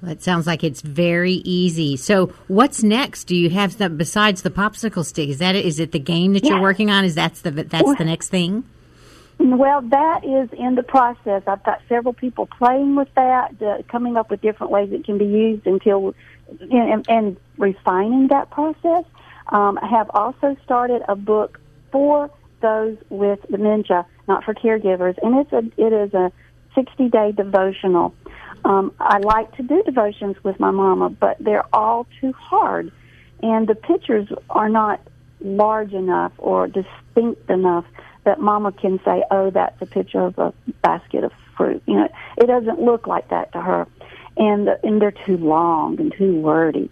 Well, 0.00 0.12
it 0.12 0.22
sounds 0.22 0.46
like 0.46 0.62
it's 0.62 0.82
very 0.82 1.34
easy. 1.44 1.96
So, 1.96 2.26
what's 2.46 2.82
next? 2.82 3.24
Do 3.24 3.36
you 3.36 3.50
have 3.50 3.72
some 3.72 3.96
besides 3.96 4.42
the 4.42 4.50
popsicle 4.50 5.04
stick? 5.04 5.28
Is 5.28 5.38
that 5.38 5.56
it? 5.56 5.64
Is 5.64 5.80
it 5.80 5.92
the 5.92 5.98
game 5.98 6.34
that 6.34 6.44
you're 6.44 6.60
working 6.60 6.90
on? 6.90 7.04
Is 7.04 7.14
that's 7.14 7.40
the 7.40 7.50
that's 7.50 7.96
the 7.96 8.04
next 8.04 8.28
thing? 8.28 8.64
Well, 9.38 9.80
that 9.82 10.24
is 10.24 10.48
in 10.52 10.76
the 10.76 10.82
process. 10.82 11.42
I've 11.46 11.64
got 11.64 11.80
several 11.88 12.12
people 12.12 12.46
playing 12.46 12.94
with 12.94 13.08
that, 13.16 13.60
uh, 13.60 13.82
coming 13.88 14.16
up 14.16 14.30
with 14.30 14.40
different 14.40 14.70
ways 14.70 14.92
it 14.92 15.04
can 15.04 15.18
be 15.18 15.24
used 15.24 15.66
until 15.66 16.14
and, 16.70 17.04
and 17.08 17.36
refining 17.58 18.28
that 18.28 18.50
process. 18.50 19.04
Um, 19.48 19.78
I 19.82 19.86
have 19.88 20.10
also 20.14 20.56
started 20.64 21.02
a 21.08 21.16
book 21.16 21.60
for 21.90 22.30
those 22.60 22.96
with 23.08 23.40
dementia, 23.50 24.06
not 24.26 24.44
for 24.44 24.54
caregivers, 24.54 25.16
and 25.22 25.36
it's 25.36 25.52
a 25.52 25.62
it 25.80 25.92
is 25.92 26.14
a 26.14 26.32
60 26.74 27.08
day 27.08 27.32
devotional. 27.32 28.14
Um, 28.64 28.92
I 28.98 29.18
like 29.18 29.54
to 29.56 29.62
do 29.62 29.82
devotions 29.82 30.36
with 30.42 30.58
my 30.58 30.70
mama, 30.70 31.10
but 31.10 31.36
they're 31.38 31.66
all 31.72 32.06
too 32.20 32.32
hard, 32.32 32.90
and 33.42 33.68
the 33.68 33.74
pictures 33.74 34.28
are 34.50 34.68
not 34.68 35.00
large 35.40 35.92
enough 35.92 36.32
or 36.38 36.66
distinct 36.66 37.50
enough 37.50 37.84
that 38.24 38.40
mama 38.40 38.72
can 38.72 38.98
say, 39.04 39.22
"Oh, 39.30 39.50
that's 39.50 39.80
a 39.82 39.86
picture 39.86 40.20
of 40.20 40.38
a 40.38 40.54
basket 40.82 41.24
of 41.24 41.32
fruit." 41.56 41.82
You 41.86 41.96
know, 41.96 42.08
it 42.38 42.46
doesn't 42.46 42.80
look 42.80 43.06
like 43.06 43.28
that 43.28 43.52
to 43.52 43.60
her, 43.60 43.86
and 44.36 44.68
and 44.82 45.00
they're 45.00 45.10
too 45.10 45.36
long 45.36 46.00
and 46.00 46.12
too 46.16 46.40
wordy. 46.40 46.90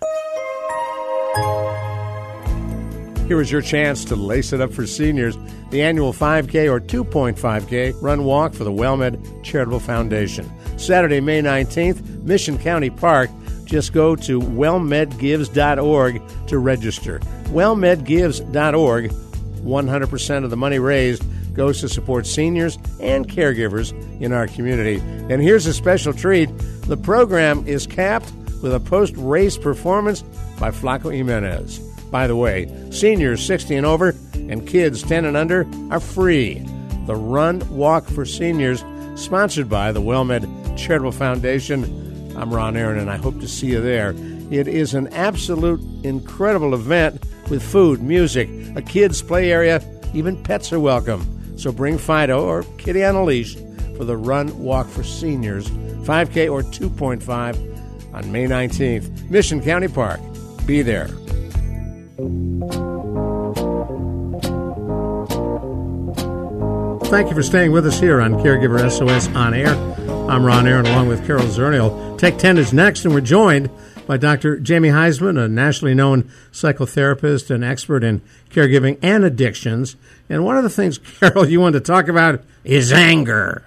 Here 3.26 3.40
is 3.40 3.50
your 3.50 3.60
chance 3.60 4.04
to 4.04 4.14
lace 4.14 4.52
it 4.52 4.60
up 4.60 4.72
for 4.72 4.86
seniors. 4.86 5.36
The 5.70 5.82
annual 5.82 6.12
5K 6.12 6.70
or 6.70 6.80
2.5K 6.80 8.00
run 8.00 8.24
walk 8.24 8.54
for 8.54 8.62
the 8.62 8.70
WellMed 8.70 9.42
Charitable 9.42 9.80
Foundation. 9.80 10.48
Saturday, 10.76 11.20
May 11.20 11.42
19th, 11.42 12.22
Mission 12.22 12.58
County 12.58 12.90
Park. 12.90 13.30
Just 13.64 13.92
go 13.92 14.16
to 14.16 14.40
wellmedgives.org 14.40 16.22
to 16.48 16.58
register 16.58 17.20
wellmedgives.org. 17.52 19.10
100% 19.10 20.44
of 20.44 20.50
the 20.50 20.56
money 20.56 20.78
raised 20.78 21.54
goes 21.54 21.80
to 21.80 21.88
support 21.88 22.26
seniors 22.26 22.78
and 22.98 23.28
caregivers 23.28 23.92
in 24.20 24.32
our 24.32 24.48
community. 24.48 24.96
And 25.32 25.40
here's 25.42 25.66
a 25.66 25.74
special 25.74 26.12
treat 26.12 26.48
the 26.82 26.96
program 26.96 27.64
is 27.66 27.86
capped 27.86 28.32
with 28.62 28.74
a 28.74 28.80
post 28.80 29.14
race 29.16 29.56
performance 29.56 30.22
by 30.58 30.70
Flaco 30.70 31.14
Jimenez. 31.14 31.78
By 32.10 32.26
the 32.26 32.36
way, 32.36 32.68
seniors 32.90 33.44
60 33.44 33.76
and 33.76 33.86
over 33.86 34.14
and 34.34 34.66
kids 34.66 35.02
10 35.02 35.24
and 35.24 35.36
under 35.36 35.66
are 35.90 36.00
free. 36.00 36.58
The 37.06 37.14
Run 37.14 37.60
Walk 37.70 38.06
for 38.06 38.24
Seniors, 38.24 38.84
sponsored 39.14 39.68
by 39.68 39.92
the 39.92 40.00
WellMed 40.00 40.61
Charitable 40.76 41.12
Foundation. 41.12 42.34
I'm 42.36 42.52
Ron 42.52 42.76
Aaron, 42.76 42.98
and 42.98 43.10
I 43.10 43.16
hope 43.16 43.40
to 43.40 43.48
see 43.48 43.68
you 43.68 43.80
there. 43.80 44.14
It 44.50 44.68
is 44.68 44.94
an 44.94 45.08
absolute 45.08 45.80
incredible 46.04 46.74
event 46.74 47.22
with 47.50 47.62
food, 47.62 48.02
music, 48.02 48.48
a 48.76 48.82
kids' 48.82 49.22
play 49.22 49.52
area, 49.52 49.82
even 50.14 50.42
pets 50.42 50.72
are 50.72 50.80
welcome. 50.80 51.58
So 51.58 51.72
bring 51.72 51.98
Fido 51.98 52.44
or 52.44 52.64
Kitty 52.78 53.04
on 53.04 53.14
a 53.14 53.24
leash 53.24 53.56
for 53.96 54.04
the 54.04 54.16
Run 54.16 54.58
Walk 54.58 54.88
for 54.88 55.02
Seniors, 55.02 55.68
5K 55.68 56.50
or 56.50 56.62
2.5 56.62 58.14
on 58.14 58.32
May 58.32 58.46
19th, 58.46 59.30
Mission 59.30 59.62
County 59.62 59.88
Park. 59.88 60.20
Be 60.66 60.82
there. 60.82 61.08
Thank 67.08 67.28
you 67.28 67.34
for 67.34 67.42
staying 67.42 67.72
with 67.72 67.86
us 67.86 68.00
here 68.00 68.22
on 68.22 68.34
Caregiver 68.34 68.90
SOS 68.90 69.28
On 69.36 69.52
Air. 69.52 69.74
I'm 70.28 70.44
Ron 70.46 70.66
Aaron 70.66 70.86
along 70.86 71.08
with 71.08 71.26
Carol 71.26 71.44
Zernial. 71.44 72.18
Take 72.18 72.38
10 72.38 72.56
is 72.56 72.72
next, 72.72 73.04
and 73.04 73.12
we're 73.12 73.20
joined 73.20 73.68
by 74.06 74.16
Dr. 74.16 74.58
Jamie 74.58 74.88
Huysman, 74.88 75.38
a 75.38 75.48
nationally 75.48 75.94
known 75.94 76.30
psychotherapist 76.52 77.50
and 77.50 77.62
expert 77.62 78.02
in 78.02 78.22
caregiving 78.50 78.98
and 79.02 79.24
addictions. 79.24 79.96
And 80.30 80.44
one 80.44 80.56
of 80.56 80.62
the 80.62 80.70
things, 80.70 80.98
Carol, 81.20 81.46
you 81.46 81.60
wanted 81.60 81.84
to 81.84 81.92
talk 81.92 82.08
about 82.08 82.42
is 82.64 82.92
anger. 82.92 83.64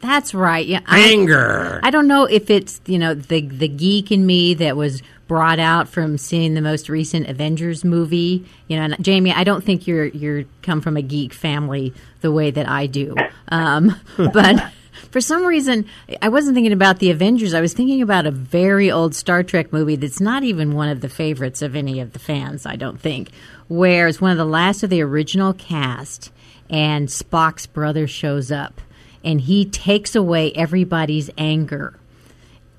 That's 0.00 0.34
right. 0.34 0.66
Yeah, 0.66 0.80
anger. 0.86 1.80
I, 1.82 1.88
I 1.88 1.90
don't 1.90 2.08
know 2.08 2.24
if 2.24 2.50
it's 2.50 2.80
you 2.86 2.98
know 2.98 3.14
the 3.14 3.40
the 3.40 3.68
geek 3.68 4.10
in 4.10 4.26
me 4.26 4.54
that 4.54 4.76
was 4.76 5.00
brought 5.28 5.60
out 5.60 5.88
from 5.88 6.18
seeing 6.18 6.54
the 6.54 6.60
most 6.60 6.88
recent 6.88 7.28
Avengers 7.28 7.84
movie. 7.84 8.44
You 8.66 8.76
know, 8.76 8.82
and 8.82 9.04
Jamie, 9.04 9.32
I 9.32 9.44
don't 9.44 9.62
think 9.62 9.86
you're 9.86 10.06
you're 10.06 10.44
come 10.62 10.80
from 10.80 10.96
a 10.96 11.02
geek 11.02 11.32
family 11.32 11.94
the 12.20 12.32
way 12.32 12.50
that 12.50 12.68
I 12.68 12.86
do, 12.86 13.14
um, 13.48 13.94
but 14.16 14.72
for 15.12 15.20
some 15.20 15.44
reason, 15.44 15.84
I 16.22 16.30
wasn't 16.30 16.54
thinking 16.54 16.72
about 16.72 16.98
the 16.98 17.10
Avengers. 17.10 17.52
I 17.52 17.60
was 17.60 17.74
thinking 17.74 18.00
about 18.00 18.26
a 18.26 18.30
very 18.30 18.90
old 18.90 19.14
Star 19.14 19.42
Trek 19.42 19.70
movie 19.70 19.94
that's 19.94 20.20
not 20.20 20.42
even 20.42 20.74
one 20.74 20.88
of 20.88 21.02
the 21.02 21.08
favorites 21.08 21.60
of 21.60 21.76
any 21.76 22.00
of 22.00 22.14
the 22.14 22.18
fans, 22.18 22.64
I 22.64 22.76
don't 22.76 22.98
think, 22.98 23.30
where 23.68 24.08
it's 24.08 24.22
one 24.22 24.30
of 24.30 24.38
the 24.38 24.46
last 24.46 24.82
of 24.82 24.88
the 24.88 25.02
original 25.02 25.52
cast, 25.52 26.32
and 26.70 27.08
Spock's 27.08 27.66
brother 27.66 28.06
shows 28.06 28.50
up, 28.50 28.80
and 29.22 29.42
he 29.42 29.66
takes 29.66 30.16
away 30.16 30.50
everybody's 30.54 31.28
anger 31.36 31.98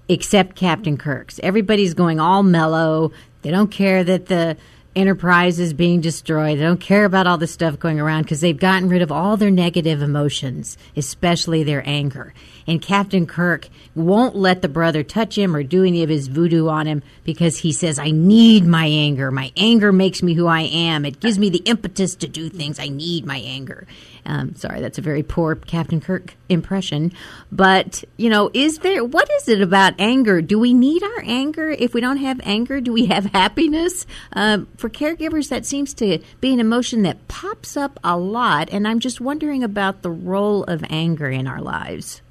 except 0.10 0.56
Captain 0.56 0.98
Kirk's. 0.98 1.40
Everybody's 1.44 1.94
going 1.94 2.20
all 2.20 2.42
mellow. 2.42 3.12
They 3.44 3.52
don't 3.52 3.72
care 3.72 4.04
that 4.04 4.26
the 4.26 4.58
Enterprise 4.96 5.60
is 5.60 5.74
being 5.74 6.02
destroyed. 6.02 6.60
They 6.60 6.64
don't 6.64 6.80
care 6.80 7.06
about 7.06 7.26
all 7.26 7.40
this 7.40 7.52
stuff 7.52 7.80
going 7.80 8.00
around 8.00 8.24
because 8.24 8.42
they've 8.42 8.60
gotten 8.60 8.90
rid 8.90 9.02
of 9.02 9.12
all 9.12 9.38
their 9.38 9.50
negative 9.50 10.04
emotions, 10.04 10.78
especially 10.96 11.64
their 11.64 11.82
anger. 11.88 12.32
And 12.68 12.80
Captain 12.80 13.26
Kirk 13.26 13.70
won't 13.96 14.36
let 14.36 14.62
the 14.62 14.70
brother 14.70 15.02
touch 15.02 15.36
him 15.36 15.56
or 15.56 15.64
do 15.64 15.84
any 15.84 16.04
of 16.04 16.10
his 16.10 16.28
voodoo 16.28 16.68
on 16.68 16.86
him 16.86 17.02
because 17.24 17.58
he 17.58 17.72
says, 17.72 17.98
I 17.98 18.12
need 18.12 18.68
my 18.68 18.86
anger. 18.86 19.32
My 19.32 19.52
anger 19.58 19.92
makes 19.92 20.22
me 20.22 20.36
who 20.36 20.46
I 20.46 20.62
am. 20.62 21.06
It 21.06 21.20
gives 21.20 21.40
me 21.40 21.50
the 21.50 21.64
impetus 21.66 22.14
to 22.18 22.28
do 22.28 22.50
things. 22.50 22.78
I 22.78 22.90
need 22.90 23.26
my 23.26 23.38
anger. 23.38 23.88
Um, 24.26 24.56
sorry, 24.56 24.82
that's 24.82 24.98
a 24.98 25.02
very 25.02 25.24
poor 25.24 25.56
Captain 25.56 26.00
Kirk 26.00 26.36
impression. 26.50 27.12
But, 27.52 28.04
you 28.18 28.30
know, 28.30 28.50
is 28.54 28.80
there, 28.80 29.04
what 29.04 29.30
is 29.38 29.50
it 29.50 29.62
about 29.62 29.94
anger? 30.00 30.42
Do 30.42 30.60
we 30.60 30.74
need 30.74 31.04
our 31.04 31.24
anger? 31.24 31.70
If 31.70 31.94
we 31.94 32.02
don't 32.02 32.18
have 32.18 32.40
anger, 32.44 32.80
do 32.82 32.94
we 32.94 33.08
have 33.08 33.26
happiness? 33.26 34.06
Um, 34.32 34.68
for 34.78 34.90
caregivers, 34.90 35.50
that 35.50 35.66
seems 35.66 35.94
to 35.96 36.20
be 36.40 36.54
an 36.54 36.60
emotion 36.60 37.04
that 37.04 37.28
pops 37.28 37.76
up 37.76 38.00
a 38.04 38.18
lot. 38.18 38.70
And 38.72 38.88
I'm 38.88 39.00
just 39.00 39.20
wondering 39.20 39.64
about 39.64 40.02
the 40.02 40.12
role 40.12 40.64
of 40.64 40.84
anger 40.90 41.30
in 41.30 41.48
our 41.48 41.62
lives. 41.62 42.22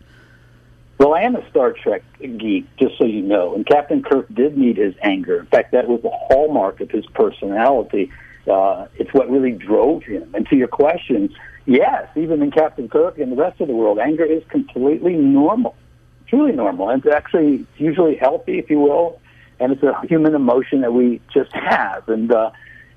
Well, 0.98 1.14
I 1.14 1.22
am 1.22 1.34
a 1.34 1.48
Star 1.50 1.72
Trek 1.72 2.02
geek, 2.20 2.64
just 2.76 2.96
so 2.96 3.04
you 3.04 3.22
know. 3.22 3.54
And 3.54 3.66
Captain 3.66 4.02
Kirk 4.02 4.32
did 4.32 4.56
need 4.56 4.76
his 4.76 4.94
anger. 5.02 5.40
In 5.40 5.46
fact, 5.46 5.72
that 5.72 5.88
was 5.88 6.00
the 6.02 6.10
hallmark 6.10 6.80
of 6.80 6.90
his 6.90 7.04
personality. 7.06 8.12
Uh, 8.48 8.86
it's 8.94 9.12
what 9.12 9.28
really 9.28 9.50
drove 9.50 10.04
him. 10.04 10.32
And 10.34 10.46
to 10.48 10.56
your 10.56 10.68
question, 10.68 11.34
yes, 11.66 12.08
even 12.16 12.42
in 12.42 12.50
Captain 12.50 12.88
Kirk 12.88 13.18
and 13.18 13.32
the 13.32 13.36
rest 13.36 13.60
of 13.60 13.68
the 13.68 13.74
world, 13.74 13.98
anger 13.98 14.24
is 14.24 14.42
completely 14.48 15.14
normal, 15.14 15.74
truly 16.26 16.52
normal. 16.52 16.90
And 16.90 17.04
it's 17.04 17.14
actually 17.14 17.54
it's 17.56 17.80
usually 17.80 18.16
healthy, 18.16 18.58
if 18.58 18.70
you 18.70 18.80
will. 18.80 19.20
And 19.60 19.72
it's 19.72 19.82
a 19.82 19.94
human 20.08 20.34
emotion 20.34 20.80
that 20.80 20.92
we 20.92 21.20
just 21.32 21.52
have. 21.52 22.08
And 22.08 22.32
uh, 22.32 22.50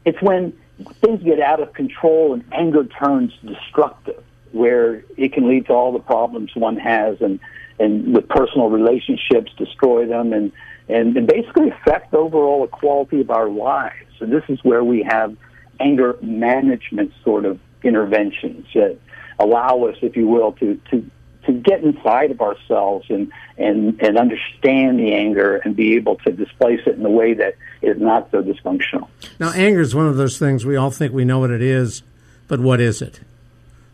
it's 0.03 0.19
when 0.21 0.53
things 1.01 1.23
get 1.23 1.39
out 1.39 1.61
of 1.61 1.73
control 1.73 2.33
and 2.33 2.43
anger 2.51 2.85
turns 2.85 3.33
destructive, 3.45 4.23
where 4.51 5.03
it 5.15 5.33
can 5.33 5.47
lead 5.47 5.67
to 5.67 5.73
all 5.73 5.91
the 5.91 5.99
problems 5.99 6.55
one 6.55 6.77
has. 6.77 7.21
And 7.21 7.39
and 7.79 8.15
with 8.15 8.27
personal 8.29 8.69
relationships 8.69 9.51
destroy 9.57 10.05
them 10.07 10.33
and, 10.33 10.51
and, 10.87 11.17
and 11.17 11.27
basically 11.27 11.69
affect 11.69 12.13
overall 12.13 12.61
the 12.61 12.67
quality 12.67 13.21
of 13.21 13.29
our 13.29 13.49
lives. 13.49 14.13
And 14.19 14.31
this 14.31 14.43
is 14.47 14.63
where 14.63 14.83
we 14.83 15.03
have 15.03 15.35
anger 15.79 16.17
management 16.21 17.11
sort 17.23 17.45
of 17.45 17.59
interventions 17.85 18.65
that 18.73 18.97
allow 19.39 19.85
us, 19.85 19.97
if 20.01 20.15
you 20.15 20.27
will, 20.27 20.51
to, 20.53 20.79
to 20.91 21.09
to 21.45 21.53
get 21.53 21.83
inside 21.83 22.31
of 22.31 22.41
ourselves 22.41 23.05
and, 23.09 23.31
and, 23.57 24.01
and 24.01 24.17
understand 24.17 24.97
the 24.99 25.13
anger 25.13 25.57
and 25.57 25.75
be 25.75 25.95
able 25.95 26.15
to 26.15 26.31
displace 26.31 26.79
it 26.87 26.95
in 26.95 27.05
a 27.05 27.09
way 27.09 27.35
that 27.35 27.55
is 27.83 27.99
not 28.01 28.29
so 28.31 28.41
dysfunctional. 28.41 29.07
Now, 29.39 29.51
anger 29.53 29.81
is 29.81 29.93
one 29.93 30.07
of 30.07 30.17
those 30.17 30.39
things 30.39 30.65
we 30.65 30.75
all 30.75 30.89
think 30.89 31.13
we 31.13 31.23
know 31.23 31.37
what 31.37 31.51
it 31.51 31.61
is, 31.61 32.01
but 32.47 32.59
what 32.59 32.81
is 32.81 32.99
it? 33.01 33.19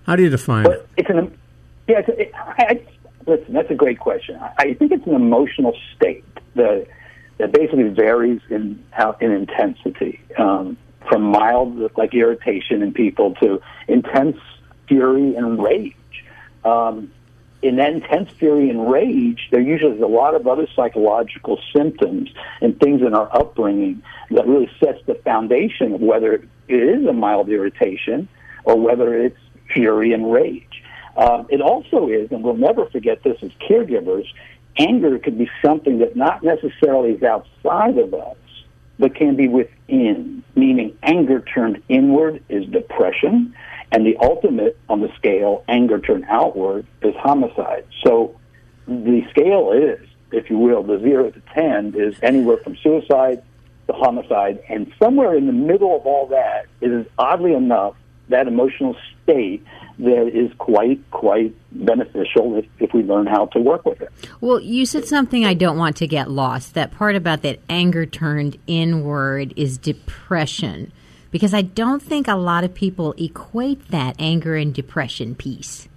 How 0.05 0.15
do 0.15 0.23
you 0.23 0.29
define 0.29 0.63
But 0.63 0.73
it? 0.73 0.89
it's 0.97 1.09
an 1.09 1.37
yeah. 1.87 1.99
It's, 1.99 2.09
it, 2.09 2.31
I, 2.33 2.63
I, 2.69 2.81
listen, 3.27 3.53
that's 3.53 3.69
a 3.69 3.75
great 3.75 3.99
question. 3.99 4.37
I, 4.37 4.53
I 4.57 4.73
think 4.75 4.91
it's 4.93 5.05
an 5.05 5.13
emotional 5.13 5.75
state 5.95 6.23
that 6.55 6.87
that 7.37 7.51
basically 7.51 7.89
varies 7.89 8.39
in 8.49 8.81
how 8.91 9.17
in 9.19 9.31
intensity, 9.31 10.21
um, 10.37 10.77
from 11.07 11.23
mild 11.23 11.91
like 11.97 12.13
irritation 12.13 12.81
in 12.81 12.93
people 12.93 13.35
to 13.35 13.61
intense 13.87 14.37
fury 14.87 15.35
and 15.35 15.61
rage. 15.61 15.95
Um, 16.63 17.11
in 17.61 17.75
that 17.75 17.93
intense 17.93 18.31
fury 18.31 18.69
and 18.69 18.91
rage, 18.91 19.47
there 19.51 19.61
usually 19.61 19.95
is 19.95 20.01
a 20.01 20.07
lot 20.07 20.35
of 20.35 20.47
other 20.47 20.67
psychological 20.75 21.59
symptoms 21.75 22.29
and 22.59 22.79
things 22.79 23.01
in 23.01 23.13
our 23.13 23.29
upbringing 23.35 24.01
that 24.31 24.47
really 24.47 24.69
sets 24.79 24.99
the 25.05 25.15
foundation 25.15 25.93
of 25.93 26.01
whether 26.01 26.33
it 26.33 26.43
is 26.67 27.05
a 27.05 27.13
mild 27.13 27.49
irritation 27.49 28.27
or 28.63 28.79
whether 28.79 29.15
it's 29.15 29.37
fury 29.71 30.13
and 30.13 30.31
rage. 30.31 30.83
Um, 31.17 31.47
it 31.49 31.61
also 31.61 32.07
is, 32.07 32.31
and 32.31 32.43
we'll 32.43 32.55
never 32.55 32.85
forget 32.87 33.21
this 33.23 33.37
as 33.43 33.51
caregivers, 33.69 34.25
anger 34.77 35.19
can 35.19 35.37
be 35.37 35.49
something 35.63 35.99
that 35.99 36.15
not 36.15 36.43
necessarily 36.43 37.11
is 37.11 37.23
outside 37.23 37.97
of 37.97 38.13
us, 38.13 38.37
but 39.01 39.15
can 39.15 39.35
be 39.35 39.47
within, 39.47 40.43
meaning 40.55 40.95
anger 41.01 41.41
turned 41.41 41.81
inward 41.89 42.41
is 42.49 42.65
depression, 42.67 43.53
and 43.91 44.05
the 44.05 44.15
ultimate 44.17 44.77
on 44.87 45.01
the 45.01 45.11
scale, 45.15 45.65
anger 45.67 45.99
turned 45.99 46.23
outward, 46.29 46.85
is 47.01 47.15
homicide. 47.15 47.83
So 48.05 48.39
the 48.87 49.25
scale 49.31 49.71
is, 49.71 50.07
if 50.31 50.51
you 50.51 50.59
will, 50.59 50.83
the 50.83 50.99
zero 50.99 51.31
to 51.31 51.41
ten 51.53 51.95
is 51.97 52.15
anywhere 52.21 52.57
from 52.57 52.77
suicide 52.77 53.41
to 53.87 53.93
homicide, 53.93 54.63
and 54.69 54.93
somewhere 55.01 55.35
in 55.35 55.47
the 55.47 55.53
middle 55.53 55.95
of 55.95 56.05
all 56.05 56.27
that 56.27 56.67
is 56.79 57.07
oddly 57.17 57.53
enough 57.53 57.95
that 58.31 58.47
emotional 58.47 58.95
state 59.23 59.63
that 59.99 60.27
is 60.33 60.51
quite 60.57 60.99
quite 61.11 61.55
beneficial 61.71 62.57
if, 62.57 62.65
if 62.79 62.93
we 62.93 63.03
learn 63.03 63.27
how 63.27 63.45
to 63.47 63.59
work 63.59 63.85
with 63.85 64.01
it. 64.01 64.11
Well, 64.41 64.59
you 64.59 64.85
said 64.85 65.05
something 65.05 65.45
I 65.45 65.53
don't 65.53 65.77
want 65.77 65.95
to 65.97 66.07
get 66.07 66.29
lost. 66.29 66.73
That 66.73 66.91
part 66.91 67.15
about 67.15 67.43
that 67.43 67.59
anger 67.69 68.05
turned 68.05 68.57
inward 68.67 69.53
is 69.55 69.77
depression. 69.77 70.91
Because 71.29 71.53
I 71.53 71.61
don't 71.61 72.01
think 72.01 72.27
a 72.27 72.35
lot 72.35 72.65
of 72.65 72.73
people 72.73 73.13
equate 73.17 73.87
that 73.87 74.15
anger 74.19 74.55
and 74.55 74.73
depression 74.73 75.33
piece. 75.33 75.87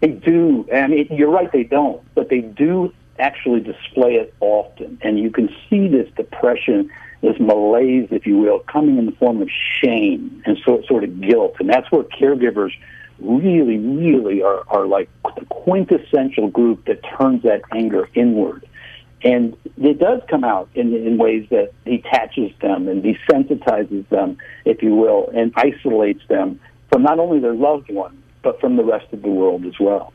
They 0.00 0.08
do. 0.08 0.66
I 0.74 0.88
mean, 0.88 1.06
you're 1.10 1.30
right, 1.30 1.50
they 1.52 1.62
don't, 1.62 2.02
but 2.14 2.28
they 2.28 2.40
do 2.40 2.92
actually 3.20 3.60
display 3.60 4.14
it 4.14 4.34
often. 4.40 4.98
And 5.02 5.18
you 5.18 5.30
can 5.30 5.48
see 5.68 5.86
this 5.86 6.08
depression, 6.16 6.90
this 7.20 7.38
malaise, 7.38 8.08
if 8.10 8.26
you 8.26 8.38
will, 8.38 8.60
coming 8.60 8.98
in 8.98 9.06
the 9.06 9.12
form 9.12 9.42
of 9.42 9.48
shame 9.82 10.42
and 10.46 10.58
sort, 10.64 10.86
sort 10.86 11.04
of 11.04 11.20
guilt. 11.20 11.56
And 11.60 11.68
that's 11.68 11.90
where 11.90 12.02
caregivers 12.02 12.72
really, 13.18 13.78
really 13.78 14.42
are, 14.42 14.64
are 14.68 14.86
like 14.86 15.10
the 15.36 15.44
quintessential 15.46 16.48
group 16.48 16.86
that 16.86 17.00
turns 17.18 17.42
that 17.42 17.62
anger 17.72 18.08
inward. 18.14 18.66
And 19.22 19.54
it 19.76 19.98
does 19.98 20.22
come 20.30 20.44
out 20.44 20.70
in, 20.74 20.94
in 20.94 21.18
ways 21.18 21.46
that 21.50 21.72
detaches 21.84 22.52
them 22.62 22.88
and 22.88 23.02
desensitizes 23.02 24.08
them, 24.08 24.38
if 24.64 24.82
you 24.82 24.94
will, 24.94 25.28
and 25.34 25.52
isolates 25.56 26.26
them 26.28 26.58
from 26.90 27.02
not 27.02 27.18
only 27.18 27.38
their 27.38 27.54
loved 27.54 27.90
one, 27.92 28.22
but 28.42 28.58
from 28.60 28.76
the 28.76 28.84
rest 28.84 29.12
of 29.12 29.20
the 29.20 29.28
world 29.28 29.66
as 29.66 29.78
well. 29.78 30.14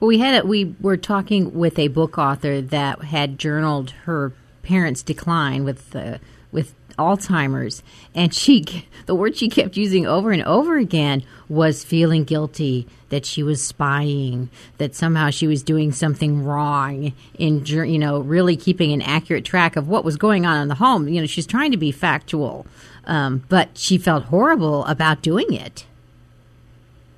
Well, 0.00 0.08
we 0.08 0.18
had 0.18 0.42
a, 0.42 0.46
we 0.46 0.74
were 0.80 0.96
talking 0.96 1.54
with 1.54 1.78
a 1.78 1.88
book 1.88 2.18
author 2.18 2.60
that 2.60 3.04
had 3.04 3.38
journaled 3.38 3.90
her 4.04 4.32
parents' 4.62 5.02
decline 5.02 5.64
with 5.64 5.94
uh, 5.94 6.18
with 6.52 6.74
Alzheimer's, 6.98 7.82
and 8.14 8.34
she 8.34 8.86
the 9.06 9.14
word 9.14 9.36
she 9.36 9.48
kept 9.48 9.76
using 9.76 10.06
over 10.06 10.30
and 10.30 10.42
over 10.44 10.76
again 10.76 11.22
was 11.48 11.84
feeling 11.84 12.24
guilty 12.24 12.86
that 13.08 13.26
she 13.26 13.42
was 13.42 13.62
spying, 13.62 14.50
that 14.78 14.94
somehow 14.94 15.30
she 15.30 15.46
was 15.46 15.62
doing 15.62 15.92
something 15.92 16.44
wrong 16.44 17.12
in 17.38 17.64
you 17.64 17.98
know 17.98 18.20
really 18.20 18.56
keeping 18.56 18.92
an 18.92 19.02
accurate 19.02 19.44
track 19.44 19.76
of 19.76 19.88
what 19.88 20.04
was 20.04 20.16
going 20.16 20.46
on 20.46 20.60
in 20.60 20.68
the 20.68 20.76
home. 20.76 21.08
You 21.08 21.20
know, 21.20 21.26
she's 21.26 21.46
trying 21.46 21.70
to 21.72 21.76
be 21.76 21.92
factual, 21.92 22.66
um, 23.04 23.44
but 23.48 23.76
she 23.76 23.98
felt 23.98 24.24
horrible 24.24 24.84
about 24.86 25.22
doing 25.22 25.52
it. 25.52 25.86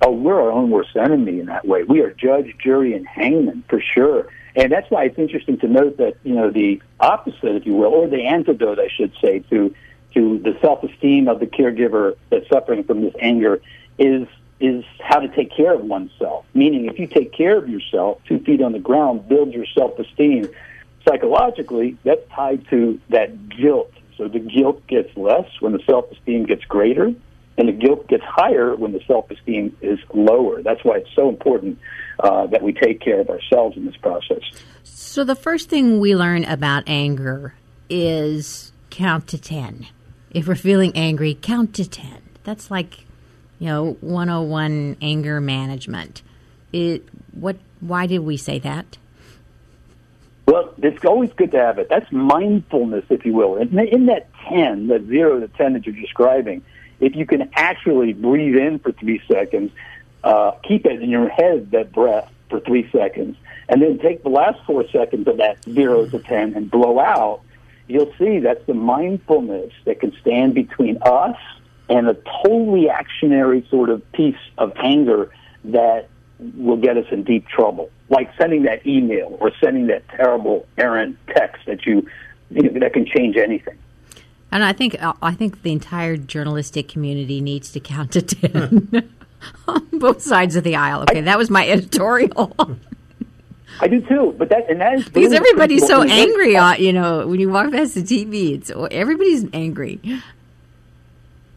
Oh, 0.03 0.11
we're 0.11 0.39
our 0.39 0.51
own 0.51 0.69
worst 0.69 0.95
enemy 0.95 1.39
in 1.39 1.47
that 1.47 1.65
way. 1.65 1.83
We 1.83 2.01
are 2.01 2.11
judge, 2.11 2.55
jury, 2.59 2.93
and 2.93 3.07
hangman 3.07 3.63
for 3.69 3.81
sure. 3.81 4.27
And 4.55 4.71
that's 4.71 4.89
why 4.91 5.05
it's 5.05 5.17
interesting 5.17 5.57
to 5.59 5.67
note 5.67 5.97
that 5.97 6.15
you 6.23 6.35
know 6.35 6.51
the 6.51 6.81
opposite, 6.99 7.55
if 7.55 7.65
you 7.65 7.73
will, 7.73 7.93
or 7.93 8.07
the 8.07 8.23
antidote, 8.23 8.79
I 8.79 8.89
should 8.89 9.13
say, 9.21 9.39
to 9.49 9.73
to 10.13 10.37
the 10.39 10.55
self-esteem 10.61 11.27
of 11.27 11.39
the 11.39 11.47
caregiver 11.47 12.15
that's 12.29 12.47
suffering 12.47 12.83
from 12.83 13.01
this 13.01 13.15
anger 13.19 13.61
is 13.97 14.27
is 14.59 14.85
how 14.99 15.19
to 15.19 15.27
take 15.27 15.51
care 15.51 15.73
of 15.73 15.81
oneself. 15.81 16.45
Meaning, 16.53 16.85
if 16.85 16.99
you 16.99 17.07
take 17.07 17.33
care 17.33 17.57
of 17.57 17.67
yourself, 17.67 18.19
two 18.27 18.39
feet 18.39 18.61
on 18.61 18.73
the 18.73 18.79
ground, 18.79 19.27
build 19.27 19.53
your 19.53 19.65
self-esteem. 19.65 20.49
Psychologically, 21.07 21.97
that's 22.03 22.21
tied 22.31 22.65
to 22.69 22.99
that 23.09 23.49
guilt. 23.49 23.91
So 24.17 24.27
the 24.27 24.39
guilt 24.39 24.85
gets 24.87 25.15
less 25.17 25.49
when 25.59 25.73
the 25.73 25.81
self-esteem 25.85 26.45
gets 26.45 26.63
greater, 26.63 27.13
and 27.57 27.67
the 27.67 27.73
guilt 27.73 28.07
gets 28.07 28.23
higher 28.23 28.75
when 28.75 28.93
the 28.93 29.01
self-esteem 29.05 29.77
is 29.81 29.99
lower. 30.13 30.61
That's 30.63 30.83
why 30.83 30.97
it's 30.97 31.09
so 31.15 31.29
important 31.29 31.79
uh, 32.19 32.47
that 32.47 32.61
we 32.63 32.73
take 32.73 32.99
care 32.99 33.19
of 33.19 33.29
ourselves 33.29 33.77
in 33.77 33.85
this 33.85 33.97
process. 33.97 34.41
So 34.83 35.23
the 35.23 35.35
first 35.35 35.69
thing 35.69 35.99
we 35.99 36.15
learn 36.15 36.45
about 36.45 36.83
anger 36.87 37.53
is 37.89 38.71
count 38.89 39.27
to 39.27 39.37
10. 39.37 39.87
If 40.31 40.47
we're 40.47 40.55
feeling 40.55 40.91
angry, 40.95 41.37
count 41.39 41.75
to 41.75 41.87
10. 41.87 42.21
That's 42.43 42.71
like, 42.71 43.05
you 43.59 43.67
know, 43.67 43.97
101 44.01 44.97
anger 45.01 45.39
management. 45.39 46.23
It 46.71 47.07
what 47.33 47.57
why 47.81 48.07
did 48.07 48.19
we 48.19 48.37
say 48.37 48.57
that? 48.59 48.97
Well, 50.47 50.73
it's 50.81 51.05
always 51.05 51.31
good 51.33 51.51
to 51.51 51.59
have 51.59 51.77
it. 51.77 51.87
That's 51.89 52.11
mindfulness, 52.11 53.05
if 53.09 53.25
you 53.25 53.33
will. 53.33 53.55
And 53.57 53.79
in 53.79 54.07
that 54.07 54.27
10, 54.49 54.87
the 54.87 54.99
0 55.07 55.39
to 55.39 55.47
10 55.47 55.73
that 55.73 55.85
you're 55.85 55.95
describing, 55.95 56.63
if 57.03 57.15
you 57.15 57.25
can 57.25 57.49
actually 57.53 58.13
breathe 58.13 58.55
in 58.55 58.79
for 58.79 58.91
three 58.93 59.21
seconds, 59.27 59.71
uh, 60.23 60.51
keep 60.63 60.85
it 60.85 61.01
in 61.01 61.09
your 61.09 61.27
head, 61.27 61.71
that 61.71 61.91
breath, 61.91 62.31
for 62.49 62.59
three 62.59 62.89
seconds, 62.91 63.35
and 63.67 63.81
then 63.81 63.97
take 63.99 64.23
the 64.23 64.29
last 64.29 64.59
four 64.65 64.87
seconds 64.89 65.27
of 65.27 65.37
that 65.37 65.63
0 65.63 66.07
to 66.07 66.19
10 66.19 66.53
and 66.53 66.69
blow 66.69 66.99
out, 66.99 67.41
you'll 67.87 68.13
see 68.17 68.39
that's 68.39 68.65
the 68.67 68.73
mindfulness 68.73 69.73
that 69.85 69.99
can 69.99 70.13
stand 70.21 70.53
between 70.53 70.97
us 71.01 71.35
and 71.89 72.07
a 72.07 72.13
total 72.13 72.71
reactionary 72.71 73.65
sort 73.69 73.89
of 73.89 74.09
piece 74.13 74.37
of 74.57 74.71
anger 74.77 75.31
that 75.65 76.09
will 76.55 76.77
get 76.77 76.97
us 76.97 77.05
in 77.11 77.23
deep 77.23 77.47
trouble. 77.47 77.89
Like 78.09 78.31
sending 78.37 78.63
that 78.63 78.85
email 78.85 79.37
or 79.39 79.51
sending 79.61 79.87
that 79.87 80.07
terrible 80.09 80.67
errant 80.77 81.17
text 81.27 81.65
that 81.65 81.85
you, 81.85 82.07
you 82.49 82.69
know, 82.69 82.79
that 82.79 82.93
can 82.93 83.05
change 83.05 83.35
anything. 83.35 83.77
And 84.53 84.63
I 84.63 84.71
think 84.71 85.01
uh, 85.01 85.13
I 85.19 85.33
think 85.33 85.63
the 85.63 85.71
entire 85.71 86.15
journalistic 86.15 86.87
community 86.87 87.41
needs 87.41 87.71
to 87.71 87.79
count 87.79 88.11
to 88.11 88.21
10 88.21 89.09
on 89.67 89.87
both 89.93 90.21
sides 90.21 90.55
of 90.55 90.63
the 90.63 90.75
aisle. 90.75 91.01
Okay, 91.01 91.21
that 91.21 91.39
was 91.39 91.49
my 91.49 91.67
editorial. 91.67 92.55
I 93.79 93.87
do 93.87 93.99
too, 94.01 94.35
but 94.37 94.49
that 94.49 94.69
and 94.69 94.79
that 94.79 94.93
is 94.93 95.09
because 95.09 95.33
everybody's 95.33 95.87
so 95.87 96.03
angry 96.03 96.55
on, 96.55 96.79
you 96.79 96.93
know, 96.93 97.25
when 97.25 97.39
you 97.39 97.49
walk 97.49 97.71
past 97.71 97.95
the 97.95 98.03
TV, 98.03 98.53
it's 98.53 98.71
everybody's 98.91 99.47
angry. 99.53 99.99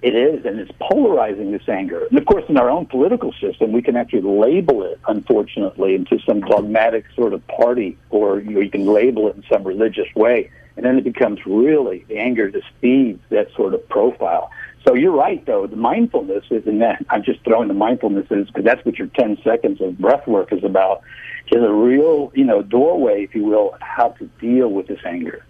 It 0.06 0.14
is, 0.14 0.44
and 0.44 0.60
it's 0.60 0.70
polarizing 0.78 1.50
this 1.50 1.68
anger. 1.68 2.06
And 2.06 2.16
of 2.16 2.26
course, 2.26 2.44
in 2.48 2.56
our 2.56 2.70
own 2.70 2.86
political 2.86 3.32
system, 3.40 3.72
we 3.72 3.82
can 3.82 3.96
actually 3.96 4.22
label 4.22 4.84
it, 4.84 5.00
unfortunately, 5.08 5.96
into 5.96 6.20
some 6.24 6.42
dogmatic 6.42 7.06
sort 7.16 7.32
of 7.32 7.44
party, 7.48 7.98
or 8.10 8.38
you, 8.38 8.50
know, 8.50 8.60
you 8.60 8.70
can 8.70 8.86
label 8.86 9.26
it 9.26 9.34
in 9.34 9.42
some 9.50 9.64
religious 9.64 10.06
way, 10.14 10.48
and 10.76 10.86
then 10.86 10.96
it 10.96 11.02
becomes 11.02 11.44
really 11.44 12.04
the 12.06 12.18
anger 12.18 12.48
just 12.48 12.68
feeds 12.80 13.20
that 13.30 13.48
sort 13.56 13.74
of 13.74 13.88
profile. 13.88 14.48
So 14.86 14.94
you're 14.94 15.10
right, 15.10 15.44
though. 15.44 15.66
The 15.66 15.74
mindfulness 15.74 16.44
is 16.52 16.64
in 16.68 16.78
that. 16.78 17.04
I'm 17.10 17.24
just 17.24 17.42
throwing 17.42 17.66
the 17.66 17.74
mindfulness 17.74 18.28
is 18.30 18.46
because 18.46 18.62
that's 18.62 18.84
what 18.84 19.00
your 19.00 19.08
10 19.08 19.38
seconds 19.42 19.80
of 19.80 19.98
breath 19.98 20.28
work 20.28 20.52
is 20.52 20.62
about. 20.62 21.02
Is 21.50 21.60
a 21.64 21.72
real, 21.72 22.30
you 22.32 22.44
know, 22.44 22.62
doorway, 22.62 23.24
if 23.24 23.34
you 23.34 23.42
will, 23.42 23.76
how 23.80 24.10
to 24.10 24.26
deal 24.40 24.68
with 24.68 24.86
this 24.86 25.00
anger. 25.04 25.44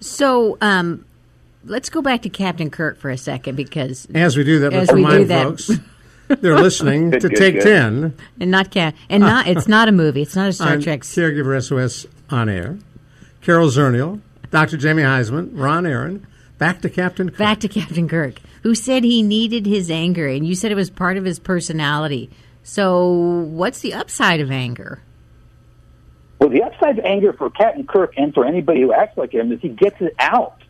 So, 0.00 0.58
um, 0.60 1.06
let's 1.64 1.88
go 1.90 2.02
back 2.02 2.22
to 2.22 2.28
Captain 2.28 2.70
Kirk 2.70 2.98
for 2.98 3.10
a 3.10 3.18
second 3.18 3.56
because 3.56 4.06
As 4.14 4.36
we 4.36 4.44
do 4.44 4.60
that, 4.60 4.72
let's 4.72 4.90
As 4.90 4.94
we 4.94 5.02
do 5.02 5.06
remind 5.08 5.30
that. 5.30 5.44
folks 5.44 5.70
they're 6.40 6.58
listening 6.58 7.10
to 7.12 7.18
good, 7.20 7.36
Take 7.36 7.54
good. 7.56 7.62
10 7.64 8.14
and 8.40 8.50
not 8.50 8.70
Cap 8.70 8.94
and 9.10 9.22
not 9.22 9.46
it's 9.46 9.68
not 9.68 9.88
a 9.88 9.92
movie. 9.92 10.22
It's 10.22 10.36
not 10.36 10.48
a 10.48 10.52
Star 10.52 10.78
Trek. 10.78 11.00
Caregiver 11.00 11.62
SOS 11.62 12.06
on 12.30 12.48
air. 12.48 12.78
Carol 13.42 13.68
Zernial, 13.68 14.20
Dr. 14.50 14.76
Jamie 14.76 15.02
Huysman, 15.02 15.50
Ron 15.52 15.84
Aaron, 15.84 16.26
back 16.58 16.80
to 16.82 16.88
Captain 16.88 17.28
Kirk. 17.28 17.38
Back 17.38 17.60
to 17.60 17.68
Captain 17.68 18.08
Kirk, 18.08 18.36
who 18.62 18.74
said 18.74 19.02
he 19.02 19.20
needed 19.22 19.66
his 19.66 19.90
anger, 19.90 20.28
and 20.28 20.46
you 20.46 20.54
said 20.54 20.70
it 20.70 20.76
was 20.76 20.90
part 20.90 21.16
of 21.16 21.24
his 21.24 21.38
personality 21.40 22.30
So, 22.62 23.08
what's 23.08 23.80
the 23.80 23.92
upside 23.94 24.40
of 24.40 24.50
anger? 24.52 25.02
Well, 26.38 26.50
the 26.50 26.62
upside 26.62 26.98
of 26.98 27.04
anger 27.04 27.32
for 27.32 27.50
Captain 27.50 27.86
Kirk 27.86 28.14
and 28.16 28.32
for 28.32 28.44
anybody 28.44 28.82
who 28.82 28.92
acts 28.92 29.16
like 29.18 29.32
him 29.32 29.52
is 29.52 29.60
he 29.60 29.68
gets 29.68 30.00
it 30.00 30.14
out. 30.18 30.62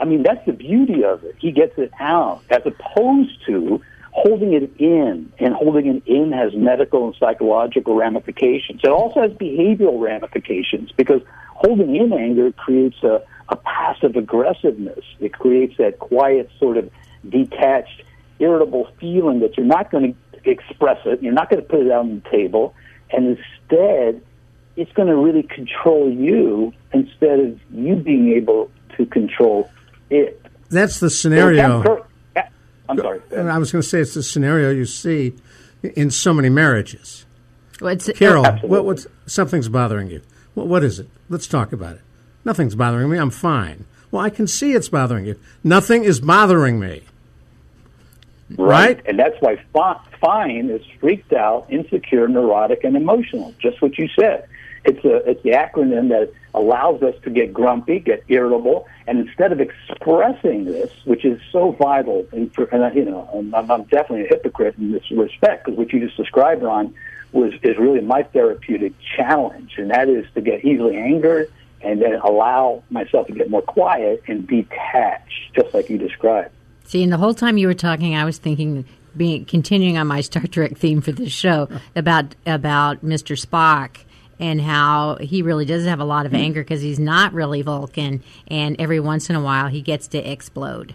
I 0.00 0.04
mean, 0.04 0.22
that's 0.22 0.44
the 0.46 0.52
beauty 0.52 1.04
of 1.04 1.24
it. 1.24 1.36
He 1.38 1.50
gets 1.50 1.76
it 1.78 1.92
out, 1.98 2.42
as 2.50 2.62
opposed 2.64 3.44
to 3.46 3.82
holding 4.12 4.52
it 4.52 4.70
in. 4.78 5.32
And 5.38 5.54
holding 5.54 5.86
it 5.86 6.02
in 6.06 6.32
has 6.32 6.54
medical 6.54 7.06
and 7.06 7.16
psychological 7.18 7.94
ramifications. 7.94 8.80
It 8.82 8.90
also 8.90 9.22
has 9.22 9.32
behavioral 9.32 10.00
ramifications 10.00 10.92
because 10.92 11.22
holding 11.54 11.96
in 11.96 12.12
anger 12.12 12.52
creates 12.52 13.02
a, 13.02 13.22
a 13.48 13.56
passive 13.56 14.16
aggressiveness. 14.16 15.04
It 15.20 15.32
creates 15.32 15.76
that 15.78 15.98
quiet, 15.98 16.50
sort 16.58 16.76
of 16.76 16.90
detached, 17.28 18.02
irritable 18.38 18.88
feeling 19.00 19.40
that 19.40 19.56
you're 19.56 19.66
not 19.66 19.90
going 19.90 20.14
to 20.14 20.50
express 20.50 20.98
it. 21.04 21.22
You're 21.22 21.32
not 21.32 21.50
going 21.50 21.62
to 21.62 21.68
put 21.68 21.80
it 21.80 21.90
on 21.90 22.22
the 22.22 22.30
table. 22.30 22.74
And 23.10 23.36
instead, 23.36 24.22
it's 24.76 24.92
going 24.92 25.08
to 25.08 25.16
really 25.16 25.42
control 25.42 26.10
you 26.10 26.72
instead 26.92 27.40
of 27.40 27.60
you 27.72 27.96
being 27.96 28.32
able 28.32 28.70
to 28.96 29.06
control 29.06 29.68
it. 30.10 30.44
That's 30.70 31.00
the 31.00 31.10
scenario. 31.10 31.82
Well, 31.82 32.06
I'm 32.88 32.98
sorry. 32.98 33.20
I 33.36 33.58
was 33.58 33.72
going 33.72 33.82
to 33.82 33.88
say 33.88 34.00
it's 34.00 34.14
the 34.14 34.22
scenario 34.22 34.70
you 34.70 34.86
see 34.86 35.34
in 35.82 36.10
so 36.10 36.32
many 36.32 36.48
marriages. 36.48 37.26
What's 37.80 38.10
Carol, 38.12 38.44
what, 38.62 38.84
what's 38.84 39.06
something's 39.26 39.68
bothering 39.68 40.10
you? 40.10 40.22
What, 40.54 40.66
what 40.66 40.82
is 40.82 40.98
it? 40.98 41.08
Let's 41.28 41.46
talk 41.46 41.72
about 41.72 41.96
it. 41.96 42.00
Nothing's 42.44 42.74
bothering 42.74 43.08
me. 43.08 43.18
I'm 43.18 43.30
fine. 43.30 43.84
Well, 44.10 44.24
I 44.24 44.30
can 44.30 44.46
see 44.46 44.72
it's 44.72 44.88
bothering 44.88 45.26
you. 45.26 45.38
Nothing 45.62 46.04
is 46.04 46.20
bothering 46.20 46.80
me. 46.80 47.02
Right? 48.56 49.00
And 49.06 49.18
that's 49.18 49.36
why 49.40 49.58
fine 50.20 50.70
is 50.70 50.82
freaked 50.98 51.34
out, 51.34 51.66
insecure, 51.68 52.26
neurotic, 52.26 52.82
and 52.84 52.96
emotional. 52.96 53.54
Just 53.58 53.82
what 53.82 53.98
you 53.98 54.08
said. 54.18 54.48
It's 54.84 55.04
a 55.04 55.16
it's 55.28 55.42
the 55.42 55.50
acronym 55.50 56.08
that 56.08 56.32
allows 56.54 57.02
us 57.02 57.14
to 57.24 57.30
get 57.30 57.52
grumpy, 57.52 57.98
get 57.98 58.24
irritable, 58.28 58.88
and 59.08 59.26
instead 59.26 59.52
of 59.52 59.60
expressing 59.60 60.66
this, 60.66 60.92
which 61.04 61.24
is 61.24 61.40
so 61.50 61.72
vital, 61.72 62.26
and, 62.30 62.54
for, 62.54 62.64
and 62.64 62.94
you 62.94 63.06
know, 63.06 63.28
I'm, 63.32 63.70
I'm 63.70 63.84
definitely 63.84 64.26
a 64.26 64.28
hypocrite 64.28 64.76
in 64.76 64.92
this 64.92 65.10
respect 65.10 65.64
because 65.64 65.78
what 65.78 65.92
you 65.94 66.00
just 66.00 66.16
described, 66.18 66.62
Ron, 66.62 66.94
was 67.32 67.54
is 67.62 67.78
really 67.78 68.02
my 68.02 68.22
therapeutic 68.22 68.92
challenge, 69.16 69.74
and 69.78 69.90
that 69.90 70.10
is 70.10 70.26
to 70.34 70.42
get 70.42 70.62
easily 70.62 70.96
angered 70.96 71.50
and 71.80 72.02
then 72.02 72.16
allow 72.16 72.82
myself 72.90 73.26
to 73.28 73.32
get 73.32 73.48
more 73.48 73.62
quiet 73.62 74.22
and 74.26 74.46
detach, 74.46 75.50
just 75.54 75.72
like 75.72 75.88
you 75.88 75.96
described. 75.96 76.50
See, 76.84 77.02
and 77.02 77.10
the 77.12 77.18
whole 77.18 77.34
time 77.34 77.56
you 77.56 77.66
were 77.66 77.74
talking, 77.74 78.14
I 78.14 78.24
was 78.24 78.36
thinking, 78.36 78.84
being 79.16 79.46
continuing 79.46 79.96
on 79.96 80.06
my 80.06 80.20
Star 80.20 80.46
Trek 80.46 80.76
theme 80.76 81.00
for 81.00 81.12
this 81.12 81.32
show 81.32 81.68
about 81.96 82.34
about 82.44 83.02
Mr. 83.02 83.40
Spock 83.40 84.04
and 84.38 84.60
how 84.60 85.16
he 85.20 85.42
really 85.42 85.64
does 85.64 85.84
have 85.84 86.00
a 86.00 86.04
lot 86.04 86.26
of 86.26 86.34
anger 86.34 86.62
because 86.62 86.82
he's 86.82 86.98
not 86.98 87.32
really 87.32 87.62
Vulcan, 87.62 88.22
and 88.46 88.76
every 88.78 89.00
once 89.00 89.28
in 89.30 89.36
a 89.36 89.40
while 89.40 89.68
he 89.68 89.80
gets 89.80 90.06
to 90.08 90.18
explode. 90.18 90.94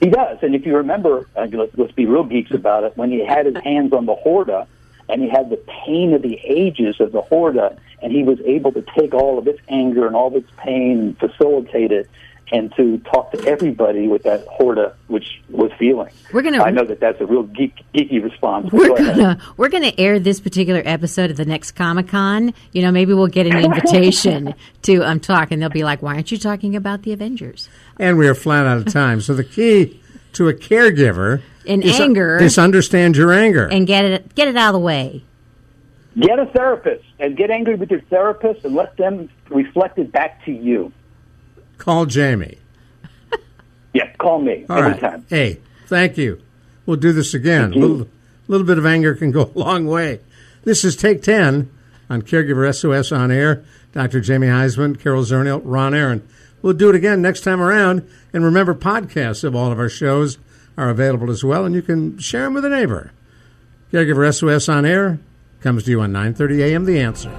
He 0.00 0.10
does, 0.10 0.38
and 0.42 0.54
if 0.54 0.66
you 0.66 0.76
remember, 0.76 1.26
uh, 1.36 1.46
let's, 1.52 1.76
let's 1.76 1.92
be 1.92 2.06
real 2.06 2.24
geeks 2.24 2.50
about 2.50 2.84
it. 2.84 2.96
When 2.96 3.10
he 3.10 3.24
had 3.24 3.46
his 3.46 3.56
hands 3.62 3.92
on 3.92 4.06
the 4.06 4.14
Horta, 4.14 4.66
and 5.08 5.22
he 5.22 5.28
had 5.28 5.50
the 5.50 5.56
pain 5.56 6.12
of 6.14 6.22
the 6.22 6.38
ages 6.44 7.00
of 7.00 7.12
the 7.12 7.20
Horta, 7.20 7.76
and 8.02 8.12
he 8.12 8.22
was 8.22 8.38
able 8.40 8.72
to 8.72 8.84
take 8.98 9.14
all 9.14 9.38
of 9.38 9.46
its 9.46 9.60
anger 9.68 10.06
and 10.06 10.16
all 10.16 10.28
of 10.28 10.36
its 10.36 10.50
pain 10.58 10.98
and 10.98 11.18
facilitate 11.18 11.92
it, 11.92 12.08
and 12.54 12.72
to 12.76 12.98
talk 12.98 13.32
to 13.32 13.44
everybody 13.46 14.06
with 14.08 14.22
that 14.22 14.46
Horta, 14.46 14.94
which 15.08 15.42
was 15.50 15.70
feeling. 15.78 16.10
We're 16.32 16.42
gonna- 16.42 16.62
I 16.62 16.70
know 16.70 16.84
that 16.84 17.00
that's 17.00 17.20
a 17.20 17.26
real 17.26 17.42
geek, 17.42 17.74
geeky 17.94 18.22
response. 18.22 18.70
We're 18.72 18.88
go 18.88 18.96
gonna 18.96 19.38
we're 19.56 19.68
gonna 19.68 19.92
air 19.98 20.18
this 20.18 20.40
particular 20.40 20.82
episode 20.84 21.30
of 21.30 21.36
the 21.36 21.44
next 21.44 21.72
Comic 21.72 22.08
Con. 22.08 22.54
You 22.72 22.82
know, 22.82 22.90
maybe 22.92 23.12
we'll 23.12 23.26
get 23.26 23.46
an 23.46 23.56
invitation 23.58 24.54
to 24.82 25.02
um 25.02 25.20
talk, 25.20 25.50
and 25.50 25.60
they'll 25.60 25.68
be 25.70 25.84
like, 25.84 26.00
"Why 26.02 26.14
aren't 26.14 26.30
you 26.32 26.38
talking 26.38 26.76
about 26.76 27.02
the 27.02 27.12
Avengers?" 27.12 27.68
And 27.98 28.16
we 28.18 28.28
are 28.28 28.34
flat 28.34 28.66
out 28.66 28.78
of 28.78 28.92
time. 28.92 29.20
So 29.20 29.34
the 29.34 29.44
key 29.44 30.00
to 30.34 30.48
a 30.48 30.54
caregiver 30.54 31.42
In 31.64 31.82
is 31.82 31.98
anger- 32.00 32.38
is 32.38 32.58
understand 32.58 33.16
your 33.16 33.32
anger. 33.32 33.66
And 33.66 33.86
get 33.86 34.04
it 34.04 34.34
get 34.34 34.48
it 34.48 34.56
out 34.56 34.68
of 34.68 34.74
the 34.74 34.84
way. 34.86 35.24
Get 36.18 36.38
a 36.38 36.46
therapist 36.46 37.04
and 37.18 37.36
get 37.36 37.50
angry 37.50 37.74
with 37.74 37.90
your 37.90 38.00
therapist, 38.02 38.64
and 38.64 38.74
let 38.76 38.96
them 38.96 39.28
reflect 39.50 39.98
it 39.98 40.12
back 40.12 40.44
to 40.44 40.52
you. 40.52 40.92
Call 41.78 42.06
Jamie. 42.06 42.58
Yeah, 43.92 44.10
call 44.16 44.40
me 44.40 44.66
All 44.68 44.82
right. 44.82 44.90
anytime. 44.92 45.24
Hey, 45.30 45.60
thank 45.86 46.18
you. 46.18 46.40
We'll 46.84 46.96
do 46.96 47.12
this 47.12 47.32
again. 47.32 47.72
A 47.72 47.76
little, 47.76 48.08
little 48.48 48.66
bit 48.66 48.76
of 48.76 48.84
anger 48.84 49.14
can 49.14 49.30
go 49.30 49.42
a 49.54 49.56
long 49.58 49.86
way. 49.86 50.18
This 50.64 50.84
is 50.84 50.96
Take 50.96 51.22
10 51.22 51.70
on 52.10 52.22
Caregiver 52.22 52.74
SOS 52.74 53.12
on 53.12 53.30
air. 53.30 53.62
Dr. 53.92 54.20
Jamie 54.20 54.48
Huysman, 54.48 54.98
Carol 54.98 55.22
Zernial, 55.22 55.60
Ron 55.64 55.94
Aaron. 55.94 56.26
We'll 56.60 56.72
do 56.72 56.88
it 56.90 56.96
again 56.96 57.22
next 57.22 57.42
time 57.42 57.60
around. 57.60 58.02
And 58.32 58.42
remember, 58.44 58.74
podcasts 58.74 59.44
of 59.44 59.54
all 59.54 59.70
of 59.70 59.78
our 59.78 59.88
shows 59.88 60.38
are 60.76 60.90
available 60.90 61.30
as 61.30 61.44
well, 61.44 61.64
and 61.64 61.72
you 61.72 61.82
can 61.82 62.18
share 62.18 62.42
them 62.42 62.54
with 62.54 62.64
a 62.64 62.68
neighbor. 62.70 63.12
Caregiver 63.92 64.34
SOS 64.34 64.68
on 64.68 64.84
air 64.84 65.20
comes 65.60 65.84
to 65.84 65.90
you 65.92 66.00
on 66.00 66.10
9:30 66.12 66.58
a.m. 66.64 66.84
The 66.84 66.98
Answer. 66.98 67.30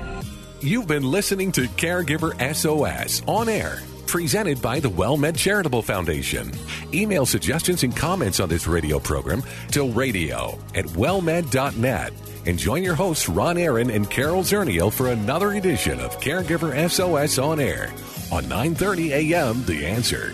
You've 0.62 0.88
been 0.88 1.04
listening 1.04 1.52
to 1.52 1.64
Caregiver 1.64 2.32
SOS 2.56 3.22
on 3.28 3.50
air, 3.50 3.80
presented 4.08 4.62
by 4.62 4.80
the 4.80 4.90
WellMed 4.90 5.38
Charitable 5.38 5.82
Foundation. 5.82 6.52
Email 6.94 7.26
suggestions 7.26 7.84
and 7.84 7.96
comments 7.96 8.40
on 8.40 8.50
this 8.50 8.68
radio 8.68 9.00
program 9.00 9.44
to 9.72 9.90
radio 9.92 10.58
at 10.76 10.86
wellmed.net. 10.86 12.14
And 12.46 12.60
join 12.60 12.84
your 12.84 12.96
hosts, 12.96 13.28
Ron 13.28 13.58
Aaron 13.58 13.90
and 13.90 14.10
Carol 14.10 14.44
Zernial, 14.44 14.94
for 14.94 15.10
another 15.10 15.54
edition 15.54 16.00
of 16.00 16.20
Caregiver 16.20 16.90
SOS 16.90 17.40
on 17.40 17.60
air 17.60 17.92
on 18.32 18.44
9:30 18.46 19.10
a.m. 19.12 19.64
The 19.66 19.86
Answer. 19.86 20.34